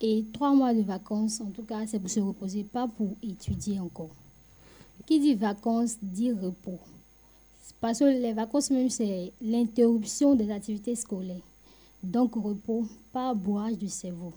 et 0.00 0.26
trois 0.32 0.54
mois 0.54 0.74
de 0.74 0.82
vacances. 0.82 1.40
En 1.40 1.50
tout 1.50 1.62
cas, 1.62 1.86
c'est 1.86 1.98
pour 1.98 2.10
se 2.10 2.20
reposer, 2.20 2.64
pas 2.64 2.86
pour 2.86 3.16
étudier 3.22 3.80
encore. 3.80 4.10
Qui 5.06 5.20
dit 5.20 5.34
vacances 5.34 5.96
dit 6.02 6.32
repos. 6.32 6.80
Parce 7.80 8.00
que 8.00 8.04
les 8.04 8.32
vacances 8.32 8.70
même, 8.70 8.90
c'est 8.90 9.32
l'interruption 9.40 10.34
des 10.34 10.50
activités 10.50 10.96
scolaires. 10.96 11.36
Donc 12.02 12.34
repos, 12.34 12.86
pas 13.12 13.32
bourrage 13.34 13.78
du 13.78 13.88
cerveau. 13.88 14.32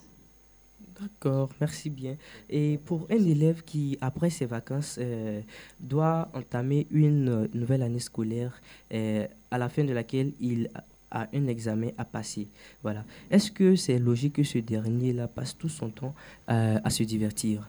D'accord, 1.02 1.48
merci 1.60 1.90
bien. 1.90 2.16
Et 2.48 2.78
pour 2.84 3.08
un 3.10 3.16
élève 3.16 3.62
qui, 3.64 3.98
après 4.00 4.30
ses 4.30 4.46
vacances, 4.46 4.98
euh, 5.00 5.40
doit 5.80 6.28
entamer 6.32 6.86
une 6.92 7.28
euh, 7.28 7.48
nouvelle 7.54 7.82
année 7.82 7.98
scolaire 7.98 8.60
euh, 8.94 9.26
à 9.50 9.58
la 9.58 9.68
fin 9.68 9.82
de 9.82 9.92
laquelle 9.92 10.32
il 10.40 10.70
a 11.10 11.26
un 11.32 11.46
examen 11.48 11.88
à 11.98 12.04
passer, 12.04 12.48
voilà. 12.82 13.04
Est-ce 13.30 13.50
que 13.50 13.76
c'est 13.76 13.98
logique 13.98 14.34
que 14.34 14.44
ce 14.44 14.58
dernier-là 14.58 15.28
passe 15.28 15.58
tout 15.58 15.68
son 15.68 15.90
temps 15.90 16.14
à 16.46 16.88
se 16.88 17.02
divertir? 17.02 17.68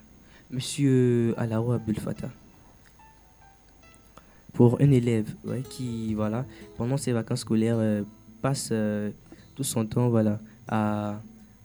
Monsieur 0.50 1.34
Alaro 1.38 1.74
Abdel 1.74 2.00
Fattah 2.00 2.30
pour 4.54 4.80
un 4.80 4.92
élève 4.92 5.36
qui, 5.70 6.14
voilà, 6.14 6.46
pendant 6.78 6.96
ses 6.96 7.12
vacances 7.12 7.42
scolaires, 7.42 8.06
passe 8.42 8.72
tout 9.56 9.64
son 9.64 9.86
temps 9.86 10.08
voilà, 10.08 10.40
à, 10.70 11.20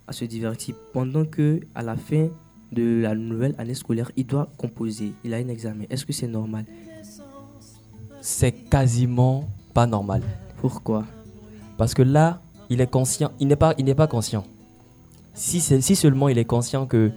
à 0.09 0.13
se 0.13 0.25
divertir, 0.25 0.75
pendant 0.93 1.25
que 1.25 1.61
à 1.75 1.83
la 1.83 1.97
fin 1.97 2.29
de 2.73 3.01
la 3.03 3.15
nouvelle 3.15 3.55
année 3.59 3.75
scolaire, 3.75 4.11
il 4.17 4.27
doit 4.27 4.49
composer, 4.57 5.13
il 5.25 5.35
a 5.35 5.37
un 5.37 5.49
examen. 5.49 5.85
Est-ce 5.91 6.05
que 6.05 6.13
c'est 6.13 6.27
normal? 6.27 6.65
C'est 8.21 8.53
quasiment 8.53 9.45
pas 9.75 9.87
normal. 9.87 10.23
Pourquoi? 10.57 11.05
Parce 11.77 11.95
que 11.95 12.03
là, 12.03 12.41
il 12.71 12.81
est 12.81 12.91
conscient, 12.91 13.31
il 13.39 13.49
n'est 13.49 13.57
pas, 13.57 13.75
il 13.79 13.85
n'est 13.85 13.95
pas 13.95 14.07
conscient. 14.07 14.45
Si, 15.35 15.61
si 15.61 15.95
seulement 15.95 16.29
il 16.29 16.39
est 16.39 16.45
conscient 16.45 16.87
que 16.87 17.13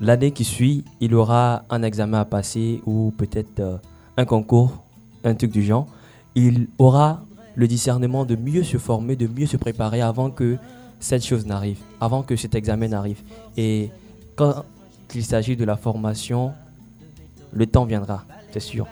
l'année 0.00 0.30
qui 0.30 0.44
suit, 0.44 0.84
il 1.00 1.14
aura 1.14 1.64
un 1.68 1.82
examen 1.82 2.20
à 2.20 2.24
passer 2.24 2.80
ou 2.86 3.12
peut-être 3.16 3.60
euh, 3.60 3.76
un 4.16 4.24
concours, 4.24 4.84
un 5.24 5.34
truc 5.34 5.52
du 5.52 5.62
genre, 5.62 5.86
il 6.34 6.68
aura 6.78 7.24
le 7.54 7.68
discernement 7.68 8.24
de 8.24 8.36
mieux 8.36 8.62
se 8.62 8.78
former, 8.78 9.16
de 9.16 9.26
mieux 9.26 9.46
se 9.46 9.56
préparer 9.56 10.00
avant 10.00 10.30
que 10.30 10.56
cette 11.00 11.24
chose 11.24 11.46
n'arrive, 11.46 11.78
avant 12.00 12.22
que 12.22 12.36
cet 12.36 12.54
examen 12.54 12.88
n'arrive. 12.88 13.22
Et 13.56 13.90
quand 14.34 14.64
qu'il 15.08 15.24
s'agit 15.24 15.56
de 15.56 15.64
la 15.64 15.76
formation, 15.76 16.52
le 17.52 17.66
temps 17.66 17.84
viendra, 17.84 18.24
c'est 18.52 18.60
sûr. 18.60 18.86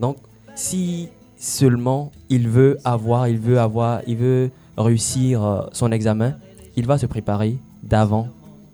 Donc, 0.00 0.16
si 0.54 1.08
seulement 1.36 2.10
il 2.28 2.48
veut 2.48 2.78
avoir, 2.84 3.28
il 3.28 3.38
veut 3.38 3.58
avoir, 3.58 4.02
il 4.06 4.16
veut 4.16 4.50
réussir 4.76 5.44
euh, 5.44 5.62
son 5.72 5.92
examen, 5.92 6.34
il 6.76 6.86
va 6.86 6.98
se 6.98 7.06
préparer 7.06 7.56
d'avant, 7.82 8.28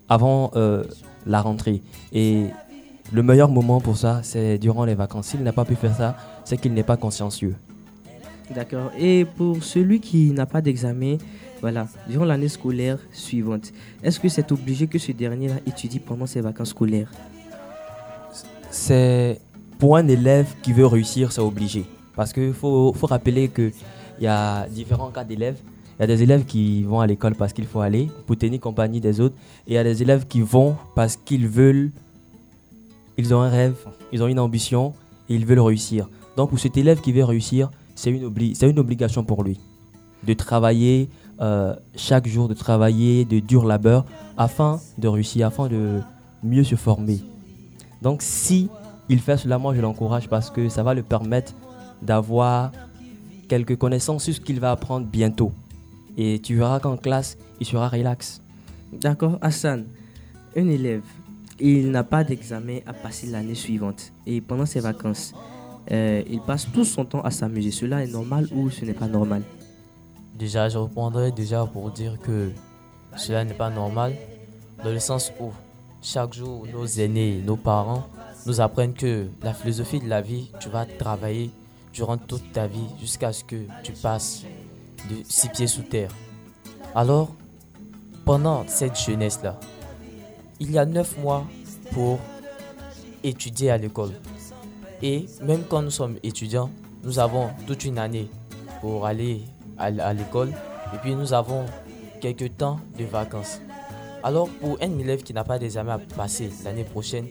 avant 0.09 0.51
euh, 0.55 0.83
la 1.25 1.41
rentrée. 1.41 1.81
Et 2.11 2.47
le 3.11 3.23
meilleur 3.23 3.49
moment 3.49 3.79
pour 3.79 3.97
ça, 3.97 4.21
c'est 4.23 4.57
durant 4.57 4.85
les 4.85 4.95
vacances. 4.95 5.27
S'il 5.27 5.43
n'a 5.43 5.53
pas 5.53 5.65
pu 5.65 5.75
faire 5.75 5.95
ça, 5.95 6.17
c'est 6.43 6.57
qu'il 6.57 6.73
n'est 6.73 6.83
pas 6.83 6.97
consciencieux. 6.97 7.55
D'accord. 8.53 8.91
Et 8.97 9.25
pour 9.25 9.63
celui 9.63 9.99
qui 9.99 10.31
n'a 10.31 10.45
pas 10.45 10.61
d'examen, 10.61 11.17
voilà, 11.65 11.87
durant 12.07 12.25
l'année 12.25 12.47
scolaire 12.47 12.99
suivante, 13.11 13.73
est-ce 14.03 14.19
que 14.19 14.29
c'est 14.29 14.51
obligé 14.51 14.85
que 14.85 14.99
ce 14.99 15.11
dernier-là 15.11 15.55
étudie 15.65 15.97
pendant 15.97 16.27
ses 16.27 16.39
vacances 16.39 16.69
scolaires? 16.69 17.11
C'est 18.69 19.41
pour 19.79 19.97
un 19.97 20.07
élève 20.07 20.45
qui 20.61 20.73
veut 20.73 20.85
réussir, 20.85 21.31
c'est 21.31 21.41
obligé. 21.41 21.85
Parce 22.15 22.31
qu'il 22.33 22.53
faut, 22.53 22.93
faut 22.93 23.07
rappeler 23.07 23.47
qu'il 23.47 23.73
y 24.21 24.27
a 24.27 24.67
différents 24.67 25.09
cas 25.09 25.23
d'élèves. 25.23 25.57
Il 25.97 26.01
y 26.01 26.03
a 26.03 26.07
des 26.07 26.21
élèves 26.21 26.45
qui 26.45 26.83
vont 26.83 26.99
à 26.99 27.07
l'école 27.07 27.33
parce 27.33 27.51
qu'il 27.51 27.65
faut 27.65 27.79
aller 27.79 28.11
pour 28.27 28.37
tenir 28.37 28.59
compagnie 28.59 29.01
des 29.01 29.19
autres. 29.19 29.35
Et 29.65 29.71
il 29.71 29.73
y 29.73 29.79
a 29.79 29.83
des 29.83 30.03
élèves 30.03 30.27
qui 30.27 30.41
vont 30.41 30.75
parce 30.93 31.17
qu'ils 31.17 31.47
veulent, 31.47 31.89
ils 33.17 33.33
ont 33.33 33.41
un 33.41 33.49
rêve, 33.49 33.77
ils 34.11 34.21
ont 34.21 34.27
une 34.27 34.39
ambition 34.39 34.93
et 35.29 35.33
ils 35.33 35.47
veulent 35.47 35.61
réussir. 35.61 36.09
Donc 36.37 36.51
pour 36.51 36.59
cet 36.59 36.77
élève 36.77 37.01
qui 37.01 37.11
veut 37.11 37.23
réussir, 37.23 37.71
c'est 37.95 38.11
une, 38.11 38.31
une 38.61 38.79
obligation 38.79 39.23
pour 39.23 39.43
lui 39.43 39.59
de 40.25 40.33
travailler 40.33 41.09
euh, 41.41 41.75
chaque 41.95 42.27
jour, 42.27 42.47
de 42.47 42.53
travailler 42.53 43.25
de 43.25 43.39
dur 43.39 43.65
labeur 43.65 44.05
afin 44.37 44.79
de 44.97 45.07
réussir, 45.07 45.47
afin 45.47 45.67
de 45.67 45.99
mieux 46.43 46.63
se 46.63 46.75
former. 46.75 47.19
Donc 48.01 48.21
si 48.21 48.69
il 49.09 49.19
fait 49.19 49.37
cela, 49.37 49.57
moi 49.57 49.75
je 49.75 49.81
l'encourage 49.81 50.29
parce 50.29 50.49
que 50.49 50.69
ça 50.69 50.83
va 50.83 50.93
le 50.93 51.03
permettre 51.03 51.53
d'avoir 52.01 52.71
quelques 53.47 53.77
connaissances 53.77 54.23
sur 54.23 54.33
ce 54.33 54.41
qu'il 54.41 54.59
va 54.59 54.71
apprendre 54.71 55.05
bientôt. 55.05 55.51
Et 56.17 56.39
tu 56.39 56.55
verras 56.55 56.79
qu'en 56.79 56.97
classe, 56.97 57.37
il 57.59 57.65
sera 57.65 57.89
relax. 57.89 58.41
D'accord, 58.93 59.37
Hassan, 59.41 59.85
un 60.55 60.67
élève, 60.67 61.03
il 61.59 61.91
n'a 61.91 62.03
pas 62.03 62.23
d'examen 62.23 62.79
à 62.85 62.93
passer 62.93 63.27
l'année 63.27 63.55
suivante. 63.55 64.13
Et 64.25 64.41
pendant 64.41 64.65
ses 64.65 64.79
vacances, 64.79 65.33
euh, 65.91 66.23
il 66.29 66.41
passe 66.41 66.67
tout 66.71 66.85
son 66.85 67.05
temps 67.05 67.21
à 67.21 67.31
s'amuser. 67.31 67.71
Cela 67.71 68.03
est 68.03 68.11
normal 68.11 68.47
ou 68.53 68.69
ce 68.69 68.85
n'est 68.85 68.93
pas 68.93 69.07
normal? 69.07 69.43
Déjà, 70.35 70.67
je 70.67 70.77
répondrai 70.77 71.31
déjà 71.31 71.65
pour 71.65 71.91
dire 71.91 72.19
que 72.19 72.51
cela 73.15 73.45
n'est 73.45 73.53
pas 73.53 73.69
normal, 73.69 74.13
dans 74.83 74.91
le 74.91 74.99
sens 74.99 75.31
où 75.39 75.51
chaque 76.01 76.33
jour, 76.33 76.67
nos 76.71 76.85
aînés, 76.85 77.41
nos 77.45 77.55
parents 77.55 78.03
nous 78.45 78.59
apprennent 78.59 78.93
que 78.93 79.27
la 79.41 79.53
philosophie 79.53 79.99
de 79.99 80.09
la 80.09 80.21
vie, 80.21 80.51
tu 80.59 80.67
vas 80.67 80.85
travailler 80.85 81.51
durant 81.93 82.17
toute 82.17 82.51
ta 82.51 82.67
vie 82.67 82.85
jusqu'à 82.99 83.31
ce 83.31 83.45
que 83.45 83.65
tu 83.81 83.93
passes 83.93 84.43
de 85.09 85.15
six 85.23 85.47
pieds 85.49 85.67
sous 85.67 85.83
terre. 85.83 86.11
Alors, 86.93 87.33
pendant 88.25 88.67
cette 88.67 88.99
jeunesse-là, 88.99 89.57
il 90.59 90.71
y 90.71 90.77
a 90.77 90.85
neuf 90.85 91.17
mois 91.17 91.45
pour 91.91 92.19
étudier 93.23 93.71
à 93.71 93.77
l'école. 93.77 94.11
Et 95.01 95.27
même 95.41 95.63
quand 95.63 95.81
nous 95.81 95.91
sommes 95.91 96.17
étudiants, 96.23 96.69
nous 97.03 97.19
avons 97.19 97.49
toute 97.67 97.85
une 97.85 97.97
année 97.97 98.29
pour 98.81 99.05
aller 99.05 99.43
à, 99.77 100.13
l'école 100.13 100.49
et 100.93 100.97
puis 101.01 101.15
nous 101.15 101.33
avons 101.33 101.65
quelques 102.21 102.57
temps 102.57 102.79
de 102.97 103.05
vacances. 103.05 103.59
Alors 104.23 104.49
pour 104.49 104.77
un 104.81 104.97
élève 104.99 105.23
qui 105.23 105.33
n'a 105.33 105.43
pas 105.43 105.59
d'examen 105.59 105.95
à 105.95 105.99
passer 105.99 106.49
l'année 106.63 106.83
prochaine, 106.83 107.27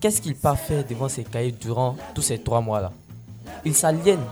qu'est-ce 0.00 0.20
qu'il 0.22 0.34
peut 0.34 0.54
faire 0.54 0.84
devant 0.86 1.08
ses 1.08 1.24
cahiers 1.24 1.52
durant 1.52 1.96
tous 2.14 2.22
ces 2.22 2.38
trois 2.38 2.60
mois-là? 2.60 2.92
Il 3.64 3.74
s'aliène. 3.74 4.22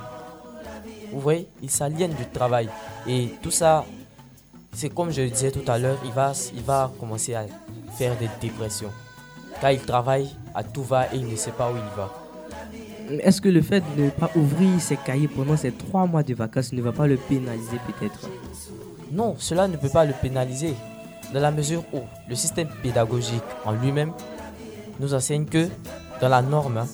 Vous 1.12 1.20
voyez, 1.20 1.48
il 1.62 1.70
s'aliène 1.70 2.12
du 2.14 2.26
travail. 2.26 2.68
Et 3.06 3.30
tout 3.42 3.50
ça, 3.50 3.84
c'est 4.72 4.90
comme 4.90 5.10
je 5.10 5.22
le 5.22 5.30
disais 5.30 5.50
tout 5.50 5.64
à 5.70 5.78
l'heure, 5.78 5.98
il 6.04 6.12
va, 6.12 6.32
il 6.54 6.62
va 6.62 6.92
commencer 6.98 7.34
à 7.34 7.46
faire 7.96 8.16
des 8.16 8.28
dépressions. 8.40 8.92
Car 9.60 9.72
il 9.72 9.80
travaille 9.80 10.30
à 10.54 10.62
tout 10.62 10.82
va 10.82 11.06
et 11.06 11.16
il 11.16 11.26
ne 11.26 11.36
sait 11.36 11.52
pas 11.52 11.70
où 11.70 11.76
il 11.76 11.96
va. 11.96 12.25
Est-ce 13.08 13.40
que 13.40 13.48
le 13.48 13.62
fait 13.62 13.84
de 13.96 14.04
ne 14.04 14.10
pas 14.10 14.30
ouvrir 14.34 14.80
ses 14.80 14.96
cahiers 14.96 15.28
pendant 15.28 15.56
ces 15.56 15.70
trois 15.70 16.06
mois 16.06 16.22
de 16.22 16.34
vacances 16.34 16.72
ne 16.72 16.82
va 16.82 16.92
pas 16.92 17.06
le 17.06 17.16
pénaliser 17.16 17.78
peut-être? 17.86 18.28
Non, 19.12 19.36
cela 19.38 19.68
ne 19.68 19.76
peut 19.76 19.88
pas 19.88 20.04
le 20.04 20.12
pénaliser. 20.12 20.74
Dans 21.32 21.40
la 21.40 21.50
mesure 21.50 21.84
où 21.92 22.00
le 22.28 22.34
système 22.34 22.68
pédagogique 22.82 23.42
en 23.64 23.72
lui-même 23.72 24.12
nous 24.98 25.14
enseigne 25.14 25.44
que 25.44 25.68
dans 26.20 26.28
la 26.28 26.42
norme, 26.42 26.78
hein, 26.78 26.86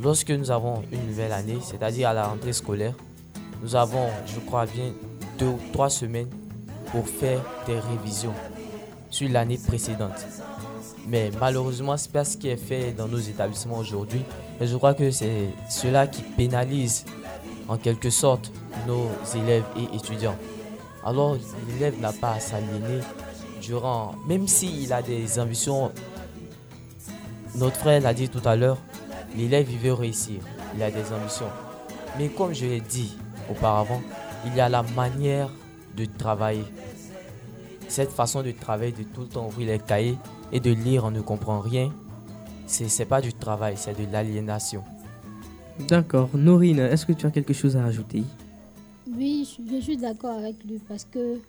lorsque 0.00 0.30
nous 0.30 0.50
avons 0.50 0.82
une 0.92 1.06
nouvelle 1.06 1.32
année, 1.32 1.58
c'est-à-dire 1.62 2.08
à 2.10 2.12
la 2.12 2.26
rentrée 2.26 2.52
scolaire, 2.52 2.94
nous 3.62 3.74
avons, 3.74 4.06
je 4.26 4.38
crois 4.40 4.66
bien, 4.66 4.92
deux 5.38 5.46
ou 5.46 5.58
trois 5.72 5.90
semaines 5.90 6.28
pour 6.92 7.08
faire 7.08 7.40
des 7.66 7.78
révisions 7.78 8.34
sur 9.10 9.28
l'année 9.30 9.58
précédente. 9.58 10.26
Mais 11.08 11.30
malheureusement, 11.40 11.96
c'est 11.96 12.12
pas 12.12 12.24
ce 12.24 12.36
qui 12.36 12.48
est 12.48 12.56
fait 12.56 12.92
dans 12.92 13.08
nos 13.08 13.18
établissements 13.18 13.78
aujourd'hui. 13.78 14.22
Et 14.60 14.66
je 14.66 14.76
crois 14.76 14.94
que 14.94 15.10
c'est 15.10 15.50
cela 15.68 16.06
qui 16.06 16.22
pénalise 16.22 17.04
en 17.68 17.76
quelque 17.76 18.10
sorte 18.10 18.50
nos 18.86 19.08
élèves 19.34 19.64
et 19.76 19.96
étudiants. 19.96 20.36
Alors, 21.04 21.36
l'élève 21.68 22.00
n'a 22.00 22.12
pas 22.12 22.32
à 22.32 22.40
s'aliéner 22.40 23.00
durant, 23.62 24.14
même 24.26 24.48
s'il 24.48 24.92
a 24.92 25.02
des 25.02 25.38
ambitions. 25.38 25.92
Notre 27.54 27.76
frère 27.76 28.00
l'a 28.00 28.14
dit 28.14 28.28
tout 28.28 28.46
à 28.46 28.56
l'heure, 28.56 28.78
l'élève 29.36 29.68
veut 29.68 29.92
réussir, 29.92 30.40
il 30.74 30.82
a 30.82 30.90
des 30.90 31.12
ambitions. 31.12 31.50
Mais 32.18 32.28
comme 32.28 32.52
je 32.52 32.66
l'ai 32.66 32.80
dit 32.80 33.16
auparavant, 33.50 34.02
il 34.46 34.54
y 34.54 34.60
a 34.60 34.68
la 34.68 34.82
manière 34.82 35.50
de 35.96 36.04
travailler. 36.04 36.64
Cette 37.88 38.10
façon 38.10 38.42
de 38.42 38.50
travailler, 38.50 38.92
de 38.92 39.02
tout 39.02 39.22
le 39.22 39.28
temps 39.28 39.46
ouvrir 39.46 39.68
les 39.68 39.78
cahiers 39.78 40.18
et 40.52 40.60
de 40.60 40.70
lire, 40.70 41.04
on 41.04 41.10
ne 41.10 41.20
comprend 41.20 41.60
rien. 41.60 41.92
Ce 42.68 42.84
n'est 42.84 43.06
pas 43.06 43.20
du 43.22 43.32
travail, 43.32 43.74
c'est 43.76 43.98
de 43.98 44.12
l'aliénation. 44.12 44.84
D'accord. 45.88 46.28
Norine, 46.34 46.80
est-ce 46.80 47.06
que 47.06 47.12
tu 47.12 47.26
as 47.26 47.30
quelque 47.30 47.54
chose 47.54 47.76
à 47.76 47.84
ajouter 47.84 48.22
Oui, 49.10 49.48
je 49.70 49.80
suis 49.80 49.96
d'accord 49.96 50.36
avec 50.36 50.62
lui 50.64 50.78
parce 50.86 51.04
que 51.04 51.40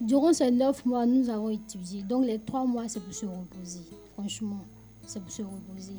durant 0.00 0.32
ces 0.32 0.50
neuf 0.50 0.84
mois, 0.84 1.06
nous 1.06 1.30
avons 1.30 1.50
étudié. 1.50 2.02
Donc 2.02 2.26
les 2.26 2.40
trois 2.40 2.64
mois, 2.64 2.84
c'est 2.88 3.00
pour 3.00 3.14
se 3.14 3.24
reposer. 3.24 3.84
Franchement, 4.14 4.64
c'est 5.06 5.22
pour 5.22 5.30
se 5.30 5.42
reposer. 5.42 5.96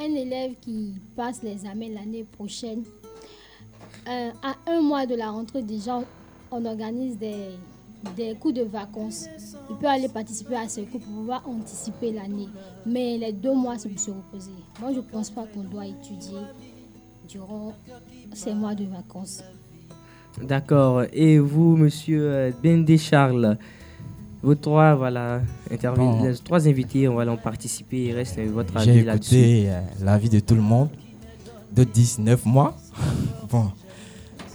Un 0.00 0.14
élève 0.14 0.52
qui 0.60 0.94
passe 1.16 1.42
l'examen 1.42 1.88
l'année 1.88 2.24
prochaine, 2.24 2.84
euh, 4.08 4.30
à 4.42 4.54
un 4.70 4.80
mois 4.80 5.06
de 5.06 5.14
la 5.16 5.30
rentrée 5.30 5.62
déjà, 5.62 6.02
on 6.50 6.64
organise 6.64 7.18
des, 7.18 7.50
des 8.16 8.34
cours 8.34 8.52
de 8.52 8.62
vacances. 8.62 9.26
Il 9.70 9.76
peut 9.76 9.86
aller 9.86 10.08
participer 10.08 10.56
à 10.56 10.68
ces 10.68 10.82
cours 10.82 11.00
pour 11.00 11.12
pouvoir 11.12 11.42
anticiper 11.48 12.12
l'année. 12.12 12.48
Mais 12.86 13.16
les 13.18 13.32
deux 13.32 13.54
mois, 13.54 13.78
c'est 13.78 13.88
pour 13.88 13.98
se 13.98 14.10
reposer. 14.10 14.50
Moi, 14.80 14.90
je 14.92 14.98
ne 14.98 15.02
pense 15.02 15.30
pas 15.30 15.44
qu'on 15.46 15.62
doit 15.62 15.86
étudier 15.86 16.40
durant 17.28 17.72
ces 18.34 18.54
mois 18.54 18.74
de 18.74 18.84
vacances. 18.84 19.42
D'accord. 20.42 21.04
Et 21.12 21.38
vous, 21.38 21.76
monsieur 21.76 22.22
euh, 22.22 22.50
Bendé 22.62 22.98
Charles, 22.98 23.56
vos 24.42 24.54
trois, 24.54 24.94
voilà, 24.94 25.40
les 25.70 25.78
trois 26.44 26.68
invités 26.68 27.06
voilà, 27.06 27.32
ont 27.32 27.36
participé. 27.36 28.06
Il 28.06 28.12
reste 28.12 28.38
votre 28.40 28.76
avis 28.76 29.02
là-dessus. 29.02 29.34
J'ai 29.34 29.58
écouté 29.60 29.70
euh, 29.70 29.80
l'avis 30.04 30.28
de 30.28 30.40
tout 30.40 30.54
le 30.54 30.60
monde 30.60 30.88
de 31.72 31.84
19 31.84 32.44
mois. 32.44 32.76
bon. 33.50 33.70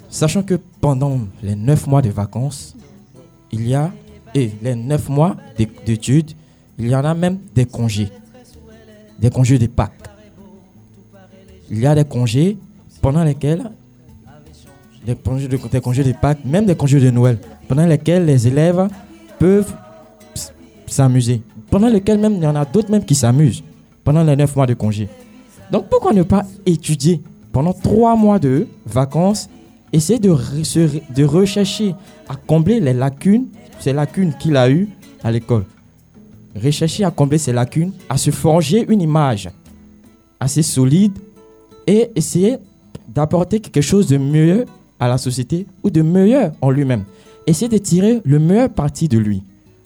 Sachant 0.10 0.44
que 0.44 0.56
pendant 0.82 1.20
les 1.44 1.56
9 1.56 1.88
mois 1.88 2.02
de 2.02 2.10
vacances, 2.10 2.76
il 3.52 3.68
y 3.68 3.76
a, 3.76 3.92
et 4.36 4.52
les 4.62 4.76
9 4.76 5.10
mois 5.10 5.36
d'études, 5.86 6.32
il 6.78 6.88
y 6.88 6.96
en 6.96 7.04
a 7.04 7.14
même 7.14 7.40
des 7.54 7.66
congés. 7.66 8.10
Des 9.20 9.30
congés 9.30 9.60
de 9.60 9.68
Pâques. 9.68 9.92
Il 11.70 11.80
y 11.80 11.86
a 11.86 11.94
des 11.94 12.06
congés 12.06 12.58
pendant 13.02 13.24
lesquels, 13.24 13.70
des 15.06 15.16
congés 15.16 15.48
de, 15.48 15.58
des 15.58 15.82
congés 15.82 16.04
de 16.04 16.12
Pâques, 16.14 16.44
même 16.46 16.66
des 16.66 16.76
congés 16.76 17.00
de 17.00 17.10
Noël, 17.10 17.38
pendant 17.68 17.86
lesquels 17.86 18.26
les 18.26 18.48
élèves 18.48 18.88
peuvent 19.38 19.74
s'amuser. 20.88 21.42
Pendant 21.70 21.90
lesquels 21.90 22.20
même, 22.20 22.36
il 22.36 22.44
y 22.44 22.48
en 22.48 22.56
a 22.56 22.66
d'autres 22.66 22.92
même 22.92 23.06
qui 23.06 23.16
s'amusent 23.16 23.64
pendant 24.04 24.24
les 24.24 24.36
9 24.36 24.56
mois 24.56 24.66
de 24.66 24.74
congés. 24.74 25.10
Donc 25.72 25.88
pourquoi 25.88 26.14
ne 26.14 26.24
pas 26.24 26.46
étudier 26.66 27.22
pendant 27.52 27.74
3 27.74 28.16
mois 28.16 28.40
de 28.40 28.68
vacances 28.86 29.50
essayer 29.92 30.20
de, 30.20 30.30
de 30.30 31.24
rechercher 31.24 31.96
à 32.28 32.36
combler 32.36 32.80
les 32.80 32.94
lacunes, 32.94 33.48
ces 33.80 33.94
lacunes 33.94 34.34
qu'il 34.34 34.56
a 34.58 34.70
eues 34.70 34.90
à 35.24 35.32
l'école. 35.32 35.66
Rechercher 36.56 37.04
à 37.04 37.12
combler 37.12 37.38
ces 37.38 37.54
lacunes, 37.54 37.94
à 38.10 38.18
se 38.18 38.32
forger 38.32 38.86
une 38.90 39.02
image 39.02 39.50
assez 40.40 40.64
solide 40.64 41.18
et 41.86 42.10
essayer 42.16 42.58
d'apporter 43.08 43.60
quelque 43.60 43.82
chose 43.82 44.08
de 44.08 44.18
mieux 44.18 44.66
à 45.00 45.08
la 45.08 45.18
société 45.18 45.66
ou 45.84 45.90
de 45.90 46.02
meilleur 46.02 46.52
en 46.62 46.70
lui-même. 46.70 47.04
Essayer 47.48 47.70
de 47.70 47.78
tirer 47.78 48.22
le 48.26 48.40
meilleur 48.40 48.70
parti 48.70 49.08
de 49.08 49.18
lui. 49.18 49.44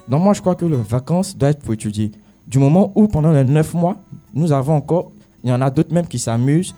Donc 0.08 0.22
moi 0.24 0.34
je 0.34 0.42
crois 0.42 0.56
que 0.56 0.66
les 0.66 0.76
vacances 0.76 1.38
doivent 1.38 1.52
être 1.52 1.60
pour 1.60 1.74
étudier. 1.74 2.12
du 2.48 2.60
moment 2.60 2.92
où 2.96 3.08
pendant 3.08 3.32
les 3.32 3.44
neuf 3.46 3.74
mois, 3.74 3.96
nous 4.34 4.52
avons 4.52 4.76
encore, 4.76 5.12
il 5.44 5.50
y 5.50 5.54
en 5.54 5.62
a 5.62 5.70
d'autres 5.70 5.94
même 5.94 6.08
qui 6.08 6.20
s'amusent. 6.20 6.76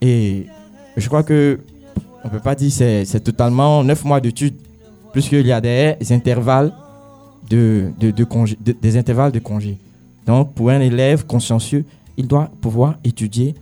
Et 0.00 0.46
je 0.96 1.06
crois 1.08 1.22
que 1.22 1.60
on 2.24 2.28
peut 2.28 2.40
pas 2.40 2.54
dire 2.54 2.70
c'est 2.70 3.04
c'est 3.04 3.20
totalement 3.20 3.82
neuf 3.82 4.04
mois 4.04 4.20
d'études, 4.20 4.56
puisqu'il 5.12 5.46
y 5.46 5.52
a 5.52 5.60
des 5.60 5.96
intervalles 6.10 6.72
de, 7.48 7.90
de. 7.98 8.12
Donc 10.26 10.54
pour 10.54 10.70
un 10.70 10.80
élève 10.80 11.26
consciencieux, 11.26 11.84
il 12.16 12.26
doit 12.26 12.50
pouvoir 12.60 12.96
étudier, 13.04 13.54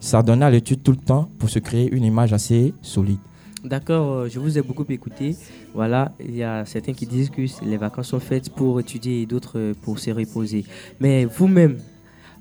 s'adonner 0.00 0.44
à 0.44 0.50
l'étude 0.50 0.82
tout 0.82 0.92
le 0.92 0.98
temps 0.98 1.28
pour 1.38 1.48
se 1.48 1.58
créer 1.58 1.90
une 1.90 2.04
image 2.04 2.32
assez 2.32 2.74
solide. 2.82 3.18
D'accord, 3.64 4.12
euh, 4.12 4.28
je 4.28 4.38
vous 4.38 4.58
ai 4.58 4.62
beaucoup 4.62 4.84
écouté. 4.90 5.36
Voilà, 5.72 6.12
il 6.20 6.36
y 6.36 6.42
a 6.42 6.66
certains 6.66 6.92
qui 6.92 7.06
disent 7.06 7.30
que 7.30 7.40
les 7.64 7.78
vacances 7.78 8.08
sont 8.08 8.20
faites 8.20 8.50
pour 8.50 8.78
étudier 8.78 9.22
et 9.22 9.26
d'autres 9.26 9.72
pour 9.80 9.98
se 9.98 10.10
reposer. 10.10 10.66
Mais 11.00 11.24
vous-même, 11.24 11.78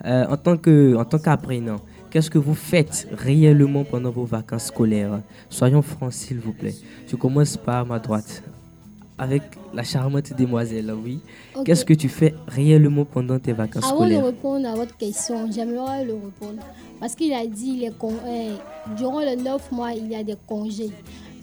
euh, 0.03 0.25
en 0.27 0.35
tant 0.35 1.19
qu'apprenant, 1.19 1.77
qu'est-ce 2.13 2.29
que 2.29 2.37
vous 2.37 2.53
faites 2.53 3.07
réellement 3.11 3.83
pendant 3.83 4.11
vos 4.11 4.23
vacances 4.25 4.65
scolaires? 4.65 5.19
Soyons 5.49 5.81
francs, 5.81 6.13
s'il 6.13 6.39
vous 6.39 6.53
plaît. 6.53 6.75
Je 7.07 7.15
commence 7.15 7.57
par 7.57 7.85
ma 7.87 7.97
droite. 7.97 8.43
Avec 9.17 9.41
la 9.73 9.83
charmante 9.83 10.31
demoiselle, 10.37 10.93
oui. 11.03 11.19
Qu'est-ce 11.65 11.83
que 11.85 11.93
tu 11.93 12.09
fais 12.09 12.33
réellement 12.47 13.03
pendant 13.05 13.39
tes 13.39 13.51
vacances 13.53 13.83
Avant 13.85 13.93
de 13.93 13.97
scolaires? 14.11 14.25
répondre 14.25 14.67
à 14.67 14.75
votre 14.75 14.95
question, 14.97 15.51
j'aimerais 15.51 16.05
le 16.05 16.13
répondre. 16.13 16.61
Parce 16.99 17.15
qu'il 17.15 17.33
a 17.33 17.45
dit, 17.47 17.77
les 17.77 17.91
con- 17.91 18.13
euh, 18.25 18.55
durant 18.95 19.19
les 19.19 19.35
9 19.35 19.71
mois, 19.71 19.93
il 19.93 20.07
y 20.11 20.15
a 20.15 20.23
des 20.23 20.35
congés. 20.47 20.91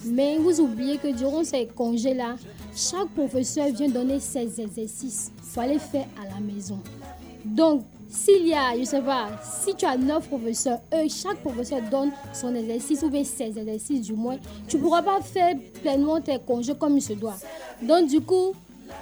Mais 0.06 0.38
vous 0.38 0.60
oubliez 0.60 0.96
que 0.98 1.12
durant 1.16 1.44
ces 1.44 1.66
congés-là, 1.66 2.36
chaque 2.74 3.08
professeur 3.08 3.66
vient 3.72 3.88
donner 3.88 4.18
ses 4.20 4.60
exercices. 4.60 5.30
Il 5.38 5.44
faut 5.50 5.60
aller 5.60 5.78
faire 5.78 6.06
à 6.20 6.24
la 6.34 6.40
maison. 6.40 6.78
Donc, 7.44 7.82
s'il 8.10 8.48
y 8.48 8.54
a, 8.54 8.76
je 8.76 8.84
sais 8.84 9.00
pas, 9.00 9.28
si 9.42 9.74
tu 9.74 9.86
as 9.86 9.96
9 9.96 10.28
professeurs, 10.28 10.80
eux, 10.92 11.08
chaque 11.08 11.38
professeur 11.38 11.80
donne 11.90 12.10
son 12.32 12.54
exercice 12.54 13.02
ou 13.02 13.08
bien 13.08 13.22
ses 13.22 13.56
exercices 13.56 14.00
du 14.02 14.14
moins, 14.14 14.36
tu 14.66 14.76
ne 14.76 14.82
pourras 14.82 15.02
pas 15.02 15.20
faire 15.20 15.56
pleinement 15.80 16.20
tes 16.20 16.38
congés 16.40 16.74
comme 16.74 16.96
il 16.96 17.02
se 17.02 17.12
doit. 17.12 17.36
Donc, 17.80 18.08
du 18.08 18.20
coup, 18.20 18.52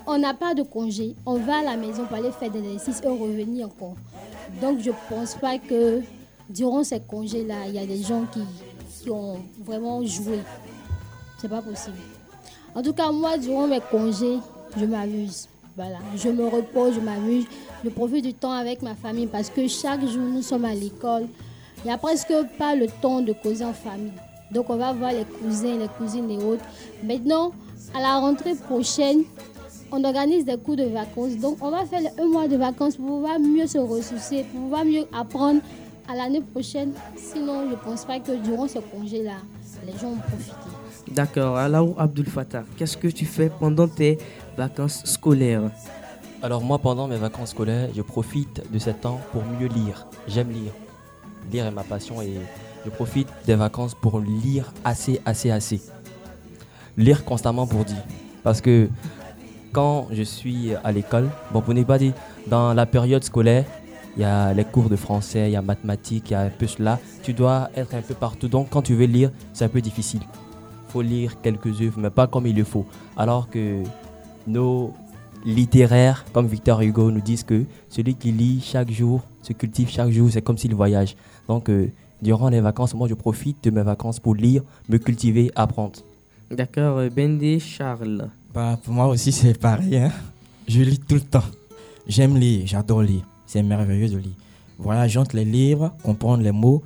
on 0.06 0.18
n'a 0.18 0.34
pas 0.34 0.54
de 0.54 0.62
congé. 0.62 1.16
On 1.24 1.36
va 1.36 1.60
à 1.60 1.62
la 1.62 1.76
maison 1.76 2.04
pour 2.04 2.18
aller 2.18 2.30
faire 2.32 2.50
des 2.50 2.58
exercices 2.58 3.00
et 3.02 3.08
revenir 3.08 3.66
encore. 3.66 3.94
Donc, 4.60 4.80
je 4.80 4.90
ne 4.90 4.94
pense 5.08 5.34
pas 5.36 5.58
que 5.58 6.02
durant 6.50 6.84
ces 6.84 7.00
congés-là, 7.00 7.66
il 7.66 7.74
y 7.74 7.78
a 7.78 7.86
des 7.86 8.02
gens 8.02 8.26
qui, 8.30 8.40
qui 9.02 9.10
ont 9.10 9.38
vraiment 9.64 10.04
joué. 10.04 10.40
C'est 11.40 11.48
pas 11.48 11.62
possible. 11.62 11.96
En 12.74 12.82
tout 12.82 12.92
cas, 12.92 13.10
moi, 13.10 13.38
durant 13.38 13.66
mes 13.66 13.80
congés, 13.80 14.38
je 14.76 14.84
m'amuse. 14.84 15.48
Voilà, 15.78 15.98
je 16.16 16.28
me 16.28 16.44
repose, 16.44 16.96
je 16.96 17.00
m'amuse. 17.00 17.44
Je 17.84 17.90
profite 17.90 18.24
du 18.24 18.34
temps 18.34 18.50
avec 18.50 18.82
ma 18.82 18.96
famille 18.96 19.28
parce 19.28 19.48
que 19.48 19.68
chaque 19.68 20.04
jour, 20.04 20.24
nous 20.24 20.42
sommes 20.42 20.64
à 20.64 20.74
l'école. 20.74 21.28
Il 21.78 21.86
n'y 21.86 21.92
a 21.92 21.98
presque 21.98 22.32
pas 22.58 22.74
le 22.74 22.88
temps 22.88 23.20
de 23.20 23.32
causer 23.32 23.64
en 23.64 23.72
famille. 23.72 24.10
Donc, 24.50 24.70
on 24.70 24.76
va 24.76 24.92
voir 24.92 25.12
les 25.12 25.24
cousins, 25.24 25.78
les 25.78 25.86
cousines 25.86 26.28
et 26.32 26.42
autres. 26.42 26.64
Maintenant, 27.04 27.52
à 27.94 28.00
la 28.00 28.18
rentrée 28.18 28.56
prochaine, 28.56 29.22
on 29.92 30.02
organise 30.02 30.44
des 30.44 30.56
cours 30.56 30.74
de 30.74 30.82
vacances. 30.82 31.36
Donc, 31.36 31.58
on 31.60 31.70
va 31.70 31.84
faire 31.84 32.10
un 32.18 32.26
mois 32.26 32.48
de 32.48 32.56
vacances 32.56 32.96
pour 32.96 33.06
pouvoir 33.06 33.38
mieux 33.38 33.68
se 33.68 33.78
ressourcer, 33.78 34.44
pour 34.50 34.62
pouvoir 34.62 34.84
mieux 34.84 35.04
apprendre 35.16 35.60
à 36.08 36.16
l'année 36.16 36.40
prochaine. 36.40 36.92
Sinon, 37.14 37.66
je 37.66 37.70
ne 37.70 37.76
pense 37.76 38.04
pas 38.04 38.18
que 38.18 38.32
durant 38.32 38.66
ce 38.66 38.80
congé-là, 38.80 39.36
les 39.86 39.96
gens 39.96 40.08
ont 40.08 40.16
profité. 40.16 40.77
D'accord. 41.12 41.56
Alors, 41.56 41.94
Abdul 41.98 42.26
Fattah, 42.26 42.64
qu'est-ce 42.76 42.96
que 42.96 43.08
tu 43.08 43.24
fais 43.24 43.50
pendant 43.50 43.88
tes 43.88 44.18
vacances 44.56 45.04
scolaires 45.04 45.70
Alors 46.42 46.62
moi, 46.62 46.78
pendant 46.78 47.08
mes 47.08 47.16
vacances 47.16 47.50
scolaires, 47.50 47.88
je 47.94 48.02
profite 48.02 48.62
de 48.70 48.78
ce 48.78 48.90
temps 48.90 49.20
pour 49.32 49.42
mieux 49.44 49.68
lire. 49.68 50.06
J'aime 50.26 50.50
lire. 50.50 50.72
Lire 51.50 51.66
est 51.66 51.70
ma 51.70 51.82
passion 51.82 52.20
et 52.20 52.34
je 52.84 52.90
profite 52.90 53.28
des 53.46 53.54
vacances 53.54 53.94
pour 53.94 54.20
lire 54.20 54.72
assez, 54.84 55.20
assez, 55.24 55.50
assez. 55.50 55.80
Lire 56.96 57.24
constamment 57.24 57.66
pour 57.66 57.84
dire. 57.84 58.02
Parce 58.42 58.60
que 58.60 58.88
quand 59.72 60.08
je 60.12 60.22
suis 60.22 60.74
à 60.84 60.92
l'école, 60.92 61.28
bon, 61.52 61.60
pour 61.60 61.74
ne 61.74 61.82
pas 61.84 61.98
dire, 61.98 62.12
dans 62.46 62.74
la 62.74 62.86
période 62.86 63.24
scolaire, 63.24 63.64
il 64.16 64.22
y 64.22 64.24
a 64.24 64.52
les 64.52 64.64
cours 64.64 64.88
de 64.88 64.96
français, 64.96 65.48
il 65.48 65.52
y 65.52 65.56
a 65.56 65.62
mathématiques, 65.62 66.30
il 66.30 66.32
y 66.32 66.36
a 66.36 66.40
un 66.40 66.50
peu 66.50 66.66
cela. 66.66 66.98
Tu 67.22 67.32
dois 67.32 67.70
être 67.76 67.94
un 67.94 68.02
peu 68.02 68.14
partout. 68.14 68.48
Donc 68.48 68.68
quand 68.70 68.82
tu 68.82 68.94
veux 68.94 69.06
lire, 69.06 69.30
c'est 69.52 69.64
un 69.64 69.68
peu 69.68 69.80
difficile. 69.80 70.20
Il 70.88 70.92
faut 70.92 71.02
lire 71.02 71.40
quelques 71.42 71.80
œuvres, 71.82 71.98
mais 72.00 72.08
pas 72.10 72.26
comme 72.26 72.46
il 72.46 72.56
le 72.56 72.64
faut. 72.64 72.86
Alors 73.16 73.50
que 73.50 73.82
nos 74.46 74.94
littéraires, 75.44 76.24
comme 76.32 76.46
Victor 76.46 76.80
Hugo, 76.80 77.10
nous 77.10 77.20
disent 77.20 77.42
que 77.44 77.64
celui 77.90 78.14
qui 78.14 78.32
lit 78.32 78.60
chaque 78.64 78.90
jour, 78.90 79.20
se 79.42 79.52
cultive 79.52 79.88
chaque 79.90 80.10
jour, 80.10 80.30
c'est 80.30 80.40
comme 80.42 80.56
s'il 80.56 80.74
voyage. 80.74 81.14
Donc, 81.46 81.68
euh, 81.68 81.90
durant 82.22 82.48
les 82.48 82.60
vacances, 82.60 82.94
moi, 82.94 83.06
je 83.06 83.14
profite 83.14 83.62
de 83.64 83.70
mes 83.70 83.82
vacances 83.82 84.18
pour 84.18 84.34
lire, 84.34 84.62
me 84.88 84.96
cultiver, 84.96 85.50
apprendre. 85.54 86.00
D'accord, 86.50 86.98
euh, 86.98 87.10
Bendé 87.10 87.58
Charles. 87.60 88.30
Bah, 88.54 88.78
pour 88.82 88.94
moi 88.94 89.06
aussi, 89.08 89.30
c'est 89.30 89.58
pareil. 89.58 89.96
hein. 89.98 90.10
Je 90.66 90.80
lis 90.80 90.98
tout 90.98 91.16
le 91.16 91.20
temps. 91.20 91.44
J'aime 92.06 92.36
lire, 92.36 92.66
j'adore 92.66 93.02
lire. 93.02 93.22
C'est 93.46 93.62
merveilleux 93.62 94.08
de 94.08 94.16
lire. 94.16 94.32
Voyager 94.78 95.18
entre 95.18 95.36
les 95.36 95.44
livres, 95.44 95.92
comprendre 96.02 96.42
les 96.42 96.52
mots, 96.52 96.82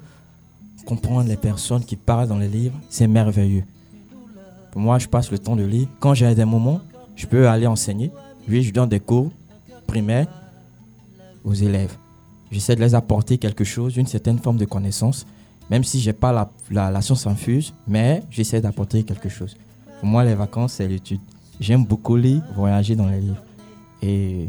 comprendre 0.87 1.29
les 1.29 1.37
personnes 1.37 1.85
qui 1.85 1.95
parlent 1.95 2.27
dans 2.27 2.39
les 2.39 2.49
livres, 2.49 2.79
c'est 2.89 3.07
merveilleux. 3.07 3.63
Moi, 4.75 4.99
je 4.99 5.07
passe 5.07 5.31
le 5.31 5.39
temps 5.39 5.57
de 5.57 5.65
lire. 5.65 5.87
Quand 6.01 6.15
j'ai 6.15 6.35
des 6.35 6.45
moments, 6.45 6.81
je 7.15 7.27
peux 7.27 7.49
aller 7.49 7.67
enseigner. 7.67 8.11
Oui, 8.49 8.63
je 8.63 8.73
donne 8.73 8.89
des 8.89 9.01
cours 9.01 9.31
primaires 9.87 10.27
aux 11.45 11.55
élèves. 11.55 11.97
J'essaie 12.51 12.77
de 12.77 12.81
les 12.81 12.95
apporter 12.95 13.39
quelque 13.39 13.65
chose, 13.65 13.97
une 13.97 14.07
certaine 14.07 14.39
forme 14.39 14.57
de 14.57 14.65
connaissance, 14.65 15.27
même 15.71 15.85
si 15.85 16.01
j'ai 16.01 16.13
pas 16.13 16.33
la, 16.33 16.51
la, 16.71 16.91
la 16.91 17.01
science 17.01 17.27
infuse, 17.27 17.73
mais 17.87 18.23
j'essaie 18.31 18.61
d'apporter 18.61 19.03
quelque 19.05 19.29
chose. 19.29 19.57
Pour 20.01 20.09
moi, 20.09 20.25
les 20.25 20.35
vacances, 20.35 20.75
c'est 20.75 20.89
l'étude. 20.89 21.21
J'aime 21.61 21.85
beaucoup 21.85 22.17
lire, 22.17 22.43
voyager 22.55 22.97
dans 22.97 23.07
les 23.07 23.21
livres. 23.21 23.43
Et 24.03 24.49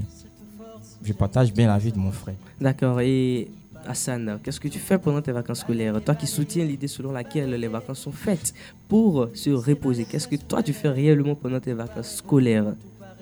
je 1.03 1.13
partage 1.13 1.53
bien 1.53 1.67
la 1.67 1.77
vie 1.77 1.91
de 1.91 1.97
mon 1.97 2.11
frère. 2.11 2.35
D'accord. 2.59 2.99
Et 3.01 3.49
Hassan, 3.87 4.39
qu'est-ce 4.43 4.59
que 4.59 4.67
tu 4.67 4.79
fais 4.79 4.97
pendant 4.97 5.21
tes 5.21 5.31
vacances 5.31 5.59
scolaires? 5.59 6.01
Toi 6.03 6.15
qui 6.15 6.27
soutiens 6.27 6.65
l'idée 6.65 6.87
selon 6.87 7.11
laquelle 7.11 7.51
les 7.51 7.67
vacances 7.67 7.99
sont 7.99 8.11
faites 8.11 8.53
pour 8.87 9.29
se 9.33 9.49
reposer, 9.49 10.05
qu'est-ce 10.05 10.27
que 10.27 10.35
toi 10.35 10.63
tu 10.63 10.73
fais 10.73 10.89
réellement 10.89 11.35
pendant 11.35 11.59
tes 11.59 11.73
vacances 11.73 12.15
scolaires? 12.17 12.73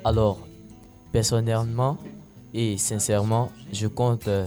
Alors, 0.03 0.47
personnellement 1.11 1.97
et 2.53 2.77
sincèrement, 2.77 3.51
je 3.71 3.87
compte 3.87 4.27
euh, 4.27 4.45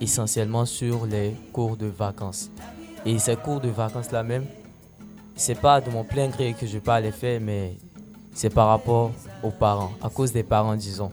essentiellement 0.00 0.66
sur 0.66 1.06
les 1.06 1.34
cours 1.52 1.76
de 1.76 1.86
vacances. 1.86 2.50
Et 3.06 3.18
ces 3.18 3.36
cours 3.36 3.60
de 3.60 3.68
vacances-là 3.68 4.22
même, 4.22 4.44
c'est 5.36 5.60
pas 5.60 5.80
de 5.80 5.90
mon 5.90 6.04
plein 6.04 6.28
gré 6.28 6.54
que 6.58 6.66
je 6.66 6.78
peux 6.78 7.00
les 7.00 7.12
faire, 7.12 7.40
mais 7.40 7.76
c'est 8.32 8.52
par 8.52 8.68
rapport 8.68 9.12
aux 9.42 9.50
parents, 9.50 9.92
à 10.02 10.08
cause 10.08 10.32
des 10.32 10.42
parents, 10.42 10.76
disons. 10.76 11.12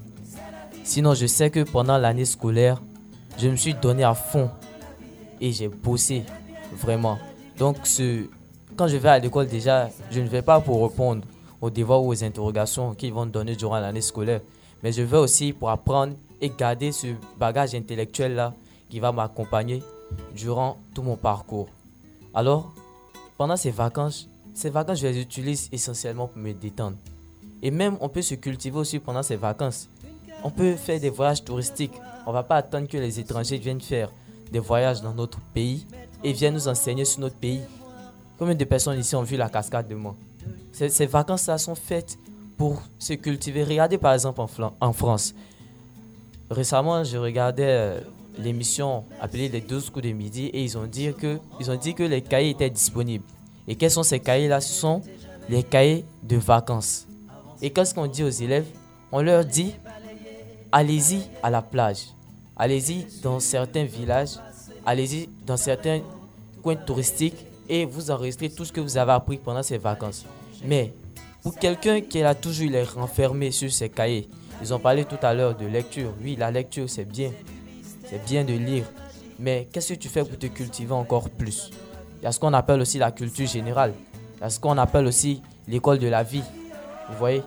Sinon, 0.84 1.14
je 1.14 1.28
sais 1.28 1.50
que 1.50 1.62
pendant 1.62 1.98
l'année 1.98 2.26
scolaire, 2.26 2.82
je 3.38 3.48
me 3.48 3.56
suis 3.56 3.74
donné 3.74 4.04
à 4.04 4.14
fond 4.14 4.50
et 5.40 5.52
j'ai 5.52 5.68
bossé 5.68 6.24
vraiment. 6.74 7.18
Donc, 7.58 7.78
quand 8.76 8.88
je 8.88 8.98
vais 8.98 9.10
à 9.10 9.20
l'école, 9.20 9.48
déjà, 9.48 9.90
je 10.10 10.20
ne 10.20 10.28
vais 10.28 10.42
pas 10.42 10.60
pour 10.60 10.88
répondre 10.88 11.24
aux 11.60 11.70
devoirs 11.70 12.04
ou 12.04 12.10
aux 12.10 12.24
interrogations 12.24 12.94
qu'ils 12.94 13.14
vont 13.14 13.26
donner 13.26 13.56
durant 13.56 13.80
l'année 13.80 14.02
scolaire, 14.02 14.42
mais 14.82 14.92
je 14.92 15.02
vais 15.04 15.18
aussi 15.18 15.54
pour 15.54 15.70
apprendre 15.70 16.14
et 16.40 16.50
garder 16.50 16.92
ce 16.92 17.08
bagage 17.38 17.76
intellectuel-là 17.76 18.54
qui 18.90 19.00
va 19.00 19.12
m'accompagner 19.12 19.84
durant 20.36 20.78
tout 20.94 21.04
mon 21.04 21.16
parcours. 21.16 21.70
Alors, 22.34 22.74
pendant 23.38 23.58
ces 23.58 23.72
vacances, 23.72 24.28
ces 24.54 24.70
vacances, 24.70 25.00
je 25.00 25.08
les 25.08 25.22
utilise 25.22 25.70
essentiellement 25.72 26.28
pour 26.28 26.42
me 26.42 26.54
détendre. 26.54 26.98
Et 27.62 27.70
même, 27.70 27.96
on 28.02 28.10
peut 28.10 28.24
se 28.24 28.36
cultiver 28.36 28.78
aussi 28.78 29.00
pendant 29.00 29.22
ces 29.22 29.36
vacances. 29.36 29.88
On 30.44 30.50
peut 30.50 30.76
faire 30.76 31.00
des 31.00 31.10
voyages 31.10 31.44
touristiques. 31.44 31.94
On 32.26 32.32
va 32.32 32.44
pas 32.44 32.58
attendre 32.58 32.88
que 32.88 32.98
les 32.98 33.20
étrangers 33.20 33.58
viennent 33.58 33.82
faire 33.82 34.12
des 34.52 34.60
voyages 34.60 35.02
dans 35.02 35.14
notre 35.14 35.40
pays 35.54 35.86
et 36.24 36.34
viennent 36.34 36.56
nous 36.56 36.68
enseigner 36.68 37.06
sur 37.06 37.22
notre 37.22 37.36
pays. 37.36 37.62
Combien 38.38 38.56
de 38.56 38.66
personnes 38.66 39.00
ici 39.00 39.16
ont 39.16 39.24
vu 39.24 39.38
la 39.38 39.50
cascade 39.50 39.88
de 39.88 39.96
Mont 39.96 40.16
Ces, 40.72 40.90
ces 40.90 41.06
vacances-là 41.06 41.58
sont 41.58 41.76
faites 41.76 42.18
pour 42.58 42.82
se 43.00 43.14
cultiver. 43.14 43.64
Regardez 43.64 43.98
par 43.98 44.14
exemple 44.14 44.42
en 44.42 44.94
France. 44.94 45.34
Récemment, 46.50 47.04
je 47.04 47.18
regardais 47.18 47.66
euh, 47.66 48.00
l'émission 48.38 49.06
appelée 49.22 49.48
Les 49.48 49.62
12 49.62 49.90
coups 49.90 50.06
de 50.06 50.12
midi 50.12 50.48
et 50.48 50.64
ils 50.64 50.78
ont 50.78 50.86
dit 50.86 51.14
que, 51.14 51.40
ils 51.60 51.72
ont 51.72 51.76
dit 51.78 51.94
que 51.94 52.04
les 52.04 52.22
cahiers 52.22 52.50
étaient 52.50 52.70
disponibles. 52.70 53.24
Et 53.68 53.76
quels 53.76 53.92
sont 53.92 54.04
ces 54.04 54.20
cahiers-là? 54.20 54.60
Ce 54.60 54.74
sont 54.74 55.02
les 55.48 55.64
cahiers 55.64 56.04
de 56.24 56.36
vacances. 56.36 57.08
Et 57.62 57.70
qu'est-ce 57.70 57.94
qu'on 57.96 58.08
dit 58.08 58.24
aux 58.24 58.30
élèves? 58.30 58.66
On 59.12 59.22
leur 59.22 59.46
dit 59.46 59.76
allez-y 60.72 61.24
à 61.44 61.50
la 61.50 61.62
plage, 61.62 62.08
allez-y 62.56 63.06
dans 63.22 63.40
certains 63.40 63.84
villages, 63.84 64.40
allez-y 64.86 65.30
dans 65.46 65.58
certains 65.58 66.02
coins 66.62 66.76
touristiques 66.76 67.46
et 67.68 67.86
vous 67.86 68.12
enregistrez 68.12 68.50
tout 68.50 68.66
ce 68.66 68.72
que 68.72 68.82
vous 68.82 68.98
avez 68.98 69.12
appris 69.12 69.38
pendant 69.38 69.64
ces 69.64 69.78
vacances. 69.78 70.26
Mais 70.66 70.94
pour 71.42 71.56
quelqu'un 71.56 72.02
qui 72.02 72.22
a 72.24 72.36
toujours 72.36 72.70
les 72.70 72.84
renfermé 72.84 73.52
sur 73.52 73.72
ses 73.72 73.90
cahiers, 73.90 74.30
Ils 74.62 74.74
ont 74.74 74.80
parlé 74.80 75.06
tout 75.06 75.18
à 75.24 75.34
l'heure 75.34 75.56
de 75.56 75.66
lecture. 75.66 76.14
Oui, 76.24 76.36
la 76.36 76.52
lecture, 76.52 76.88
c'est 76.88 77.06
bien. 77.06 77.32
C'est 78.06 78.24
bien 78.26 78.44
de 78.44 78.54
lire. 78.54 78.86
Mais 79.40 79.68
qu'est-ce 79.72 79.94
que 79.94 80.00
tu 80.00 80.08
fais 80.08 80.24
pour 80.24 80.38
te 80.38 80.46
cultiver 80.46 80.94
encore 80.94 81.30
plus? 81.30 81.72
Il 82.22 82.26
y 82.26 82.28
a 82.28 82.32
ce 82.32 82.40
qu'on 82.40 82.54
appelle 82.54 82.80
aussi 82.80 83.00
la 83.00 83.12
culture 83.12 83.48
générale. 83.48 83.94
Il 84.38 84.42
y 84.42 84.44
a 84.44 84.50
ce 84.52 84.60
qu'on 84.60 84.78
appelle 84.78 85.08
aussi 85.08 85.42
l'école 85.68 85.98
de 85.98 86.08
la 86.08 86.22
vie. 86.22 86.44
Vous 87.10 87.18
voyez? 87.18 87.42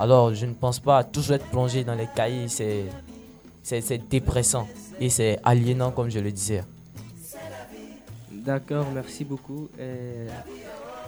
Alors, 0.00 0.32
je 0.32 0.46
ne 0.46 0.52
pense 0.54 0.78
pas 0.78 1.02
toujours 1.02 1.34
être 1.36 1.46
plongé 1.46 1.82
dans 1.82 1.94
les 1.96 2.06
cahiers. 2.14 2.46
C'est, 2.48 4.08
dépressant 4.08 4.66
et 5.00 5.10
c'est 5.10 5.38
aliénant, 5.44 5.90
comme 5.90 6.10
je 6.10 6.20
le 6.20 6.30
disais. 6.30 6.62
D'accord, 8.30 8.86
merci 8.94 9.24
beaucoup. 9.24 9.68
Euh, 9.78 10.28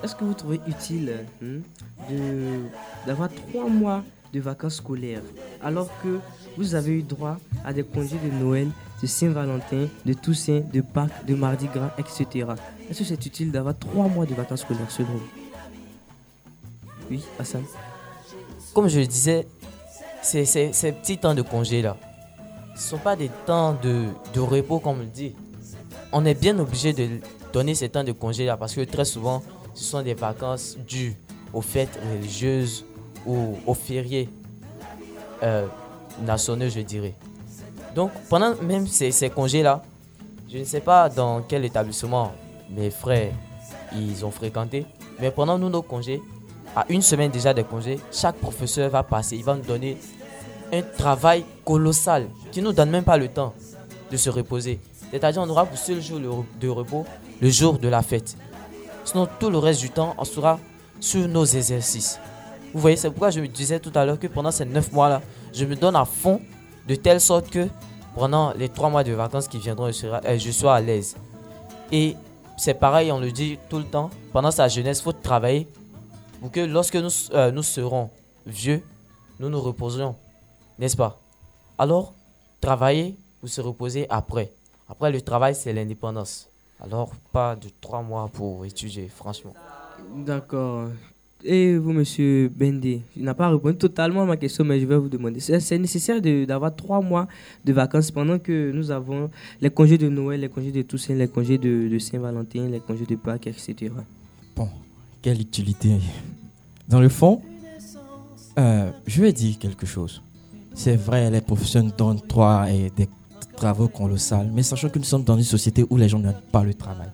Est-ce 0.03 0.15
que 0.15 0.25
vous 0.25 0.35
trouvez 0.35 0.61
utile 0.67 1.25
hein, 1.43 1.61
d'avoir 3.07 3.31
trois 3.31 3.69
mois 3.69 4.03
de 4.33 4.41
vacances 4.41 4.77
scolaires 4.77 5.23
alors 5.63 5.89
que 6.03 6.21
vous 6.57 6.75
avez 6.75 6.93
eu 6.99 7.03
droit 7.03 7.39
à 7.65 7.73
des 7.73 7.83
congés 7.83 8.19
de 8.19 8.45
Noël, 8.45 8.69
de 9.03 9.07
Saint-Valentin, 9.07 9.87
de 10.05 10.13
Toussaint, 10.13 10.63
de 10.73 10.81
Pâques, 10.83 11.25
de 11.27 11.35
Mardi 11.35 11.67
Gras, 11.67 11.93
etc. 11.99 12.47
Est-ce 12.91 12.99
que 12.99 13.05
c'est 13.05 13.27
utile 13.27 13.51
d'avoir 13.53 13.77
trois 13.79 14.09
mois 14.09 14.27
de 14.27 14.35
vacances 14.35 14.61
scolaires 14.61 14.91
selon 14.91 15.09
vous? 15.13 15.29
Oui, 17.11 17.25
Hassan 17.39 17.63
Comme 18.75 18.89
je 18.89 19.01
le 19.01 19.07
disais, 19.07 19.47
ces, 20.23 20.45
petits 20.93 21.19
temps 21.19 21.35
de 21.35 21.43
congé 21.43 21.83
là, 21.83 21.97
ce 22.77 22.83
ne 22.83 22.89
sont 22.91 22.99
pas 22.99 23.17
des 23.17 23.31
temps 23.47 23.77
de, 23.83 24.07
de 24.33 24.41
repos 24.41 24.79
comme 24.79 24.99
on 24.99 25.01
le 25.01 25.07
dit. 25.07 25.35
On 26.13 26.25
est 26.25 26.35
bien 26.35 26.59
obligé 26.59 26.93
de 26.93 27.09
donner 27.53 27.75
ces 27.75 27.89
temps 27.89 28.05
de 28.05 28.13
congé 28.13 28.47
là 28.47 28.57
parce 28.57 28.75
que 28.75 28.83
très 28.83 29.05
souvent, 29.05 29.43
ce 29.75 29.85
sont 29.85 30.03
des 30.03 30.15
vacances 30.15 30.77
dues 30.87 31.17
aux 31.53 31.61
fêtes 31.63 31.99
religieuses 32.13 32.85
ou 33.27 33.57
aux 33.67 33.75
fériés 33.75 34.29
euh, 35.43 35.67
nationaux, 36.23 36.69
je 36.69 36.81
dirais. 36.81 37.15
Donc, 37.95 38.13
pendant 38.29 38.55
même 38.63 38.87
ces, 38.87 39.11
ces 39.11 39.31
congés-là, 39.31 39.83
je 40.49 40.59
ne 40.59 40.65
sais 40.65 40.81
pas 40.81 41.09
dans 41.09 41.43
quel 41.43 41.65
établissement 41.65 42.33
mes 42.71 42.91
frères 42.91 43.33
ils 43.95 44.25
ont 44.25 44.31
fréquenté, 44.31 44.87
mais 45.19 45.31
pendant 45.31 45.59
nous, 45.59 45.69
nos 45.69 45.83
congés, 45.83 46.23
à 46.75 46.85
une 46.89 47.03
semaine 47.03 47.31
déjà 47.31 47.53
des 47.53 47.65
congés, 47.65 47.99
chaque 48.13 48.37
professeur 48.37 48.91
va 48.91 49.03
passer, 49.03 49.37
il 49.37 49.45
va 49.45 49.55
nous 49.55 49.63
donner 49.63 49.99
un 50.73 50.83
travail 50.83 51.45
colossal 51.65 52.29
qui 52.53 52.61
ne 52.61 52.67
nous 52.67 52.73
donne 52.73 52.91
même 52.91 53.05
pas 53.05 53.17
le 53.17 53.29
temps 53.29 53.55
de 54.11 54.17
se 54.17 54.31
reposer. 54.31 54.81
C'est-à-dire, 55.11 55.43
on 55.43 55.49
aura 55.49 55.67
pour 55.67 55.79
seul 55.79 56.01
jour 56.01 56.21
de 56.61 56.69
repos 56.69 57.05
le 57.41 57.51
jour 57.51 57.79
de 57.79 57.89
la 57.89 58.03
fête. 58.03 58.37
Sinon, 59.05 59.29
tout 59.39 59.51
le 59.51 59.59
reste 59.59 59.81
du 59.81 59.91
temps, 59.91 60.15
on 60.19 60.25
sera 60.25 60.59
sur 61.01 61.27
nos 61.27 61.45
exercices. 61.45 62.21
Vous 62.73 62.81
voyez, 62.81 62.97
c'est 62.97 63.09
pourquoi 63.11 63.31
je 63.31 63.41
me 63.41 63.49
disais 63.49 63.81
tout 63.81 63.91
à 63.95 64.05
l'heure 64.05 64.19
que 64.19 64.29
pendant 64.29 64.53
ces 64.53 64.65
neuf 64.65 64.93
mois-là, 64.93 65.23
je 65.53 65.65
me 65.65 65.75
donne 65.75 65.97
à 65.97 66.05
fond 66.05 66.41
de 66.87 66.95
telle 66.95 67.21
sorte 67.21 67.51
que 67.51 67.67
pendant 68.15 68.53
les 68.53 68.69
trois 68.69 68.91
mois 68.91 69.03
de 69.03 69.13
vacances 69.13 69.49
qui 69.49 69.59
viendront, 69.59 69.87
euh, 69.87 70.39
je 70.39 70.51
sois 70.51 70.77
à 70.77 70.81
l'aise. 70.81 71.17
Et 71.91 72.15
c'est 72.57 72.75
pareil, 72.75 73.11
on 73.11 73.19
le 73.19 73.33
dit 73.33 73.59
tout 73.69 73.79
le 73.79 73.85
temps, 73.85 74.11
pendant 74.33 74.51
sa 74.51 74.69
jeunesse, 74.69 75.01
il 75.01 75.03
faut 75.03 75.13
travailler 75.13 75.67
pour 76.41 76.51
que 76.51 76.61
lorsque 76.61 76.97
nous, 76.97 77.11
euh, 77.33 77.51
nous 77.51 77.63
serons 77.63 78.11
vieux, 78.47 78.83
nous 79.39 79.49
nous 79.49 79.61
reposerons. 79.61 80.17
N'est-ce 80.79 80.97
pas? 80.97 81.21
Alors, 81.79 82.15
travailler 82.61 83.17
ou 83.43 83.47
se 83.47 83.61
reposer 83.61 84.07
après. 84.09 84.53
Après, 84.89 85.13
le 85.13 85.21
travail, 85.21 85.55
c'est 85.55 85.73
l'indépendance. 85.73 86.49
Alors, 86.81 87.13
pas 87.33 87.57
de 87.57 87.69
trois 87.81 88.03
mois 88.03 88.29
pour 88.33 88.65
étudier, 88.65 89.09
franchement. 89.09 89.55
D'accord. 90.17 90.89
Et 91.43 91.77
vous, 91.77 91.93
monsieur 91.93 92.51
Bendé, 92.55 93.03
il 93.17 93.25
n'a 93.25 93.35
pas 93.35 93.49
répondu 93.49 93.77
totalement 93.77 94.23
à 94.23 94.27
ma 94.27 94.37
question, 94.37 94.65
mais 94.65 94.79
je 94.79 94.87
vais 94.87 94.97
vous 94.97 95.09
demander. 95.09 95.41
C'est 95.41 95.79
nécessaire 95.79 96.21
d'avoir 96.21 96.75
trois 96.75 97.01
mois 97.01 97.29
de 97.65 97.73
vacances 97.73 98.11
pendant 98.11 98.39
que 98.39 98.73
nous 98.73 98.91
avons 98.91 99.31
les 99.61 99.71
congés 99.71 99.97
de 99.97 100.09
Noël, 100.09 100.41
les 100.41 100.49
congés 100.51 100.73
de 100.73 100.83
Toussaint, 100.83 101.15
les 101.15 101.29
congés 101.29 101.57
de, 101.57 101.89
de 101.89 101.99
Saint-Valentin, 101.99 102.69
les 102.69 102.81
congés 102.81 103.07
de 103.07 103.17
Pâques, 103.17 103.47
etc. 103.47 103.91
Bon, 104.55 104.69
quelle 105.23 105.41
utilité. 105.41 105.99
Dans 106.89 107.01
le 107.01 107.09
fond, 107.09 107.41
euh, 108.59 108.91
je 109.07 109.23
vais 109.23 109.33
dire 109.33 109.59
quelque 109.59 109.87
chose. 109.87 110.23
C'est 110.75 110.97
vrai, 110.97 111.31
les 111.31 111.41
professeurs 111.41 111.83
nous 111.83 111.93
donnent 111.97 112.21
trois 112.27 112.71
et 112.71 112.91
des 112.97 113.09
travaux 113.57 113.89
colossaux, 113.89 114.45
mais 114.53 114.63
sachant 114.63 114.89
que 114.89 114.99
nous 114.99 115.05
sommes 115.05 115.25
dans 115.25 115.37
une 115.37 115.45
société 115.45 115.85
où 115.89 115.97
les 115.97 116.09
gens 116.09 116.19
n'aiment 116.19 116.41
pas 116.51 116.65
le 116.65 116.75
travail. 116.75 117.09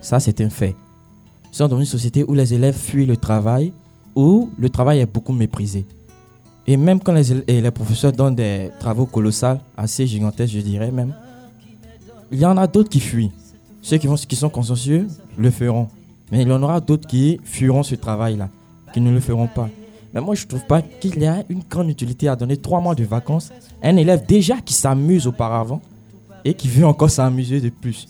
Ça, 0.00 0.20
c'est 0.20 0.40
un 0.40 0.50
fait. 0.50 0.76
Nous 1.48 1.54
sommes 1.54 1.68
dans 1.68 1.78
une 1.78 1.84
société 1.86 2.24
où 2.24 2.34
les 2.34 2.52
élèves 2.54 2.76
fuient 2.76 3.06
le 3.06 3.16
travail, 3.16 3.72
où 4.14 4.50
le 4.58 4.68
travail 4.68 5.00
est 5.00 5.06
beaucoup 5.06 5.32
méprisé. 5.32 5.86
Et 6.66 6.76
même 6.76 7.00
quand 7.00 7.12
les, 7.12 7.60
les 7.60 7.70
professeurs 7.70 8.12
donnent 8.12 8.34
des 8.36 8.70
travaux 8.78 9.06
colossaux, 9.06 9.58
assez 9.76 10.06
gigantesques, 10.06 10.54
je 10.54 10.60
dirais 10.60 10.92
même, 10.92 11.14
il 12.30 12.38
y 12.38 12.46
en 12.46 12.56
a 12.56 12.66
d'autres 12.66 12.90
qui 12.90 13.00
fuient. 13.00 13.32
Ceux 13.82 13.96
qui, 13.98 14.08
qui 14.28 14.36
sont 14.36 14.50
consciencieux 14.50 15.08
le 15.36 15.50
feront. 15.50 15.88
Mais 16.30 16.42
il 16.42 16.48
y 16.48 16.52
en 16.52 16.62
aura 16.62 16.80
d'autres 16.80 17.08
qui 17.08 17.40
fuiront 17.44 17.82
ce 17.82 17.94
travail-là, 17.94 18.48
qui 18.92 19.00
ne 19.00 19.10
le 19.10 19.20
feront 19.20 19.46
pas. 19.48 19.68
Mais 20.14 20.20
moi, 20.20 20.34
je 20.34 20.44
ne 20.44 20.48
trouve 20.48 20.64
pas 20.66 20.82
qu'il 20.82 21.18
y 21.20 21.26
a 21.26 21.44
une 21.48 21.62
grande 21.68 21.88
utilité 21.88 22.28
à 22.28 22.36
donner 22.36 22.56
trois 22.56 22.80
mois 22.80 22.94
de 22.94 23.04
vacances 23.04 23.52
à 23.82 23.88
un 23.88 23.96
élève 23.96 24.24
déjà 24.26 24.56
qui 24.60 24.74
s'amuse 24.74 25.26
auparavant 25.26 25.80
et 26.44 26.54
qui 26.54 26.68
veut 26.68 26.86
encore 26.86 27.10
s'amuser 27.10 27.60
de 27.60 27.68
plus. 27.70 28.08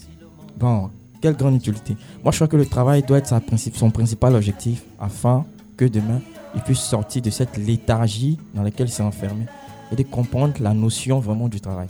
Bon, 0.59 0.91
quelle 1.21 1.35
grande 1.37 1.57
utilité. 1.57 1.97
Moi, 2.23 2.33
je 2.33 2.37
crois 2.39 2.49
que 2.49 2.57
le 2.57 2.67
travail 2.67 3.03
doit 3.03 3.19
être 3.19 3.27
sa 3.27 3.41
principe, 3.41 3.77
son 3.77 3.91
principal 3.91 4.35
objectif 4.35 4.83
afin 4.99 5.45
que 5.77 5.85
demain, 5.85 6.21
il 6.55 6.63
puisse 6.63 6.81
sortir 6.81 7.23
de 7.23 7.31
cette 7.31 7.57
léthargie 7.59 8.39
dans 8.55 8.63
laquelle 8.63 8.89
il 8.89 8.93
s'est 8.93 9.03
enfermé 9.03 9.45
et 9.93 9.97
de 9.97 10.03
comprendre 10.03 10.55
la 10.61 10.73
notion 10.75 11.21
vraiment 11.21 11.49
du 11.49 11.61
travail. 11.61 11.89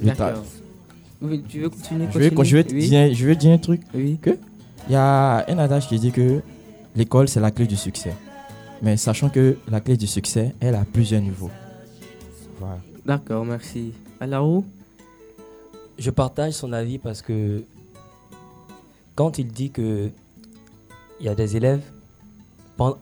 Le 0.00 0.06
tra- 0.08 0.16
D'accord. 0.16 0.44
Oui, 1.22 1.42
tu 1.48 1.60
veux 1.60 1.70
continuer 1.70 2.06
je 2.12 2.28
continuer 2.30 2.64
je, 2.68 2.74
Oui. 2.74 2.88
dire, 2.88 3.14
je 3.14 3.26
vais 3.26 3.36
dire 3.36 3.52
un 3.52 3.58
truc. 3.58 3.80
Oui. 3.94 4.18
Que 4.20 4.38
il 4.88 4.92
y 4.92 4.96
a 4.96 5.44
un 5.48 5.58
adage 5.58 5.88
qui 5.88 5.98
dit 5.98 6.12
que 6.12 6.42
l'école, 6.94 7.28
c'est 7.28 7.40
la 7.40 7.50
clé 7.50 7.66
du 7.66 7.76
succès. 7.76 8.14
Mais 8.82 8.96
sachant 8.96 9.28
que 9.28 9.58
la 9.68 9.80
clé 9.80 9.96
du 9.96 10.06
succès, 10.06 10.54
elle 10.60 10.74
a 10.74 10.84
plusieurs 10.84 11.22
niveaux. 11.22 11.50
Voilà. 12.58 12.78
D'accord, 13.04 13.44
merci. 13.44 13.92
Alors, 14.20 14.62
Je 15.98 16.10
partage 16.10 16.52
son 16.52 16.72
avis 16.72 16.98
parce 16.98 17.22
que 17.22 17.64
quand 19.14 19.38
il 19.38 19.48
dit 19.48 19.70
que 19.70 20.10
il 21.20 21.24
y 21.24 21.28
a 21.30 21.34
des 21.34 21.56
élèves, 21.56 21.82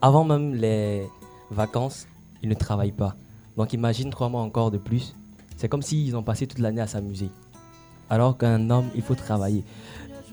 avant 0.00 0.24
même 0.24 0.54
les 0.54 1.08
vacances, 1.50 2.06
ils 2.42 2.48
ne 2.48 2.54
travaillent 2.54 2.92
pas. 2.92 3.16
Donc 3.56 3.72
imagine 3.72 4.10
trois 4.10 4.28
mois 4.28 4.42
encore 4.42 4.70
de 4.70 4.78
plus. 4.78 5.16
C'est 5.56 5.68
comme 5.68 5.82
s'ils 5.82 6.16
ont 6.16 6.22
passé 6.22 6.46
toute 6.46 6.60
l'année 6.60 6.80
à 6.80 6.86
s'amuser. 6.86 7.30
Alors 8.10 8.38
qu'un 8.38 8.70
homme, 8.70 8.86
il 8.94 9.02
faut 9.02 9.14
travailler. 9.14 9.64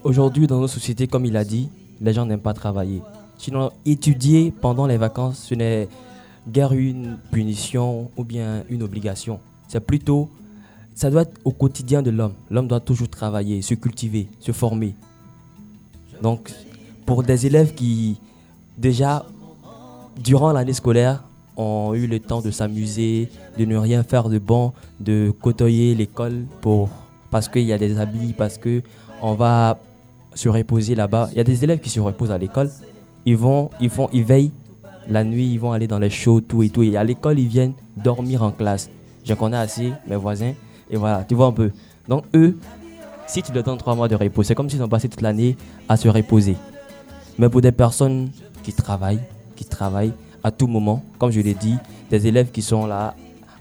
Aujourd'hui, 0.03 0.47
dans 0.47 0.59
nos 0.59 0.67
sociétés, 0.67 1.05
comme 1.05 1.25
il 1.25 1.37
a 1.37 1.43
dit, 1.43 1.69
les 1.99 2.11
gens 2.11 2.25
n'aiment 2.25 2.39
pas 2.39 2.55
travailler. 2.55 3.03
Sinon, 3.37 3.71
étudier 3.85 4.51
pendant 4.51 4.87
les 4.87 4.97
vacances, 4.97 5.45
ce 5.47 5.53
n'est 5.53 5.87
guère 6.49 6.73
une 6.73 7.17
punition 7.31 8.09
ou 8.17 8.23
bien 8.23 8.63
une 8.69 8.81
obligation. 8.81 9.39
C'est 9.67 9.79
plutôt, 9.79 10.29
ça 10.95 11.11
doit 11.11 11.21
être 11.21 11.39
au 11.45 11.51
quotidien 11.51 12.01
de 12.01 12.09
l'homme. 12.09 12.33
L'homme 12.49 12.67
doit 12.67 12.79
toujours 12.79 13.09
travailler, 13.09 13.61
se 13.61 13.75
cultiver, 13.75 14.27
se 14.39 14.51
former. 14.51 14.95
Donc, 16.23 16.51
pour 17.05 17.21
des 17.21 17.45
élèves 17.45 17.75
qui, 17.75 18.19
déjà, 18.79 19.23
durant 20.17 20.51
l'année 20.51 20.73
scolaire, 20.73 21.23
ont 21.57 21.93
eu 21.93 22.07
le 22.07 22.19
temps 22.19 22.41
de 22.41 22.49
s'amuser, 22.49 23.29
de 23.55 23.65
ne 23.65 23.77
rien 23.77 24.01
faire 24.01 24.29
de 24.29 24.39
bon, 24.39 24.73
de 24.99 25.31
côtoyer 25.41 25.93
l'école 25.93 26.45
pour 26.61 26.89
parce 27.29 27.47
qu'il 27.47 27.63
y 27.63 27.71
a 27.71 27.77
des 27.77 27.99
habits, 27.99 28.33
parce 28.33 28.57
que 28.57 28.81
on 29.21 29.35
va 29.35 29.77
se 30.33 30.49
reposer 30.49 30.95
là-bas. 30.95 31.29
Il 31.31 31.37
y 31.37 31.41
a 31.41 31.43
des 31.43 31.63
élèves 31.63 31.79
qui 31.79 31.89
se 31.89 31.99
reposent 31.99 32.31
à 32.31 32.37
l'école. 32.37 32.69
Ils 33.25 33.37
vont, 33.37 33.69
ils 33.79 33.89
font, 33.89 34.09
ils 34.13 34.23
veillent 34.23 34.51
la 35.07 35.23
nuit, 35.23 35.51
ils 35.53 35.59
vont 35.59 35.71
aller 35.71 35.87
dans 35.87 35.99
les 35.99 36.09
shows, 36.09 36.41
tout 36.41 36.63
et 36.63 36.69
tout. 36.69 36.83
Et 36.83 36.95
à 36.95 37.03
l'école, 37.03 37.39
ils 37.39 37.47
viennent 37.47 37.73
dormir 37.97 38.43
en 38.43 38.51
classe. 38.51 38.89
J'en 39.25 39.35
connais 39.35 39.57
assez, 39.57 39.93
mes 40.07 40.15
voisins. 40.15 40.53
Et 40.89 40.97
voilà, 40.97 41.23
tu 41.23 41.35
vois 41.35 41.47
un 41.47 41.51
peu. 41.51 41.71
Donc 42.07 42.25
eux, 42.35 42.57
si 43.27 43.41
tu 43.41 43.51
leur 43.53 43.63
donnes 43.63 43.77
trois 43.77 43.95
mois 43.95 44.07
de 44.07 44.15
repos, 44.15 44.43
c'est 44.43 44.55
comme 44.55 44.69
s'ils 44.69 44.83
ont 44.83 44.89
passé 44.89 45.07
toute 45.07 45.21
l'année 45.21 45.55
à 45.87 45.97
se 45.97 46.09
reposer. 46.09 46.55
Mais 47.37 47.49
pour 47.49 47.61
des 47.61 47.71
personnes 47.71 48.29
qui 48.63 48.73
travaillent, 48.73 49.21
qui 49.55 49.65
travaillent 49.65 50.13
à 50.43 50.51
tout 50.51 50.67
moment, 50.67 51.03
comme 51.17 51.31
je 51.31 51.39
l'ai 51.39 51.53
dit, 51.53 51.75
des 52.09 52.27
élèves 52.27 52.51
qui 52.51 52.61
sont 52.61 52.85
là, 52.85 53.15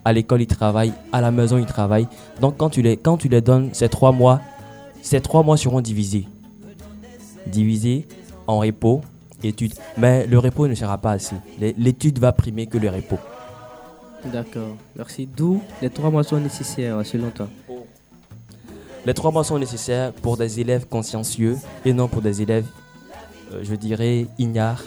à 0.05 0.13
l'école 0.13 0.43
ils 0.43 0.47
travaillent, 0.47 0.93
à 1.13 1.21
la 1.21 1.31
maison 1.31 1.59
ils 1.59 1.67
travaillent. 1.67 2.09
Donc 2.41 2.57
quand 2.57 2.71
tu 2.71 2.83
les, 2.83 2.97
quand 2.97 3.17
tu 3.17 3.29
les 3.29 3.41
donnes 3.41 3.71
ces 3.73 3.89
trois 3.89 4.13
mois, 4.13 4.41
ces 5.03 5.21
trois 5.21 5.43
mois 5.43 5.57
seront 5.57 5.81
divisés. 5.81 6.27
Divisés 7.47 8.07
en 8.47 8.59
repos, 8.59 9.01
études. 9.43 9.75
Mais 9.97 10.27
le 10.27 10.39
repos 10.39 10.69
ne 10.69 10.75
sera 10.75 10.99
pas 10.99 11.13
assez. 11.13 11.37
L'étude 11.59 12.19
va 12.19 12.33
primer 12.33 12.67
que 12.67 12.79
le 12.79 12.89
repos. 12.91 13.19
d'accord, 14.25 14.77
merci. 14.97 15.27
D'où 15.27 15.63
les 15.81 15.91
trois 15.91 16.11
mois 16.11 16.25
sont 16.25 16.39
nécessaires 16.39 17.05
selon 17.05 17.31
toi 17.31 17.49
Les 19.07 19.15
trois 19.15 19.31
mois 19.31 19.45
sont 19.45 19.59
nécessaires 19.59 20.13
pour 20.13 20.37
des 20.37 20.61
élèves 20.61 20.87
consciencieux 20.87 21.57
et 21.85 21.93
non 21.93 22.09
pour 22.09 22.23
des 22.23 22.43
élèves, 22.43 22.67
euh, 23.53 23.61
je 23.63 23.75
dirais, 23.75 24.27
ignares. 24.39 24.83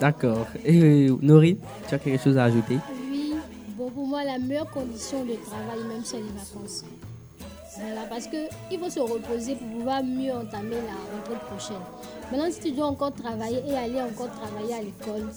D'accord. 0.00 0.46
Et 0.64 1.08
euh, 1.08 1.16
Nori, 1.22 1.58
tu 1.88 1.94
as 1.94 1.98
quelque 1.98 2.22
chose 2.22 2.36
à 2.36 2.44
ajouter? 2.44 2.78
Oui, 3.10 3.34
Bobo 3.76 4.06
la 4.24 4.38
meilleure 4.38 4.70
condition 4.70 5.24
de 5.24 5.34
travail, 5.34 5.88
même 5.88 6.04
sur 6.04 6.18
les 6.18 6.24
vacances. 6.24 6.84
Voilà, 7.80 8.02
parce 8.08 8.26
qu'il 8.26 8.78
faut 8.78 8.90
se 8.90 9.00
reposer 9.00 9.54
pour 9.54 9.68
pouvoir 9.68 10.02
mieux 10.02 10.32
entamer 10.32 10.76
la 10.76 11.16
rentrée 11.16 11.46
prochaine. 11.48 11.82
Maintenant, 12.30 12.50
si 12.50 12.60
tu 12.60 12.72
dois 12.72 12.86
encore 12.86 13.12
travailler 13.12 13.62
et 13.66 13.74
aller 13.74 14.00
encore 14.00 14.30
travailler 14.30 14.74
à 14.74 14.82
l'école, 14.82 15.28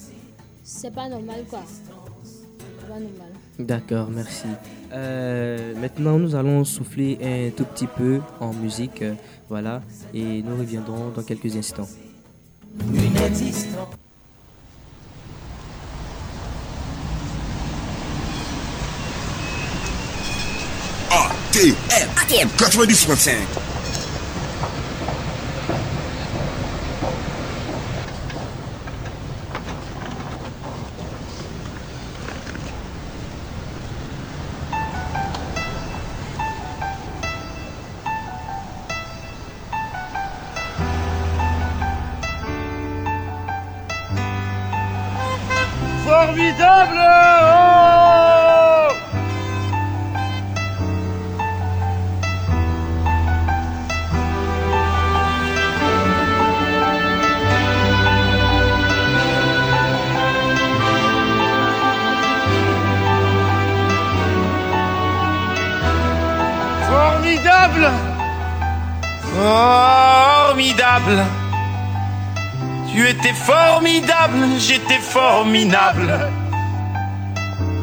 c'est 0.62 0.92
pas 0.92 1.08
normal 1.08 1.44
quoi. 1.48 1.60
C'est 2.24 2.88
pas 2.88 2.94
normal. 2.94 3.30
D'accord, 3.58 4.08
merci. 4.10 4.46
Euh, 4.92 5.74
maintenant, 5.76 6.18
nous 6.18 6.34
allons 6.34 6.64
souffler 6.64 7.18
un 7.22 7.50
tout 7.50 7.64
petit 7.64 7.86
peu 7.86 8.20
en 8.40 8.52
musique, 8.54 9.02
euh, 9.02 9.14
voilà, 9.48 9.82
et 10.14 10.42
nous 10.42 10.56
reviendrons 10.56 11.10
dans 11.10 11.22
quelques 11.22 11.54
instants. 11.56 11.88
Une 12.78 13.16
T, 21.52 21.74
95.5. 22.56 23.69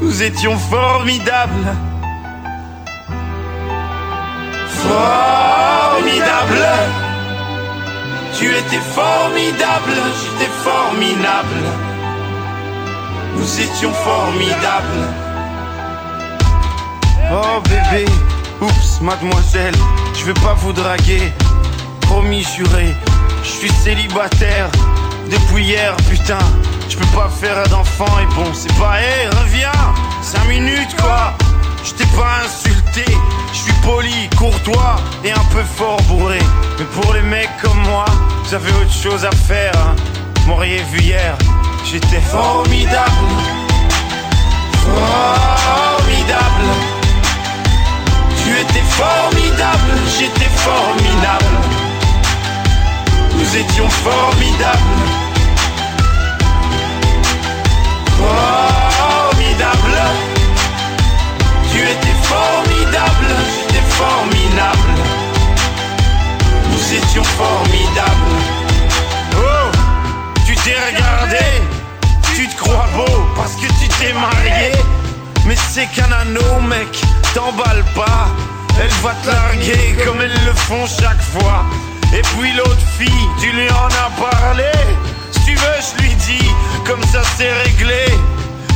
Nous 0.02 0.24
étions 0.24 0.58
formidables. 0.58 1.76
Formidable 4.68 6.66
Tu 8.40 8.46
étais 8.46 8.80
formidable, 8.80 9.94
j'étais 10.20 10.52
formidable. 10.64 11.64
Nous 13.36 13.62
étions 13.62 13.94
formidables. 13.94 15.04
Oh 17.32 17.62
bébé, 17.62 18.06
oups, 18.60 19.02
mademoiselle, 19.02 19.76
je 20.16 20.26
veux 20.26 20.34
pas 20.34 20.56
vous 20.56 20.74
draguer. 20.74 21.32
Promis, 22.02 22.44
juré, 22.56 22.96
je 23.44 23.50
suis 23.50 23.72
célibataire 23.72 24.72
depuis 25.30 25.66
hier, 25.66 25.96
putain. 26.10 26.40
Je 26.98 27.04
peux 27.04 27.16
pas 27.16 27.30
faire 27.30 27.62
d'enfant 27.70 28.20
et 28.20 28.26
bon, 28.34 28.52
c'est 28.54 28.74
pas, 28.74 29.00
hé, 29.00 29.28
reviens, 29.44 29.72
5 30.24 30.48
minutes 30.48 30.96
quoi. 31.00 31.34
Je 31.84 31.92
t'ai 31.94 32.06
pas 32.18 32.42
insulté, 32.44 33.06
je 33.54 33.58
suis 33.58 33.74
poli, 33.84 34.30
courtois 34.36 34.96
et 35.24 35.32
un 35.32 35.46
peu 35.54 35.64
fort 35.64 36.02
bourré. 36.04 36.40
Mais 36.80 36.86
pour 36.86 37.14
les 37.14 37.22
mecs 37.22 37.56
comme 37.62 37.78
moi, 37.84 38.06
vous 38.44 38.54
avez 38.56 38.72
autre 38.72 38.92
chose 38.92 39.26
à 39.26 39.32
faire. 39.32 39.74
Hein. 39.76 39.96
M'auriez 40.48 40.82
vu 40.92 41.00
hier, 41.00 41.38
j'étais 41.86 42.20
formidable. 42.20 43.12
Formidable. 44.82 46.68
Tu 48.44 48.60
étais 48.60 48.86
formidable, 48.90 49.94
j'étais 50.18 50.50
formidable. 50.50 51.58
Nous 53.36 53.56
étions 53.56 53.90
formidables. 53.90 55.27
Étions 66.98 67.24
formidables. 67.24 68.34
Oh, 69.36 69.72
tu 70.46 70.56
t'es 70.56 70.76
regardé, 70.90 71.46
tu 72.36 72.48
te 72.48 72.56
crois 72.56 72.88
beau 72.96 73.26
parce 73.36 73.56
que 73.56 73.68
tu 73.80 73.88
t'es 74.00 74.14
marié. 74.14 74.72
Mais 75.46 75.56
c'est 75.70 75.88
qu'un 75.88 76.12
anneau, 76.12 76.60
mec, 76.62 76.88
t'emballe 77.34 77.84
pas. 77.96 78.28
Elle 78.80 78.96
va 79.02 79.14
te 79.24 79.28
larguer 79.28 79.96
comme 80.06 80.22
elles 80.22 80.46
le 80.46 80.54
font 80.54 80.86
chaque 80.86 81.22
fois. 81.22 81.66
Et 82.14 82.22
puis 82.22 82.54
l'autre 82.54 82.88
fille, 82.98 83.28
tu 83.40 83.52
lui 83.52 83.70
en 83.70 83.88
as 83.88 84.30
parlé. 84.30 84.72
Si 85.32 85.40
tu 85.46 85.56
veux, 85.56 85.80
je 85.88 86.04
lui 86.04 86.14
dis, 86.16 86.50
comme 86.86 87.04
ça 87.06 87.22
c'est 87.38 87.54
réglé. 87.64 88.06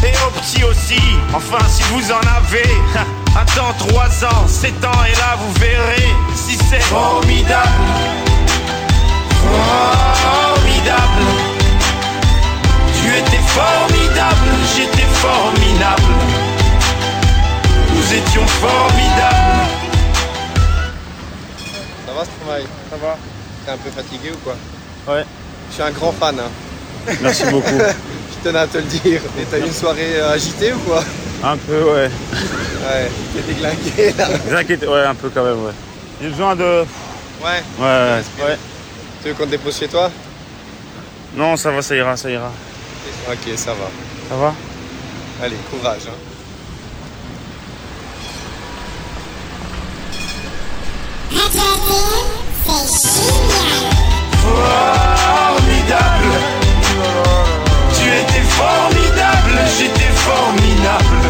Et 0.04 0.14
au 0.26 0.32
petit 0.40 0.64
aussi, 0.64 1.00
enfin 1.34 1.64
si 1.70 1.84
vous 1.84 2.12
en 2.12 2.20
avez. 2.38 2.70
Attends 3.36 3.74
3 3.78 4.26
ans, 4.26 4.48
7 4.48 4.74
ans, 4.84 5.04
et 5.08 5.16
là 5.18 5.38
vous 5.40 5.54
verrez 5.54 6.10
si 6.36 6.58
c'est 6.58 6.82
formidable. 6.82 7.70
Formidable. 9.42 11.26
Tu 13.02 13.08
étais 13.18 13.44
formidable, 13.48 14.48
j'étais 14.76 15.08
formidable. 15.14 16.14
Nous 17.96 18.14
étions 18.14 18.48
formidables. 18.48 19.70
Ça 22.06 22.14
va 22.14 22.26
Stromae? 22.26 22.66
Ça 22.90 22.98
va? 23.02 23.18
T'es 23.66 23.72
un 23.72 23.78
peu 23.78 23.90
fatigué 23.92 24.32
ou 24.34 24.38
quoi? 24.44 24.56
Ouais. 25.16 25.24
Je 25.70 25.74
suis 25.76 25.84
un 25.84 25.92
grand 25.92 26.12
fan. 26.12 26.38
hein. 26.40 27.14
Merci 27.22 27.46
beaucoup. 27.46 27.80
Tenais 28.44 28.60
à 28.60 28.68
te 28.68 28.78
le 28.78 28.84
dire. 28.84 29.22
Et 29.40 29.44
t'as 29.50 29.60
eu 29.60 29.64
une 29.68 29.74
soirée 29.74 30.16
euh, 30.20 30.34
agitée 30.34 30.74
ou 30.74 30.80
quoi? 30.80 31.04
Un 31.44 31.58
peu, 31.58 31.84
ouais. 31.84 32.10
Ouais, 32.84 33.12
t'es 33.34 33.42
déglingué 33.54 34.14
là. 34.18 34.28
Ouais, 34.92 35.06
un 35.06 35.16
peu 35.16 35.30
quand 35.30 35.44
même, 35.44 35.64
ouais. 35.66 35.72
J'ai 36.22 36.30
besoin 36.30 36.56
de. 36.56 36.64
Ouais. 37.44 37.64
Ouais, 37.80 37.84
ouais. 37.84 38.24
ouais. 38.46 38.58
Tu 39.22 39.30
veux 39.30 39.34
qu'on 39.36 39.46
te 39.46 39.50
dépose 39.52 39.78
chez 39.78 39.88
toi? 39.88 40.10
Non, 41.36 41.56
ça 41.56 41.72
va, 41.72 41.82
ça 41.82 41.96
ira, 41.96 42.18
ça 42.18 42.30
ira. 42.30 42.52
Ok, 43.30 43.54
ça 43.56 43.72
va. 43.74 43.90
Ça 44.30 44.36
va? 44.36 44.54
Allez, 45.44 45.56
courage. 45.72 46.02
hein. 46.08 46.18
Formidable. 54.92 56.21
Formidable, 58.62 59.60
j'étais 59.78 60.14
formidable. 60.28 61.22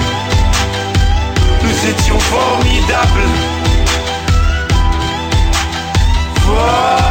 Nous 1.63 1.89
étions 1.89 2.19
formidables. 2.19 3.29
Formidable. 6.43 7.10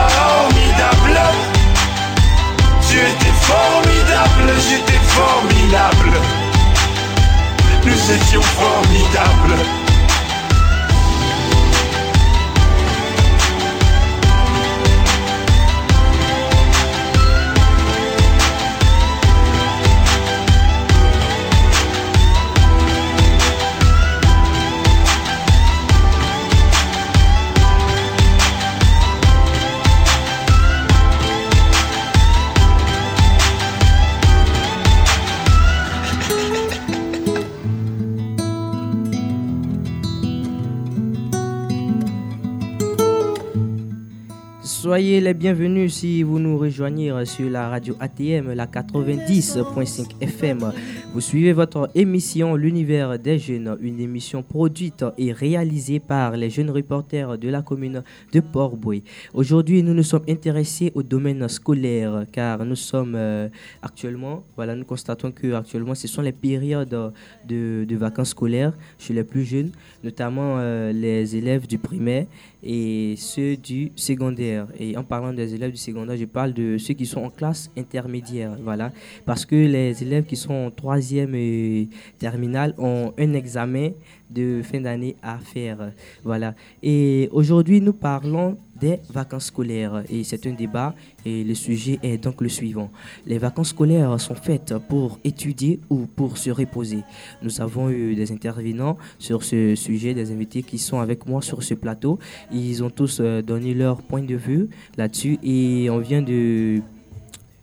Les 45.31 45.35
bienvenus 45.35 45.95
si 45.95 46.25
vous 46.25 46.41
nous 46.41 46.59
rejoignez 46.59 47.25
sur 47.25 47.49
la 47.49 47.69
radio 47.69 47.95
ATM, 48.01 48.53
la 48.53 48.67
90.5 48.67 50.21
FM. 50.21 50.73
Vous 51.15 51.21
suivez 51.21 51.53
votre 51.53 51.89
émission 51.95 52.57
L'univers 52.57 53.17
des 53.17 53.39
jeunes, 53.39 53.77
une 53.81 54.01
émission 54.01 54.43
produite 54.43 55.05
et 55.17 55.31
réalisée 55.31 56.01
par 56.01 56.37
les 56.37 56.51
jeunes 56.51 56.71
reporters 56.71 57.39
de 57.39 57.49
la 57.49 57.63
commune 57.63 58.03
de 58.33 58.41
Port-Bouy. 58.41 59.05
Aujourd'hui, 59.33 59.85
nous 59.85 59.95
nous 59.95 60.03
sommes 60.03 60.25
intéressés 60.29 60.91
au 60.97 61.05
domaine 61.05 61.47
scolaire 61.49 62.25
car 62.33 62.65
nous 62.65 62.75
sommes 62.75 63.15
euh, 63.15 63.49
actuellement, 63.83 64.43
voilà, 64.57 64.75
nous 64.75 64.85
constatons 64.85 65.31
que 65.31 65.53
actuellement, 65.53 65.95
ce 65.95 66.09
sont 66.09 66.23
les 66.23 66.33
périodes 66.33 67.13
de, 67.47 67.85
de 67.89 67.97
vacances 67.97 68.31
scolaires 68.31 68.73
chez 68.99 69.15
les 69.15 69.23
plus 69.23 69.45
jeunes, 69.45 69.71
notamment 70.03 70.57
euh, 70.59 70.91
les 70.91 71.37
élèves 71.37 71.69
du 71.69 71.79
primaire 71.79 72.27
et 72.63 73.15
ceux 73.17 73.57
du 73.57 73.93
secondaire. 73.97 74.67
Et 74.79 74.97
en 74.97 75.05
parlant 75.05 75.33
des 75.33 75.55
élèves 75.55 75.71
du 75.71 75.77
secondaire, 75.77 76.17
je 76.17 76.25
parle 76.25 76.53
de 76.53 76.79
ceux 76.79 76.95
qui 76.95 77.07
sont 77.07 77.23
en 77.23 77.31
classe 77.31 77.71
intermédiaire. 77.77 78.57
Voilà. 78.63 78.93
Parce 79.25 79.45
que 79.45 79.57
les 79.57 80.03
élèves 80.03 80.25
qui 80.25 80.37
sont 80.37 80.55
en 80.55 80.71
troisième 80.71 81.35
et 81.35 81.89
terminale 82.19 82.75
ont 82.79 83.13
un 83.19 83.33
examen 83.33 83.91
de 84.31 84.63
fin 84.63 84.81
d'année 84.81 85.17
à 85.23 85.39
faire. 85.39 85.93
Voilà. 86.25 86.55
Et 86.83 87.29
aujourd'hui, 87.33 87.81
nous 87.81 87.93
parlons 87.93 88.57
des 88.81 89.01
vacances 89.11 89.47
scolaires. 89.47 90.03
Et 90.09 90.25
c'est 90.25 90.47
un 90.47 90.53
débat 90.53 90.95
et 91.25 91.45
le 91.45 91.55
sujet 91.55 91.99
est 92.03 92.19
donc 92.19 92.41
le 92.41 92.49
suivant. 92.49 92.91
Les 93.27 93.39
vacances 93.39 93.69
scolaires 93.69 94.19
sont 94.21 94.35
faites 94.35 94.75
pour 94.89 95.19
étudier 95.25 95.81
ou 95.91 96.07
pour 96.07 96.39
se 96.39 96.51
reposer. 96.51 97.03
Nous 97.43 97.61
avons 97.61 97.91
eu 97.91 98.15
des 98.15 98.33
intervenants 98.33 98.97
sur 99.19 99.43
ce 99.45 99.75
sujet, 99.75 100.15
des 100.15 100.33
invités 100.33 100.63
qui 100.63 100.79
sont 100.79 101.01
avec 101.01 101.27
moi 101.27 101.43
sur 101.43 101.63
ce 101.63 101.75
plateau. 101.75 102.19
Ils 102.53 102.83
ont 102.83 102.91
tous 102.91 103.19
euh, 103.21 103.43
donné 103.43 103.75
leur 103.75 104.03
point 104.03 104.23
de 104.23 104.35
vue 104.35 104.69
là-dessus 104.97 105.39
et 105.43 105.89
on 105.91 105.99
vient 105.99 106.23
de, 106.23 106.81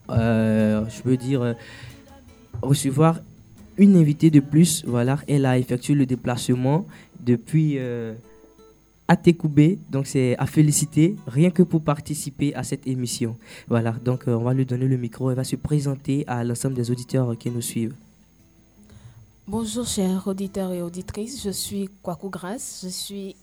euh, 0.09 0.84
je 0.89 1.09
veux 1.09 1.18
dire, 1.18 1.41
euh, 1.41 1.53
recevoir 2.61 3.20
une 3.78 3.95
invitée 3.95 4.30
de 4.30 4.39
plus. 4.39 4.84
Voilà, 4.86 5.20
elle 5.28 5.45
a 5.45 5.57
effectué 5.57 5.93
le 5.93 6.05
déplacement 6.05 6.86
depuis 7.20 7.78
Atekoubé, 9.08 9.80
donc 9.89 10.05
c'est 10.05 10.38
à 10.38 10.45
féliciter, 10.45 11.16
rien 11.28 11.49
que 11.49 11.64
pour 11.64 11.82
participer 11.82 12.53
à 12.55 12.64
cette 12.64 12.86
émission. 12.88 13.38
Voilà, 13.70 13.93
donc 13.93 14.28
euh, 14.28 14.34
on 14.36 14.43
va 14.43 14.53
lui 14.53 14.66
donner 14.66 14.86
le 14.86 14.97
micro, 14.97 15.30
elle 15.30 15.38
va 15.38 15.45
se 15.45 15.55
présenter 15.55 16.26
à 16.28 16.43
l'ensemble 16.43 16.76
des 16.76 16.91
auditeurs 16.91 17.38
qui 17.38 17.49
nous 17.49 17.62
suivent. 17.62 17.95
Bonjour 19.47 19.88
chers 19.88 20.28
auditeurs 20.28 20.74
et 20.74 20.82
auditrices, 20.82 21.41
je 21.41 21.51
suis 21.51 21.89
Kwaku 22.03 22.30
Grace, 22.30 22.82
je 22.84 22.89
suis 22.89 23.36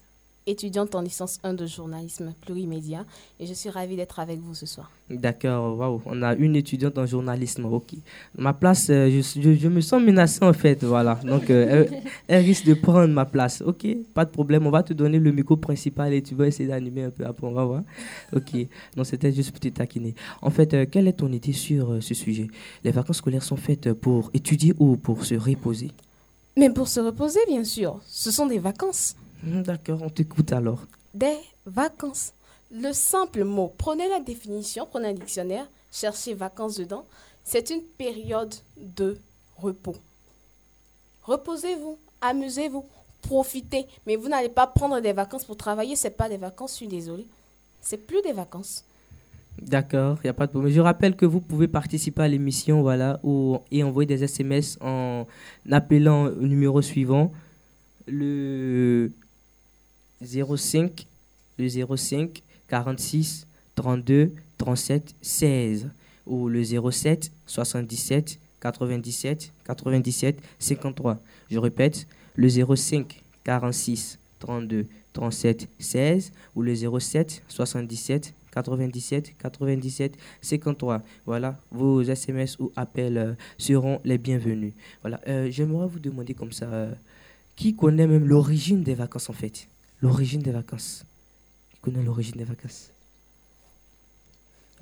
étudiante 0.47 0.95
en 0.95 1.01
licence 1.01 1.39
1 1.43 1.55
de 1.55 1.67
journalisme 1.67 2.35
plurimédia 2.43 3.05
et 3.41 3.47
je 3.47 3.55
suis 3.55 3.71
ravie 3.71 3.97
d'être 3.97 4.19
avec 4.21 4.39
vous 4.41 4.55
ce 4.55 4.67
soir. 4.67 4.91
D'accord, 5.11 5.77
waouh, 5.79 6.03
on 6.07 6.23
a 6.23 6.35
une 6.35 6.57
étudiante 6.57 6.97
en 6.99 7.07
journalisme, 7.07 7.65
ok. 7.67 7.95
Ma 8.37 8.53
place, 8.53 8.89
euh, 8.91 9.09
je, 9.11 9.41
je- 9.41 9.55
je 9.55 9.69
me 9.69 9.81
sens 9.81 10.03
menacée 10.03 10.43
en 10.45 10.53
fait, 10.53 10.83
voilà. 10.85 11.15
Donc 11.25 11.51
euh, 11.51 11.87
elle, 11.91 12.03
elle 12.29 12.45
risque 12.45 12.65
de 12.67 12.75
prendre 12.75 13.13
ma 13.13 13.25
place, 13.25 13.63
ok, 13.65 13.87
pas 14.15 14.25
de 14.25 14.31
problème, 14.31 14.67
on 14.67 14.71
va 14.71 14.83
te 14.83 14.93
donner 14.93 15.19
le 15.19 15.33
micro 15.33 15.57
principal 15.57 16.13
et 16.13 16.23
tu 16.23 16.35
vas 16.35 16.47
essayer 16.47 16.69
d'animer 16.69 17.05
un 17.05 17.11
peu 17.11 17.25
après, 17.25 17.47
on 17.47 17.53
va 17.53 17.65
voir. 17.65 17.83
Ok, 18.35 18.55
non, 18.97 19.05
c'était 19.05 19.33
juste 19.33 19.51
pour 19.51 19.61
te 19.61 19.69
taquiner. 19.69 20.15
En 20.43 20.51
fait, 20.51 20.73
euh, 20.75 20.87
quelle 20.91 21.09
est 21.09 21.13
ton 21.15 21.33
idée 21.33 21.53
sur 21.53 22.03
ce 22.03 22.15
sujet? 22.15 22.49
Les 22.83 22.91
vacances 22.91 23.19
scolaires 23.19 23.43
sont 23.43 23.57
faites 23.57 23.93
pour 23.93 24.31
étudier 24.35 24.75
ou 24.79 24.97
pour 24.97 25.25
se 25.25 25.35
reposer? 25.35 25.91
Mais 26.57 26.71
pour 26.71 26.89
se 26.89 27.01
reposer, 27.01 27.41
bien 27.49 27.65
sûr, 27.65 28.01
ce 28.07 28.31
sont 28.31 28.47
des 28.47 28.59
vacances. 28.59 29.17
Hmm, 29.45 29.63
D'accord, 29.63 30.01
on 30.03 30.09
t'écoute 30.09 30.53
alors. 30.53 30.87
Des 31.13 31.37
vacances. 31.67 32.33
Le 32.73 32.93
simple 32.93 33.45
mot, 33.45 33.73
prenez 33.77 34.09
la 34.09 34.21
définition, 34.21 34.87
prenez 34.91 35.09
un 35.09 35.13
dictionnaire, 35.13 35.67
cherchez 35.93 36.35
vacances 36.35 36.77
dedans. 36.77 37.05
C'est 37.45 37.71
une 37.71 37.83
période 37.83 38.55
de 38.77 39.19
repos. 39.57 39.97
Reposez-vous, 41.23 41.99
amusez-vous, 42.21 42.85
profitez. 43.23 43.87
Mais 44.07 44.17
vous 44.17 44.29
n'allez 44.29 44.49
pas 44.49 44.67
prendre 44.67 45.01
des 45.01 45.13
vacances 45.13 45.45
pour 45.45 45.57
travailler, 45.57 45.95
c'est 45.95 46.11
pas 46.11 46.29
des 46.29 46.39
vacances, 46.39 46.73
je 46.73 46.77
suis 46.77 46.89
désolée. 46.89 47.27
C'est 47.81 47.99
plus 47.99 48.23
des 48.23 48.33
vacances. 48.33 48.85
D'accord, 49.61 50.19
il 50.23 50.27
n'y 50.27 50.31
a 50.31 50.35
pas 50.35 50.47
de 50.47 50.51
problème. 50.51 50.73
Je 50.73 50.81
rappelle 50.81 51.15
que 51.15 51.27
vous 51.27 51.41
pouvez 51.41 51.69
participer 51.69 52.23
à 52.23 52.29
l'émission 52.29 52.83
voilà, 52.83 53.21
ou, 53.23 53.59
et 53.71 53.85
envoyer 53.85 54.07
des 54.07 54.25
SMS 54.25 54.79
en 54.81 55.27
appelant 55.71 56.27
au 56.27 56.47
numéro 56.47 56.83
suivant, 56.83 57.31
le 58.09 59.13
05, 60.25 61.07
le 61.59 61.69
05 61.69 62.43
46 62.69 63.47
32 63.75 64.33
37 64.59 65.15
16 65.21 65.91
ou 66.27 66.49
le 66.49 66.63
07 66.65 67.31
77 67.47 68.39
97 68.61 69.53
97 69.65 70.39
53. 70.59 71.21
Je 71.51 71.59
répète, 71.59 72.07
le 72.37 72.49
05 72.49 73.23
46 73.45 74.19
32 74.39 74.87
37 75.13 75.69
16 75.79 76.33
ou 76.55 76.63
le 76.63 76.75
07 76.75 77.43
77 77.49 78.35
97 78.53 79.35
97 79.39 80.17
53. 80.41 81.03
Voilà, 81.27 81.59
vos 81.71 82.03
SMS 82.03 82.59
ou 82.59 82.73
appels 82.77 83.19
euh, 83.19 83.33
seront 83.59 84.01
les 84.05 84.19
bienvenus. 84.19 84.73
Voilà, 85.03 85.21
euh, 85.29 85.51
j'aimerais 85.51 85.89
vous 85.89 85.99
demander 85.99 86.35
comme 86.35 86.53
ça, 86.53 86.67
euh, 86.67 86.93
qui 87.57 87.75
connaît 87.75 88.07
même 88.07 88.27
l'origine 88.27 88.83
des 88.83 88.95
vacances 88.95 89.29
en 89.29 89.33
fait? 89.33 89.69
L'origine 90.03 90.43
des 90.43 90.51
vacances. 90.53 91.05
Qui 91.73 91.79
connaît 91.81 92.03
l'origine 92.03 92.37
des 92.37 92.45
vacances? 92.45 92.91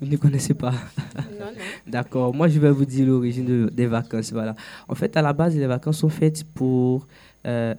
Vous 0.01 0.07
ne 0.07 0.17
connaissez 0.17 0.53
pas? 0.53 0.71
Non, 0.71 1.45
non. 1.45 1.51
D'accord, 1.87 2.33
moi 2.33 2.47
je 2.49 2.59
vais 2.59 2.71
vous 2.71 2.85
dire 2.85 3.05
l'origine 3.07 3.45
de- 3.45 3.69
des 3.71 3.85
vacances. 3.87 4.31
Voilà. 4.33 4.55
En 4.87 4.95
fait, 4.95 5.15
à 5.15 5.21
la 5.21 5.33
base, 5.33 5.55
les 5.55 5.67
vacances 5.67 5.99
sont 5.99 6.09
faites 6.09 6.43
pour 6.43 7.07
euh, 7.45 7.73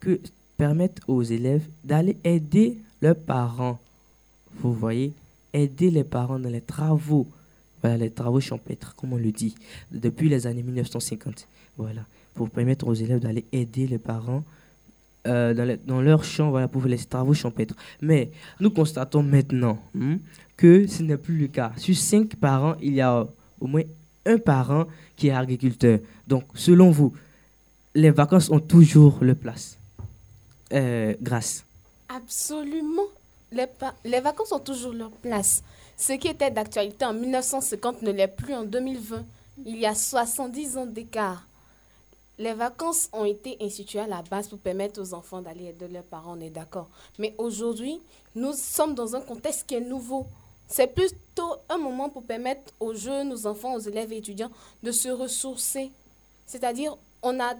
que, 0.00 0.20
permettre 0.56 1.02
aux 1.08 1.22
élèves 1.22 1.66
d'aller 1.82 2.16
aider 2.24 2.78
leurs 3.02 3.16
parents. 3.16 3.78
Vous 4.60 4.72
voyez, 4.72 5.12
aider 5.52 5.90
les 5.90 6.04
parents 6.04 6.38
dans 6.38 6.48
les 6.50 6.60
travaux. 6.60 7.26
Voilà, 7.82 7.96
les 7.98 8.10
travaux 8.10 8.40
champêtres, 8.40 8.94
comme 8.94 9.12
on 9.12 9.16
le 9.18 9.32
dit, 9.32 9.54
depuis 9.92 10.28
les 10.28 10.46
années 10.46 10.62
1950. 10.62 11.46
Voilà, 11.78 12.02
pour 12.34 12.48
permettre 12.50 12.86
aux 12.86 12.94
élèves 12.94 13.20
d'aller 13.20 13.44
aider 13.52 13.86
les 13.86 13.98
parents 13.98 14.44
euh, 15.26 15.52
dans, 15.54 15.64
les- 15.64 15.76
dans 15.76 16.00
leur 16.00 16.24
champ 16.24 16.52
pour 16.68 16.84
les 16.86 16.98
travaux 16.98 17.34
champêtres. 17.34 17.74
Mais 18.00 18.30
nous 18.60 18.70
constatons 18.70 19.22
maintenant 19.22 19.78
hmm, 19.94 20.16
que 20.56 20.86
ce 20.86 21.02
n'est 21.02 21.16
plus 21.18 21.36
le 21.38 21.48
cas. 21.48 21.72
Sur 21.76 21.96
cinq 21.96 22.36
parents, 22.36 22.76
il 22.80 22.94
y 22.94 23.00
a 23.00 23.26
au 23.60 23.66
moins 23.66 23.82
un 24.24 24.38
parent 24.38 24.86
qui 25.16 25.28
est 25.28 25.32
agriculteur. 25.32 25.98
Donc, 26.26 26.44
selon 26.54 26.90
vous, 26.90 27.12
les 27.94 28.10
vacances 28.10 28.50
ont 28.50 28.60
toujours 28.60 29.18
leur 29.22 29.36
place. 29.36 29.76
Euh, 30.72 31.14
grâce? 31.22 31.64
Absolument. 32.08 33.02
Les, 33.52 33.66
les 34.04 34.20
vacances 34.20 34.52
ont 34.52 34.58
toujours 34.58 34.92
leur 34.92 35.10
place. 35.10 35.62
Ce 35.96 36.12
qui 36.14 36.28
était 36.28 36.50
d'actualité 36.50 37.04
en 37.04 37.14
1950 37.14 38.02
ne 38.02 38.10
l'est 38.12 38.28
plus 38.28 38.54
en 38.54 38.64
2020. 38.64 39.24
Il 39.64 39.76
y 39.78 39.86
a 39.86 39.94
70 39.94 40.76
ans 40.76 40.86
d'écart. 40.86 41.46
Les 42.38 42.52
vacances 42.52 43.08
ont 43.14 43.24
été 43.24 43.56
instituées 43.62 44.00
à 44.00 44.06
la 44.06 44.20
base 44.20 44.48
pour 44.48 44.58
permettre 44.58 45.00
aux 45.00 45.14
enfants 45.14 45.40
d'aller 45.40 45.66
aider 45.66 45.88
leurs 45.88 46.02
parents, 46.02 46.36
on 46.36 46.40
est 46.40 46.50
d'accord. 46.50 46.88
Mais 47.18 47.34
aujourd'hui, 47.38 47.98
nous 48.34 48.52
sommes 48.52 48.94
dans 48.94 49.16
un 49.16 49.22
contexte 49.22 49.66
qui 49.66 49.76
est 49.76 49.80
nouveau. 49.80 50.26
C'est 50.68 50.88
plutôt 50.88 51.56
un 51.70 51.78
moment 51.78 52.10
pour 52.10 52.24
permettre 52.24 52.74
aux 52.78 52.92
jeunes, 52.92 53.32
aux 53.32 53.46
enfants, 53.46 53.74
aux 53.74 53.80
élèves 53.80 54.12
et 54.12 54.18
étudiants 54.18 54.50
de 54.82 54.92
se 54.92 55.08
ressourcer. 55.08 55.90
C'est-à-dire, 56.46 56.98
on 57.22 57.40
a 57.40 57.54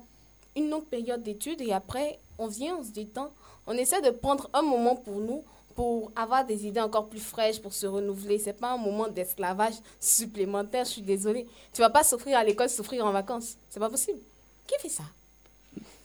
une 0.55 0.69
longue 0.69 0.85
période 0.85 1.23
d'études 1.23 1.63
et 1.63 1.73
après, 1.73 2.19
on 2.39 2.47
vient, 2.47 2.77
on 2.77 2.85
se 2.85 2.91
détend. 2.91 3.31
On 3.67 3.73
essaie 3.73 4.03
de 4.03 4.11
prendre 4.11 4.51
un 4.53 4.63
moment 4.63 4.97
pour 4.97 5.21
nous, 5.21 5.43
pour 5.75 6.13
avoir 6.17 6.45
des 6.45 6.67
idées 6.67 6.81
encore 6.81 7.09
plus 7.09 7.21
fraîches, 7.21 7.61
pour 7.61 7.73
se 7.73 7.87
renouveler. 7.87 8.39
C'est 8.39 8.53
pas 8.53 8.73
un 8.73 8.79
moment 8.79 9.09
d'esclavage 9.09 9.75
supplémentaire, 10.01 10.85
je 10.85 10.91
suis 10.91 11.03
désolée. 11.03 11.47
Tu 11.73 11.81
vas 11.81 11.91
pas 11.91 12.05
souffrir 12.05 12.37
à 12.37 12.45
l'école, 12.45 12.69
souffrir 12.69 13.07
en 13.07 13.13
vacances. 13.13 13.57
C'est 13.71 13.81
pas 13.81 13.91
possible. 13.91 14.21
Qui 14.67 14.75
fait 14.81 14.89
ça 14.89 15.05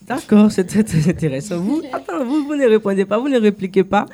D'accord, 0.02 0.52
c'est 0.52 0.66
très, 0.66 0.84
très 0.84 1.08
intéressant. 1.10 1.60
Vous, 1.60 1.82
attends, 1.94 2.24
vous, 2.26 2.46
vous 2.46 2.56
ne 2.56 2.68
répondez 2.68 3.06
pas, 3.06 3.18
vous 3.20 3.30
ne 3.30 3.40
répliquez 3.40 3.84
pas. 3.84 4.06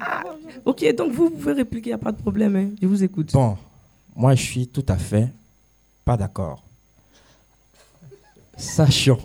Ah, 0.00 0.22
ok, 0.64 0.94
donc 0.96 1.12
vous 1.12 1.30
pouvez 1.30 1.52
répliquer, 1.52 1.90
il 1.90 1.92
n'y 1.92 1.94
a 1.94 1.98
pas 1.98 2.12
de 2.12 2.20
problème. 2.20 2.56
hein. 2.56 2.68
Je 2.80 2.86
vous 2.86 3.02
écoute. 3.02 3.32
Bon, 3.32 3.56
moi 4.16 4.34
je 4.34 4.42
suis 4.42 4.66
tout 4.68 4.84
à 4.88 4.96
fait 4.96 5.28
pas 6.04 6.16
d'accord. 6.16 6.62
Sachant 8.56 9.18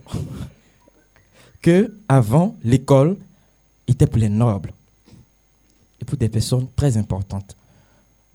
que 1.62 1.94
avant 2.08 2.56
l'école 2.64 3.18
était 3.88 4.06
pour 4.08 4.20
les 4.20 4.30
nobles 4.30 4.72
et 6.02 6.06
pour 6.06 6.18
des 6.18 6.30
personnes 6.30 6.68
très 6.76 6.98
importantes. 6.98 7.56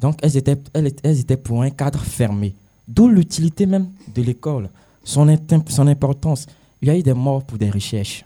Donc 0.00 0.18
elles 0.22 0.36
étaient, 0.36 0.56
elles, 0.72 0.86
étaient- 0.86 1.08
elles 1.08 1.20
étaient 1.20 1.36
pour 1.36 1.62
un 1.62 1.70
cadre 1.70 2.00
fermé. 2.00 2.54
D'où 2.86 3.08
l'utilité 3.08 3.66
même 3.66 3.90
de 4.14 4.22
l'école, 4.22 4.70
son, 5.08 5.26
son 5.68 5.86
importance. 5.86 6.46
Il 6.82 6.88
y 6.88 6.90
a 6.90 6.98
eu 6.98 7.02
des 7.02 7.14
morts 7.14 7.42
pour 7.42 7.56
des 7.56 7.70
recherches. 7.70 8.24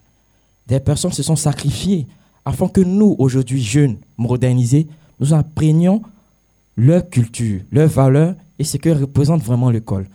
Des 0.66 0.80
personnes 0.80 1.12
se 1.12 1.22
sont 1.22 1.36
sacrifiées 1.36 2.06
afin 2.44 2.68
que 2.68 2.80
nous, 2.80 3.14
aujourd'hui 3.18 3.62
jeunes, 3.62 3.98
modernisés, 4.18 4.88
nous 5.20 5.32
apprenions 5.32 6.02
leur 6.76 7.08
culture, 7.08 7.60
leurs 7.70 7.88
valeurs 7.88 8.34
et 8.58 8.64
ce 8.64 8.76
que 8.78 8.88
représente 8.88 9.42
vraiment 9.42 9.70
l'école. 9.70 10.08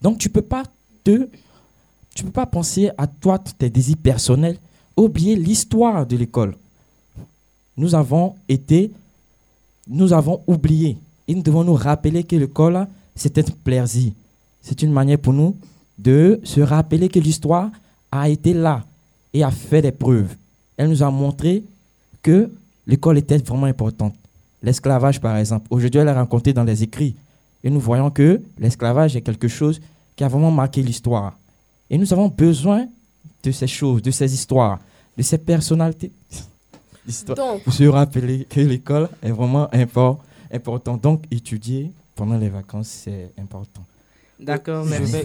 Donc 0.00 0.18
tu 0.18 0.30
peux 0.30 0.42
pas 0.42 0.62
peux 1.04 2.30
pas 2.32 2.46
penser 2.46 2.90
à 2.98 3.06
toi 3.06 3.38
tes 3.38 3.70
désirs 3.70 3.96
personnels, 4.02 4.58
oublier 4.96 5.36
l'histoire 5.36 6.06
de 6.06 6.16
l'école. 6.16 6.54
Nous 7.76 7.94
avons 7.94 8.34
été 8.48 8.90
nous 9.86 10.12
avons 10.12 10.42
oublié 10.46 10.98
et 11.26 11.34
nous 11.34 11.42
devons 11.42 11.64
nous 11.64 11.74
rappeler 11.74 12.24
que 12.24 12.36
l'école 12.36 12.86
c'était 13.14 13.48
un 13.48 13.54
plaisir. 13.64 14.12
C'est 14.60 14.82
une 14.82 14.92
manière 14.92 15.18
pour 15.18 15.32
nous 15.32 15.56
de 15.98 16.40
se 16.44 16.60
rappeler 16.60 17.08
que 17.08 17.18
l'histoire 17.18 17.70
a 18.10 18.28
été 18.28 18.54
là 18.54 18.84
et 19.34 19.42
a 19.42 19.50
fait 19.50 19.82
des 19.82 19.92
preuves. 19.92 20.34
Elle 20.76 20.88
nous 20.88 21.02
a 21.02 21.10
montré 21.10 21.64
que 22.22 22.50
l'école 22.86 23.18
était 23.18 23.38
vraiment 23.38 23.66
importante. 23.66 24.14
L'esclavage, 24.62 25.20
par 25.20 25.36
exemple, 25.36 25.66
aujourd'hui, 25.70 26.00
elle 26.00 26.08
est 26.08 26.12
racontée 26.12 26.52
dans 26.52 26.64
les 26.64 26.82
écrits. 26.82 27.14
Et 27.62 27.70
nous 27.70 27.80
voyons 27.80 28.10
que 28.10 28.40
l'esclavage 28.58 29.16
est 29.16 29.20
quelque 29.22 29.48
chose 29.48 29.80
qui 30.16 30.24
a 30.24 30.28
vraiment 30.28 30.50
marqué 30.50 30.82
l'histoire. 30.82 31.36
Et 31.90 31.98
nous 31.98 32.12
avons 32.12 32.28
besoin 32.28 32.86
de 33.42 33.50
ces 33.50 33.66
choses, 33.66 34.02
de 34.02 34.10
ces 34.10 34.32
histoires, 34.32 34.78
de 35.16 35.22
ces 35.22 35.38
personnalités. 35.38 36.12
Donc- 37.36 37.62
pour 37.62 37.72
se 37.72 37.84
rappeler 37.84 38.46
que 38.48 38.60
l'école 38.60 39.08
est 39.22 39.30
vraiment 39.30 39.68
import, 39.72 40.22
importante. 40.52 41.00
Donc, 41.02 41.24
étudier 41.30 41.90
pendant 42.14 42.36
les 42.36 42.48
vacances, 42.48 42.88
c'est 43.04 43.30
important. 43.38 43.84
D'accord, 44.38 44.84
merci. 44.84 45.22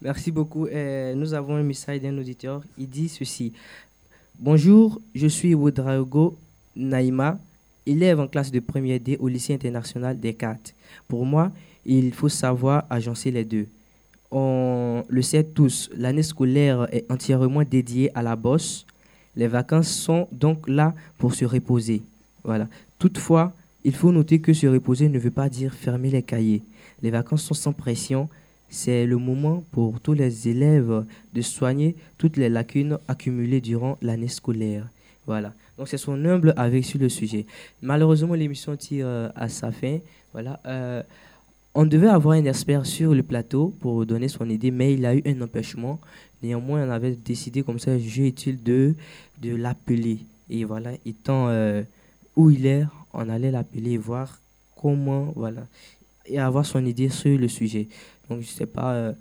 Merci 0.00 0.30
beaucoup. 0.30 0.68
Nous 0.68 1.34
avons 1.34 1.56
un 1.56 1.62
message 1.62 2.00
d'un 2.00 2.16
auditeur. 2.16 2.62
Il 2.78 2.88
dit 2.88 3.08
ceci. 3.08 3.52
Bonjour, 4.38 5.00
je 5.14 5.26
suis 5.26 5.56
Ouedraogo 5.56 6.38
Naïma, 6.76 7.40
élève 7.84 8.20
en 8.20 8.28
classe 8.28 8.52
de 8.52 8.60
première 8.60 9.00
D 9.00 9.16
au 9.18 9.26
lycée 9.26 9.54
international 9.54 10.20
Descartes. 10.20 10.76
Pour 11.08 11.26
moi, 11.26 11.50
il 11.84 12.14
faut 12.14 12.28
savoir 12.28 12.84
agencer 12.88 13.32
les 13.32 13.44
deux. 13.44 13.66
On 14.30 15.02
le 15.08 15.22
sait 15.22 15.42
tous, 15.42 15.90
l'année 15.96 16.22
scolaire 16.22 16.86
est 16.92 17.10
entièrement 17.10 17.64
dédiée 17.64 18.16
à 18.16 18.22
la 18.22 18.36
bosse. 18.36 18.86
Les 19.34 19.48
vacances 19.48 19.90
sont 19.90 20.28
donc 20.30 20.68
là 20.68 20.94
pour 21.16 21.34
se 21.34 21.44
reposer. 21.44 22.02
Voilà. 22.44 22.68
Toutefois, 23.00 23.52
il 23.82 23.94
faut 23.94 24.12
noter 24.12 24.40
que 24.40 24.52
se 24.52 24.68
reposer 24.68 25.08
ne 25.08 25.18
veut 25.18 25.32
pas 25.32 25.48
dire 25.48 25.74
fermer 25.74 26.10
les 26.10 26.22
cahiers. 26.22 26.62
Les 27.02 27.10
vacances 27.10 27.42
sont 27.42 27.54
sans 27.54 27.72
pression. 27.72 28.28
C'est 28.68 29.06
le 29.06 29.16
moment 29.16 29.64
pour 29.70 30.00
tous 30.00 30.12
les 30.12 30.48
élèves 30.48 31.04
de 31.32 31.40
soigner 31.40 31.96
toutes 32.18 32.36
les 32.36 32.48
lacunes 32.48 32.98
accumulées 33.08 33.60
durant 33.60 33.96
l'année 34.02 34.28
scolaire. 34.28 34.88
Voilà. 35.26 35.54
Donc 35.76 35.88
c'est 35.88 35.98
son 35.98 36.24
humble 36.24 36.54
avis 36.56 36.82
sur 36.82 36.98
le 36.98 37.08
sujet. 37.08 37.46
Malheureusement, 37.82 38.34
l'émission 38.34 38.76
tire 38.76 39.06
euh, 39.06 39.28
à 39.34 39.48
sa 39.48 39.70
fin. 39.72 39.98
Voilà. 40.32 40.60
Euh, 40.66 41.02
on 41.74 41.86
devait 41.86 42.08
avoir 42.08 42.34
un 42.34 42.44
expert 42.44 42.86
sur 42.86 43.14
le 43.14 43.22
plateau 43.22 43.74
pour 43.78 44.04
donner 44.06 44.28
son 44.28 44.48
idée, 44.48 44.70
mais 44.70 44.94
il 44.94 45.04
a 45.06 45.14
eu 45.14 45.22
un 45.26 45.40
empêchement. 45.42 46.00
Néanmoins, 46.42 46.86
on 46.86 46.90
avait 46.90 47.12
décidé 47.14 47.62
comme 47.62 47.78
ça, 47.78 47.98
jeu 47.98 48.24
utile 48.24 48.62
de, 48.62 48.94
de 49.40 49.54
l'appeler. 49.54 50.20
Et 50.50 50.64
voilà, 50.64 50.92
étant 51.04 51.48
euh, 51.48 51.82
où 52.34 52.50
il 52.50 52.66
est, 52.66 52.84
on 53.12 53.28
allait 53.28 53.50
l'appeler 53.50 53.92
et 53.92 53.98
voir 53.98 54.40
comment, 54.76 55.32
voilà, 55.36 55.66
et 56.28 56.38
avoir 56.38 56.64
son 56.64 56.84
idée 56.84 57.08
sur 57.08 57.38
le 57.38 57.48
sujet. 57.48 57.88
Donc, 58.28 58.40
je 58.42 58.46
sais 58.46 58.66
pas, 58.66 58.92
euh, 58.92 59.12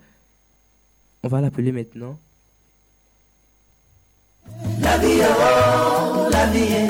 on 1.24 1.28
va 1.28 1.42
l'appeler 1.42 1.72
maintenant. 1.72 2.18
La 4.82 4.98
vie, 4.98 5.22
oh, 5.22 6.28
la 6.32 6.46
vie, 6.48 6.88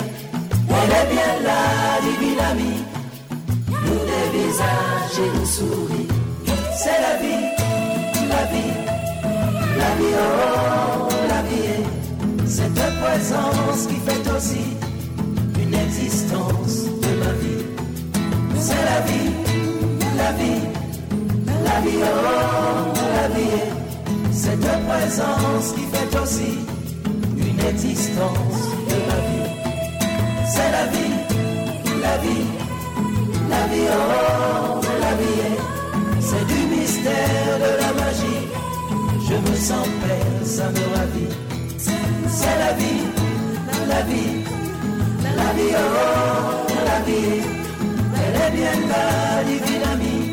elle 0.69 0.91
est 0.91 1.09
bien 1.13 1.41
là, 1.43 1.99
divine 2.01 2.39
amie. 2.39 2.83
Nous 3.69 4.01
des 4.11 4.37
visages 4.37 5.19
et 5.19 5.37
nous 5.37 5.45
souris. 5.45 6.07
C'est 6.75 7.01
la 7.01 7.17
vie, 7.17 7.45
la 8.29 8.45
vie, 8.45 8.73
la 9.77 9.95
vie, 9.95 10.15
oh, 10.15 11.07
la 11.27 11.41
vie. 11.43 12.47
Cette 12.47 12.73
présence 12.73 13.87
qui 13.87 13.95
fait 13.95 14.31
aussi 14.35 14.77
une 15.61 15.73
existence 15.73 16.85
de 16.85 17.11
ma 17.19 17.31
vie. 17.33 17.65
C'est 18.59 18.85
la 18.85 19.01
vie, 19.01 19.31
la 20.27 20.33
vie, 20.33 20.61
la 21.63 21.79
vie, 21.85 22.03
oh, 22.03 22.93
la 23.17 23.27
vie. 23.35 23.63
Cette 24.31 24.69
présence 24.89 25.71
qui 25.75 25.85
fait 25.93 26.19
aussi 26.21 26.53
une 27.37 27.61
existence 27.71 28.61
de 28.89 28.97
ma 29.09 29.19
vie. 29.27 29.49
C'est 30.53 30.71
la 30.77 30.85
vie, 30.93 31.15
la 32.05 32.15
vie, 32.23 32.47
la 33.53 33.63
vie, 33.71 33.89
oh, 33.99 34.81
la 35.05 35.13
vie. 35.21 35.55
C'est 36.27 36.45
du 36.53 36.59
mystère 36.75 37.53
de 37.65 37.71
la 37.83 37.91
magie. 38.01 38.43
Je 39.27 39.35
me 39.45 39.55
sens 39.55 39.87
paix, 40.01 40.45
ça 40.45 40.65
me 40.75 40.83
ravit. 40.95 41.33
C'est 42.39 42.57
la 42.63 42.73
vie, 42.79 43.03
la 43.93 44.01
vie, 44.09 44.33
la 45.39 45.49
vie, 45.57 45.73
oh, 45.73 46.73
la 46.85 46.99
vie. 47.07 47.66
Elle 48.27 48.35
est 48.35 48.51
bien 48.51 48.87
là, 48.89 49.43
divine 49.43 49.83
amie, 49.93 50.31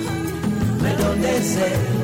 me 0.82 0.90
donne 0.98 1.20
des 1.20 1.58
ailes 1.58 2.03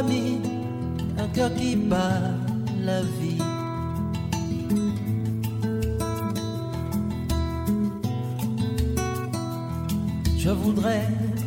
ami, 0.00 0.40
un 1.18 1.28
cœur 1.28 1.52
qui 1.54 1.76
bat 1.76 2.32
la 2.82 3.02
vie. 3.02 3.36
Je 10.38 10.48
voudrais 10.50 11.02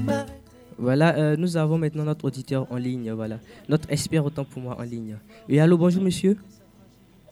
m'arrêter. 0.06 0.34
Voilà, 0.78 1.18
euh, 1.18 1.36
nous 1.36 1.58
avons 1.58 1.80
maintenant 1.80 2.04
notre 2.04 2.26
auditeur 2.26 2.68
en 2.70 2.78
ligne, 2.78 3.12
voilà. 3.12 3.40
Notre 3.70 3.92
expert 3.92 4.24
autant 4.24 4.46
pour 4.46 4.62
moi 4.62 4.78
en 4.80 4.84
ligne. 4.84 5.18
Et 5.50 5.60
allô, 5.60 5.76
bonjour 5.78 6.04
monsieur. 6.04 6.38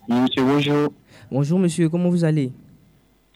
Monsieur, 0.09 0.43
bonjour. 0.43 0.93
Bonjour 1.31 1.59
monsieur, 1.59 1.87
comment 1.89 2.09
vous 2.09 2.23
allez? 2.23 2.51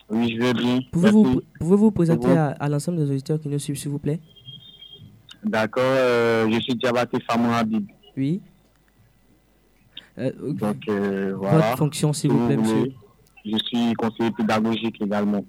Oui, 0.10 0.34
je 0.36 0.42
vais 0.42 0.54
bien. 0.54 0.80
Pouvez-vous 0.92 1.42
pouvez 1.60 1.78
vous 1.78 1.92
présenter 1.92 2.32
à 2.36 2.68
l'ensemble 2.68 2.98
des 2.98 3.12
auditeurs 3.12 3.40
qui 3.40 3.48
nous 3.48 3.60
suivent, 3.60 3.78
s'il 3.78 3.92
vous 3.92 4.00
plaît? 4.00 4.20
D'accord, 5.46 5.84
euh, 5.86 6.50
je 6.52 6.60
suis 6.60 6.76
Diabaté 6.76 7.20
Famou 7.30 7.52
Habib. 7.54 7.86
Oui. 8.18 8.42
Euh, 10.18 10.32
Donc, 10.54 10.78
euh, 10.90 11.36
voilà. 11.38 11.58
Votre 11.58 11.78
fonction, 11.78 12.14
s'il 12.14 12.32
vous 12.32 12.48
plaît, 12.48 12.58
monsieur. 12.58 12.76
voulez, 12.76 12.96
Je 13.46 13.58
suis 13.66 13.94
conseiller 13.94 14.32
pédagogique 14.32 15.00
également. 15.02 15.46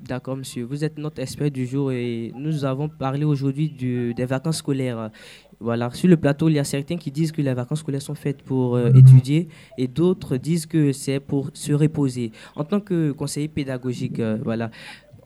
D'accord, 0.00 0.36
monsieur. 0.36 0.64
Vous 0.64 0.84
êtes 0.84 0.98
notre 0.98 1.20
expert 1.20 1.50
du 1.50 1.66
jour 1.66 1.90
et 1.92 2.32
nous 2.36 2.64
avons 2.64 2.88
parlé 2.88 3.24
aujourd'hui 3.24 3.68
des 3.70 4.24
vacances 4.24 4.58
scolaires. 4.58 5.10
Voilà. 5.58 5.90
Sur 5.92 6.08
le 6.08 6.16
plateau, 6.18 6.48
il 6.48 6.54
y 6.54 6.58
a 6.58 6.64
certains 6.64 6.96
qui 6.98 7.10
disent 7.10 7.32
que 7.32 7.40
les 7.40 7.54
vacances 7.54 7.80
scolaires 7.80 8.02
sont 8.02 8.14
faites 8.14 8.42
pour 8.42 8.76
euh, 8.76 8.92
étudier 8.92 9.48
et 9.78 9.88
d'autres 9.88 10.36
disent 10.36 10.66
que 10.66 10.92
c'est 10.92 11.18
pour 11.18 11.50
se 11.54 11.72
reposer. 11.72 12.30
En 12.56 12.64
tant 12.64 12.78
que 12.80 13.12
conseiller 13.12 13.48
pédagogique, 13.48 14.20
euh, 14.20 14.36
voilà, 14.44 14.70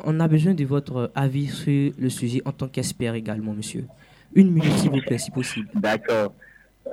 on 0.04 0.20
a 0.20 0.28
besoin 0.28 0.54
de 0.54 0.64
votre 0.64 1.10
avis 1.14 1.48
sur 1.48 1.92
le 1.98 2.08
sujet 2.08 2.42
en 2.44 2.52
tant 2.52 2.68
qu'expert 2.68 3.14
également, 3.14 3.52
monsieur. 3.52 3.86
Une 4.34 4.50
minute, 4.50 4.72
s'il 4.78 4.90
vous 4.90 5.00
plaît, 5.00 5.18
si 5.18 5.30
possible. 5.30 5.68
D'accord. 5.74 6.32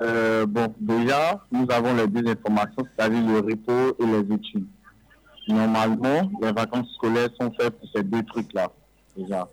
Euh, 0.02 0.46
bon, 0.46 0.74
déjà, 0.80 1.44
nous 1.52 1.66
avons 1.70 1.96
les 1.96 2.08
deux 2.08 2.30
informations, 2.30 2.84
c'est-à-dire 2.96 3.26
le 3.28 3.40
repos 3.40 3.96
et 4.00 4.06
les 4.06 4.36
études. 4.36 4.68
Normalement, 5.48 6.30
les 6.42 6.52
vacances 6.52 6.92
scolaires 6.96 7.30
sont 7.40 7.52
faites 7.60 7.78
pour 7.80 7.90
ces 7.96 8.04
deux 8.04 8.24
trucs-là, 8.24 8.70
déjà. 9.16 9.48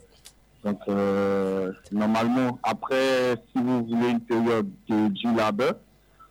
Donc, 0.65 0.79
euh, 0.89 1.73
normalement, 1.93 2.59
après, 2.63 3.37
si 3.53 3.63
vous 3.63 3.85
voulez 3.85 4.11
une 4.11 4.21
période 4.21 4.69
de 4.89 5.09
du 5.09 5.35
labeur, 5.35 5.75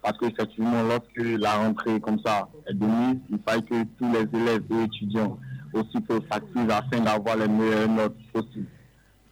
parce 0.01 0.17
qu'effectivement, 0.17 0.84
lorsque 0.84 1.39
la 1.39 1.53
rentrée 1.53 1.99
comme 2.01 2.19
ça 2.26 2.49
est 2.67 2.74
donnée, 2.74 3.19
il 3.30 3.39
faille 3.47 3.63
que 3.63 3.84
tous 3.97 4.11
les 4.11 4.39
élèves 4.39 4.63
et 4.71 4.84
étudiants 4.84 5.38
aussi 5.74 5.99
peuvent 6.01 6.24
s'activer 6.32 6.74
afin 6.74 6.99
d'avoir 6.99 7.38
les 7.38 7.47
meilleures 7.47 7.89
notes 7.89 8.17
possibles. 8.32 8.67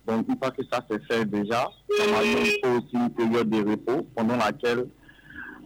Donc, 0.08 0.28
une 0.28 0.38
fois 0.38 0.52
que 0.52 0.64
ça 0.72 0.84
c'est 0.90 1.04
fait 1.06 1.26
déjà, 1.26 1.70
normalement, 1.90 2.40
il 2.44 2.60
faut 2.64 2.78
aussi 2.78 2.94
une 2.96 3.10
période 3.12 3.50
de 3.50 3.70
repos 3.70 4.08
pendant 4.16 4.38
laquelle 4.38 4.88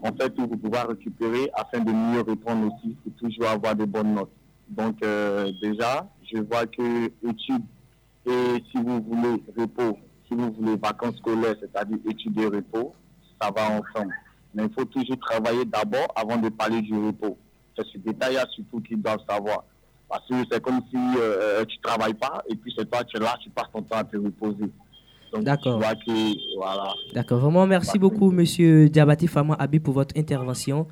en 0.02 0.14
fait, 0.14 0.38
où 0.38 0.48
vous 0.48 0.58
pouvez 0.58 0.80
récupérer 0.80 1.50
afin 1.54 1.80
de 1.80 1.92
mieux 1.92 2.22
répondre 2.22 2.68
aussi 2.68 2.96
et 3.08 3.12
toujours 3.12 3.48
avoir 3.48 3.76
de 3.76 3.86
bonnes 3.86 4.14
notes. 4.14 4.32
Donc, 4.70 4.98
euh, 5.04 5.52
déjà, 5.62 6.08
je 6.32 6.40
vois 6.42 6.66
que 6.66 7.06
études 7.28 7.64
et 8.28 8.64
si 8.72 8.78
vous 8.78 9.02
voulez 9.02 9.44
repos, 9.56 9.98
si 10.28 10.36
vous 10.36 10.52
voulez 10.52 10.76
vacances 10.78 11.18
scolaires, 11.18 11.56
c'est-à-dire 11.60 11.98
études 12.10 12.40
et 12.40 12.48
repos, 12.48 12.94
ça 13.40 13.52
va 13.56 13.70
ensemble. 13.70 14.14
Mais 14.54 14.64
il 14.66 14.74
faut 14.74 14.86
toujours 14.86 15.20
travailler 15.20 15.66
d'abord 15.66 16.08
avant 16.16 16.38
de 16.38 16.50
parler 16.50 16.82
du 16.82 16.96
repos. 16.96 17.38
C'est 17.78 17.86
ce 17.88 17.98
détail-là 17.98 18.46
surtout 18.50 18.82
qu'ils 18.82 19.02
doivent 19.02 19.24
savoir. 19.30 19.66
Parce 20.16 20.28
que 20.30 20.48
c'est 20.50 20.62
comme 20.62 20.80
si 20.90 20.96
euh, 20.96 21.66
tu 21.66 21.78
ne 21.78 21.82
travailles 21.82 22.14
pas 22.14 22.42
et 22.50 22.56
puis 22.56 22.74
c'est 22.78 22.90
toi, 22.90 23.04
tu 23.04 23.18
es 23.18 23.20
là, 23.20 23.38
tu 23.42 23.50
passes 23.50 23.68
ton 23.74 23.82
temps 23.82 23.98
à 23.98 24.04
te 24.06 24.16
reposer. 24.16 24.72
D'accord. 25.42 25.82
Voilà. 26.58 26.94
D'accord. 27.14 27.40
Vraiment, 27.40 27.68
merci 27.68 28.00
beaucoup, 28.00 28.32
monsieur 28.32 28.88
Diabati 28.88 29.28
Fama 29.28 29.58
Abi, 29.60 29.82
pour 29.82 29.94
votre 29.94 30.18
intervention. 30.18 30.88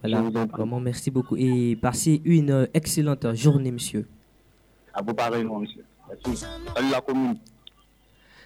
Voilà. 0.00 0.22
Vraiment, 0.52 0.78
merci 0.78 1.10
beaucoup. 1.10 1.34
Et 1.36 1.76
passez 1.82 2.22
une 2.24 2.50
euh, 2.50 2.66
excellente 2.72 3.34
journée, 3.34 3.72
monsieur. 3.72 4.06
À 4.94 5.02
vous 5.02 5.12
pareillement, 5.12 5.58
monsieur. 5.58 5.84
Merci. 6.08 6.44
Salut 6.76 6.90
la 6.92 7.00
commune. 7.00 7.36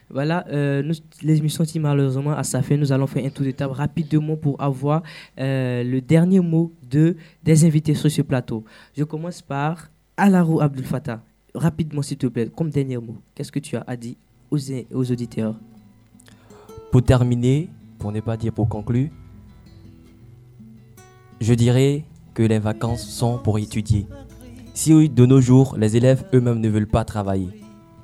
Voilà, 0.09 0.47
euh, 0.49 0.83
nous, 0.83 0.95
l'émission 1.23 1.65
qui 1.65 1.79
malheureusement 1.79 2.33
à 2.33 2.43
sa 2.43 2.63
fin, 2.63 2.77
nous 2.77 2.91
allons 2.93 3.07
faire 3.07 3.25
un 3.25 3.31
tour 3.31 3.45
de 3.45 3.51
table 3.51 3.75
rapidement 3.75 4.37
pour 4.37 4.61
avoir 4.61 5.03
euh, 5.39 5.83
le 5.83 6.01
dernier 6.01 6.41
mot 6.41 6.73
de, 6.83 7.17
des 7.43 7.65
invités 7.65 7.95
sur 7.95 8.11
ce 8.11 8.23
plateau. 8.23 8.65
Je 8.97 9.05
commence 9.05 9.41
par 9.41 9.89
Alarou 10.23 10.61
Abdul 10.61 10.85
Fattah. 10.85 11.21
Rapidement, 11.53 12.01
s'il 12.01 12.17
te 12.17 12.29
plaît, 12.29 12.49
comme 12.55 12.71
dernier 12.71 12.97
mot, 12.97 13.17
qu'est-ce 13.35 13.51
que 13.51 13.59
tu 13.59 13.75
as 13.75 13.83
à 13.89 13.97
dire 13.97 14.15
aux, 14.53 14.59
aux 14.95 15.11
auditeurs? 15.11 15.57
Pour 16.93 17.03
terminer, 17.03 17.69
pour 17.99 18.13
ne 18.13 18.21
pas 18.21 18.37
dire 18.37 18.53
pour 18.53 18.69
conclure, 18.69 19.09
je 21.41 21.55
dirais 21.55 22.05
que 22.35 22.45
les 22.45 22.61
vacances 22.61 23.05
sont 23.05 23.39
pour 23.39 23.59
étudier. 23.59 24.07
Si 24.75 25.09
de 25.09 25.27
nos 25.27 25.41
jours, 25.41 25.75
les 25.77 25.97
élèves 25.97 26.25
eux-mêmes 26.33 26.61
ne 26.61 26.69
veulent 26.69 26.87
pas 26.87 27.05
travailler, 27.05 27.49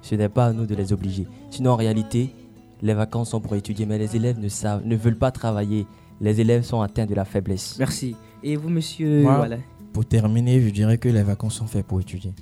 ce 0.02 0.16
n'est 0.16 0.28
pas 0.28 0.46
à 0.46 0.52
nous 0.52 0.66
de 0.66 0.74
les 0.74 0.92
obliger. 0.92 1.28
Sinon, 1.50 1.70
en 1.70 1.76
réalité, 1.76 2.34
les 2.82 2.94
vacances 2.94 3.30
sont 3.30 3.40
pour 3.40 3.54
étudier, 3.54 3.86
mais 3.86 3.96
les 3.96 4.16
élèves 4.16 4.40
ne, 4.40 4.48
savent, 4.48 4.84
ne 4.84 4.96
veulent 4.96 5.18
pas 5.18 5.30
travailler. 5.30 5.86
Les 6.20 6.40
élèves 6.40 6.64
sont 6.64 6.80
atteints 6.80 7.06
de 7.06 7.14
la 7.14 7.24
faiblesse. 7.24 7.76
Merci. 7.78 8.16
Et 8.42 8.56
vous, 8.56 8.70
monsieur 8.70 9.24
Pour 9.98 10.06
terminer, 10.06 10.60
je 10.60 10.68
dirais 10.68 10.96
que 10.96 11.08
les 11.08 11.24
vacances 11.24 11.56
sont 11.56 11.66
faites 11.66 11.84
pour 11.84 12.00
étudier. 12.00 12.32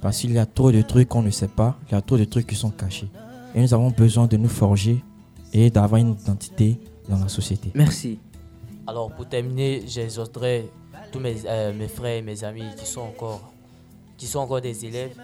Parce 0.00 0.20
qu'il 0.20 0.32
y 0.32 0.38
a 0.38 0.46
trop 0.46 0.72
de 0.72 0.80
trucs 0.80 1.06
qu'on 1.06 1.20
ne 1.20 1.28
sait 1.28 1.48
pas, 1.48 1.76
il 1.86 1.92
y 1.92 1.94
a 1.94 2.00
trop 2.00 2.16
de 2.16 2.24
trucs 2.24 2.46
qui 2.46 2.54
sont 2.54 2.70
cachés. 2.70 3.10
Et 3.54 3.60
nous 3.60 3.74
avons 3.74 3.90
besoin 3.90 4.26
de 4.26 4.38
nous 4.38 4.48
forger 4.48 5.04
et 5.52 5.68
d'avoir 5.68 6.00
une 6.00 6.12
identité 6.12 6.80
dans 7.06 7.18
la 7.18 7.28
société. 7.28 7.72
Merci. 7.74 8.18
Alors, 8.86 9.12
pour 9.14 9.28
terminer, 9.28 9.82
j'exhorterai 9.86 10.70
tous 11.12 11.20
mes, 11.20 11.36
euh, 11.44 11.74
mes 11.74 11.88
frères 11.88 12.16
et 12.16 12.22
mes 12.22 12.42
amis 12.42 12.64
qui 12.78 12.86
sont 12.86 13.02
encore, 13.02 13.52
qui 14.16 14.26
sont 14.26 14.38
encore 14.38 14.62
des 14.62 14.86
élèves 14.86 15.14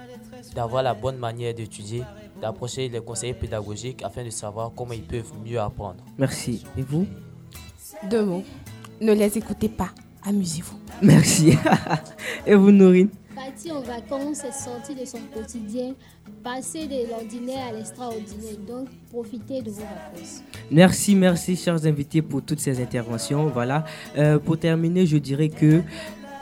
d'avoir 0.54 0.82
la 0.82 0.92
bonne 0.92 1.16
manière 1.16 1.54
d'étudier, 1.54 2.02
d'approcher 2.42 2.90
les 2.90 3.00
conseillers 3.00 3.32
pédagogiques 3.32 4.02
afin 4.02 4.22
de 4.22 4.28
savoir 4.28 4.70
comment 4.76 4.92
ils 4.92 5.00
peuvent 5.00 5.32
mieux 5.46 5.58
apprendre. 5.58 6.04
Merci. 6.18 6.62
Et 6.76 6.82
vous? 6.82 7.06
Deux 8.10 8.26
mots. 8.26 8.44
Ne 9.00 9.14
les 9.14 9.38
écoutez 9.38 9.70
pas. 9.70 9.88
Amusez-vous. 10.22 10.76
Merci. 11.02 11.56
Et 12.46 12.54
vous, 12.54 12.70
Nourine 12.70 13.08
Partir 13.34 13.76
en 13.76 13.80
vacances 13.80 14.44
et 14.44 14.52
sortir 14.52 14.96
de 14.96 15.04
son 15.06 15.20
quotidien, 15.32 15.94
passer 16.44 16.86
de 16.86 17.08
l'ordinaire 17.08 17.68
à 17.68 17.72
l'extraordinaire. 17.72 18.58
Donc, 18.68 18.88
profitez 19.10 19.62
de 19.62 19.70
vos 19.70 19.80
vacances. 19.80 20.42
Merci, 20.70 21.14
merci, 21.14 21.56
chers 21.56 21.86
invités, 21.86 22.20
pour 22.20 22.42
toutes 22.42 22.60
ces 22.60 22.82
interventions. 22.82 23.46
Voilà. 23.46 23.84
Euh, 24.18 24.38
pour 24.38 24.58
terminer, 24.58 25.06
je 25.06 25.16
dirais 25.16 25.48
que 25.48 25.80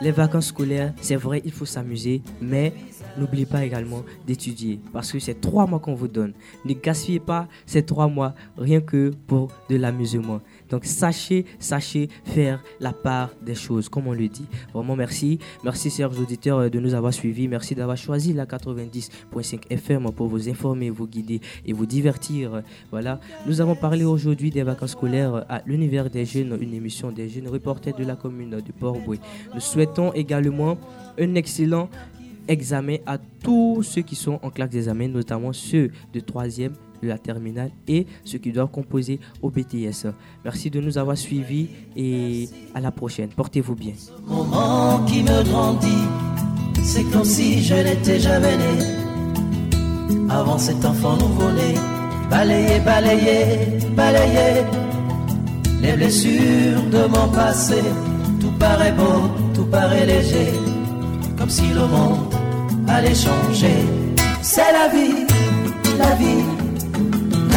les 0.01 0.11
vacances 0.11 0.47
scolaires, 0.47 0.93
c'est 1.01 1.17
vrai, 1.17 1.41
il 1.45 1.53
faut 1.53 1.67
s'amuser, 1.67 2.23
mais 2.41 2.73
n'oubliez 3.19 3.47
pas 3.47 3.65
également 3.65 4.03
d'étudier 4.27 4.81
parce 4.93 5.13
que 5.13 5.19
c'est 5.19 5.41
trois 5.41 5.67
mois 5.67 5.79
qu'on 5.79 5.95
vous 5.95 6.09
donne. 6.09 6.33
Ne 6.65 6.75
gaspillez 6.75 7.21
pas 7.21 7.49
ces 7.67 7.83
trois 7.83 8.09
mois 8.09 8.35
rien 8.57 8.81
que 8.81 9.13
pour 9.27 9.51
de 9.69 9.77
l'amusement. 9.77 10.41
Donc 10.71 10.85
sachez, 10.85 11.45
sachez 11.59 12.09
faire 12.25 12.63
la 12.81 12.93
part 12.93 13.31
des 13.43 13.55
choses, 13.55 13.89
comme 13.89 14.07
on 14.07 14.13
le 14.13 14.29
dit. 14.29 14.47
Vraiment 14.73 14.97
merci. 14.97 15.39
Merci, 15.65 15.91
chers 15.91 16.19
auditeurs, 16.19 16.71
de 16.71 16.79
nous 16.79 16.95
avoir 16.95 17.13
suivis. 17.13 17.49
Merci 17.49 17.75
d'avoir 17.75 17.97
choisi 17.97 18.33
la 18.33 18.47
90.5 18.47 19.61
FM 19.71 20.11
pour 20.13 20.29
vous 20.29 20.49
informer, 20.49 20.91
vous 20.91 21.07
guider 21.07 21.41
et 21.65 21.73
vous 21.73 21.87
divertir. 21.87 22.63
Voilà. 22.91 23.21
Nous 23.47 23.61
avons 23.61 23.75
parlé 23.75 24.05
aujourd'hui 24.05 24.51
des 24.51 24.63
vacances 24.63 24.93
scolaires 24.93 25.45
à 25.49 25.63
l'univers 25.67 26.11
des 26.11 26.25
jeunes, 26.25 26.57
une 26.61 26.75
émission 26.75 27.11
des 27.11 27.29
jeunes 27.29 27.49
reporters 27.49 27.95
de 27.95 28.05
la 28.05 28.17
commune 28.17 28.51
de 28.51 28.73
Port-Boué. 28.73 29.19
Nous 29.55 29.61
souhaitons 29.61 30.13
également 30.13 30.77
un 31.19 31.35
excellent 31.35 31.89
examen 32.49 32.97
à 33.07 33.19
tous 33.19 33.83
ceux 33.83 34.03
qui 34.03 34.17
sont 34.17 34.39
en 34.43 34.51
classe 34.51 34.71
d'examen, 34.71 35.09
notamment 35.09 35.53
ceux 35.53 35.91
de 36.13 36.21
troisième 36.21 36.73
de 37.03 37.09
la 37.09 37.19
terminale 37.19 37.71
et 37.87 38.07
ceux 38.25 38.39
qui 38.39 38.51
doivent 38.51 38.71
composer 38.71 39.21
au 39.43 39.51
BTS. 39.51 40.09
Merci 40.45 40.71
de 40.71 40.81
nous 40.81 40.99
avoir 40.99 41.17
suivis 41.17 41.69
et 41.97 42.49
à 42.75 42.81
la 42.81 42.91
prochaine. 42.91 43.29
Portez-vous 43.29 43.75
bien. 43.75 43.93
Moment 44.27 45.05
qui 45.05 45.23
me 45.23 45.45
grandit, 45.45 46.05
c'est 46.83 47.05
comme 47.13 47.25
si 47.25 47.63
je 47.63 47.75
n'étais 47.75 48.19
jamais 48.19 48.57
né. 48.57 48.85
Avant 50.31 50.59
cet 50.59 50.85
enfant 50.85 51.17
nouveau-né, 51.17 51.75
balayer, 52.29 52.81
balayer, 52.81 53.79
balayer 53.97 54.65
les 55.81 55.93
blessures 55.93 56.83
de 56.91 57.07
mon 57.09 57.29
passé. 57.29 57.83
Tout 58.41 58.53
paraît 58.59 58.93
beau, 58.93 59.31
tout 59.55 59.65
paraît 59.65 60.07
léger, 60.07 60.53
comme 61.39 61.51
si 61.51 61.69
le 61.69 61.87
monde 61.87 62.35
allait 62.89 63.15
changer. 63.15 63.85
C'est 64.43 64.73
la 64.73 64.89
vie, 64.89 65.27
la 65.99 66.15
vie 66.15 66.59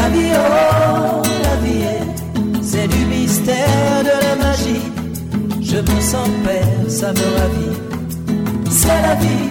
la 0.02 0.10
vie, 0.10 0.32
oh, 0.34 1.22
la 1.44 1.56
vie, 1.64 2.62
c'est 2.62 2.88
du 2.88 3.06
mystère, 3.06 4.04
de 4.04 4.16
la 4.26 4.36
magie. 4.44 4.86
Je 5.62 5.78
me 5.78 6.02
sens 6.02 6.30
père, 6.46 6.90
ça 6.90 7.12
me 7.14 7.26
ravit. 7.38 7.78
C'est 8.70 9.02
la 9.08 9.16
vie, 9.16 9.46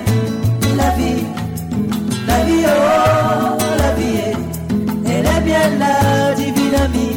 la 0.77 0.91
vie, 0.99 1.25
la 2.27 2.45
vie, 2.45 2.65
oh, 2.67 3.57
la 3.79 3.93
vie, 3.99 4.33
elle 5.07 5.27
est 5.27 5.43
bien 5.51 5.67
la 5.79 6.35
divine 6.35 6.77
amie, 6.87 7.17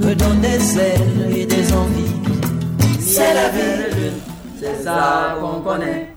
me 0.00 0.14
donne 0.14 0.40
des 0.40 0.78
ailes 0.78 1.36
et 1.36 1.46
des 1.46 1.72
envies. 1.72 2.14
C'est 3.00 3.34
la 3.34 3.48
vie, 3.50 4.12
c'est 4.60 4.82
ça 4.84 5.36
qu'on 5.40 5.60
connaît, 5.60 6.14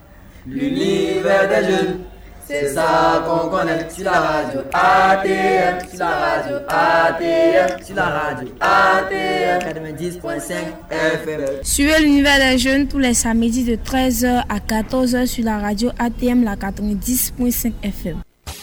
l'univers 0.52 1.48
des 1.48 1.64
jeunes. 1.70 1.98
C'est 2.46 2.74
ça 2.74 3.24
qu'on 3.24 3.48
connaît 3.48 3.88
sur 3.88 4.04
la 4.04 4.20
radio 4.20 4.60
ATM, 4.72 5.88
sur 5.88 5.98
la 6.00 6.10
radio 6.10 6.56
ATM, 6.68 7.84
sur 7.84 7.94
la 7.94 8.04
radio 8.04 8.48
ATM 8.60 9.60
90.5 9.60 10.54
FM. 10.90 11.40
Suivez 11.62 12.00
l'univers 12.00 12.38
des 12.38 12.58
jeunes 12.58 12.88
tous 12.88 12.98
les 12.98 13.14
samedis 13.14 13.64
de 13.64 13.76
13h 13.76 14.42
à 14.48 14.58
14h 14.58 15.26
sur 15.26 15.44
la 15.44 15.58
radio 15.58 15.90
ATM, 15.98 16.44
la 16.44 16.56
90.5 16.56 17.72
FM. 17.82 18.16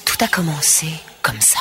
Tout 0.05 0.17
a 0.23 0.27
commencé 0.27 0.87
comme 1.23 1.39
ça. 1.39 1.59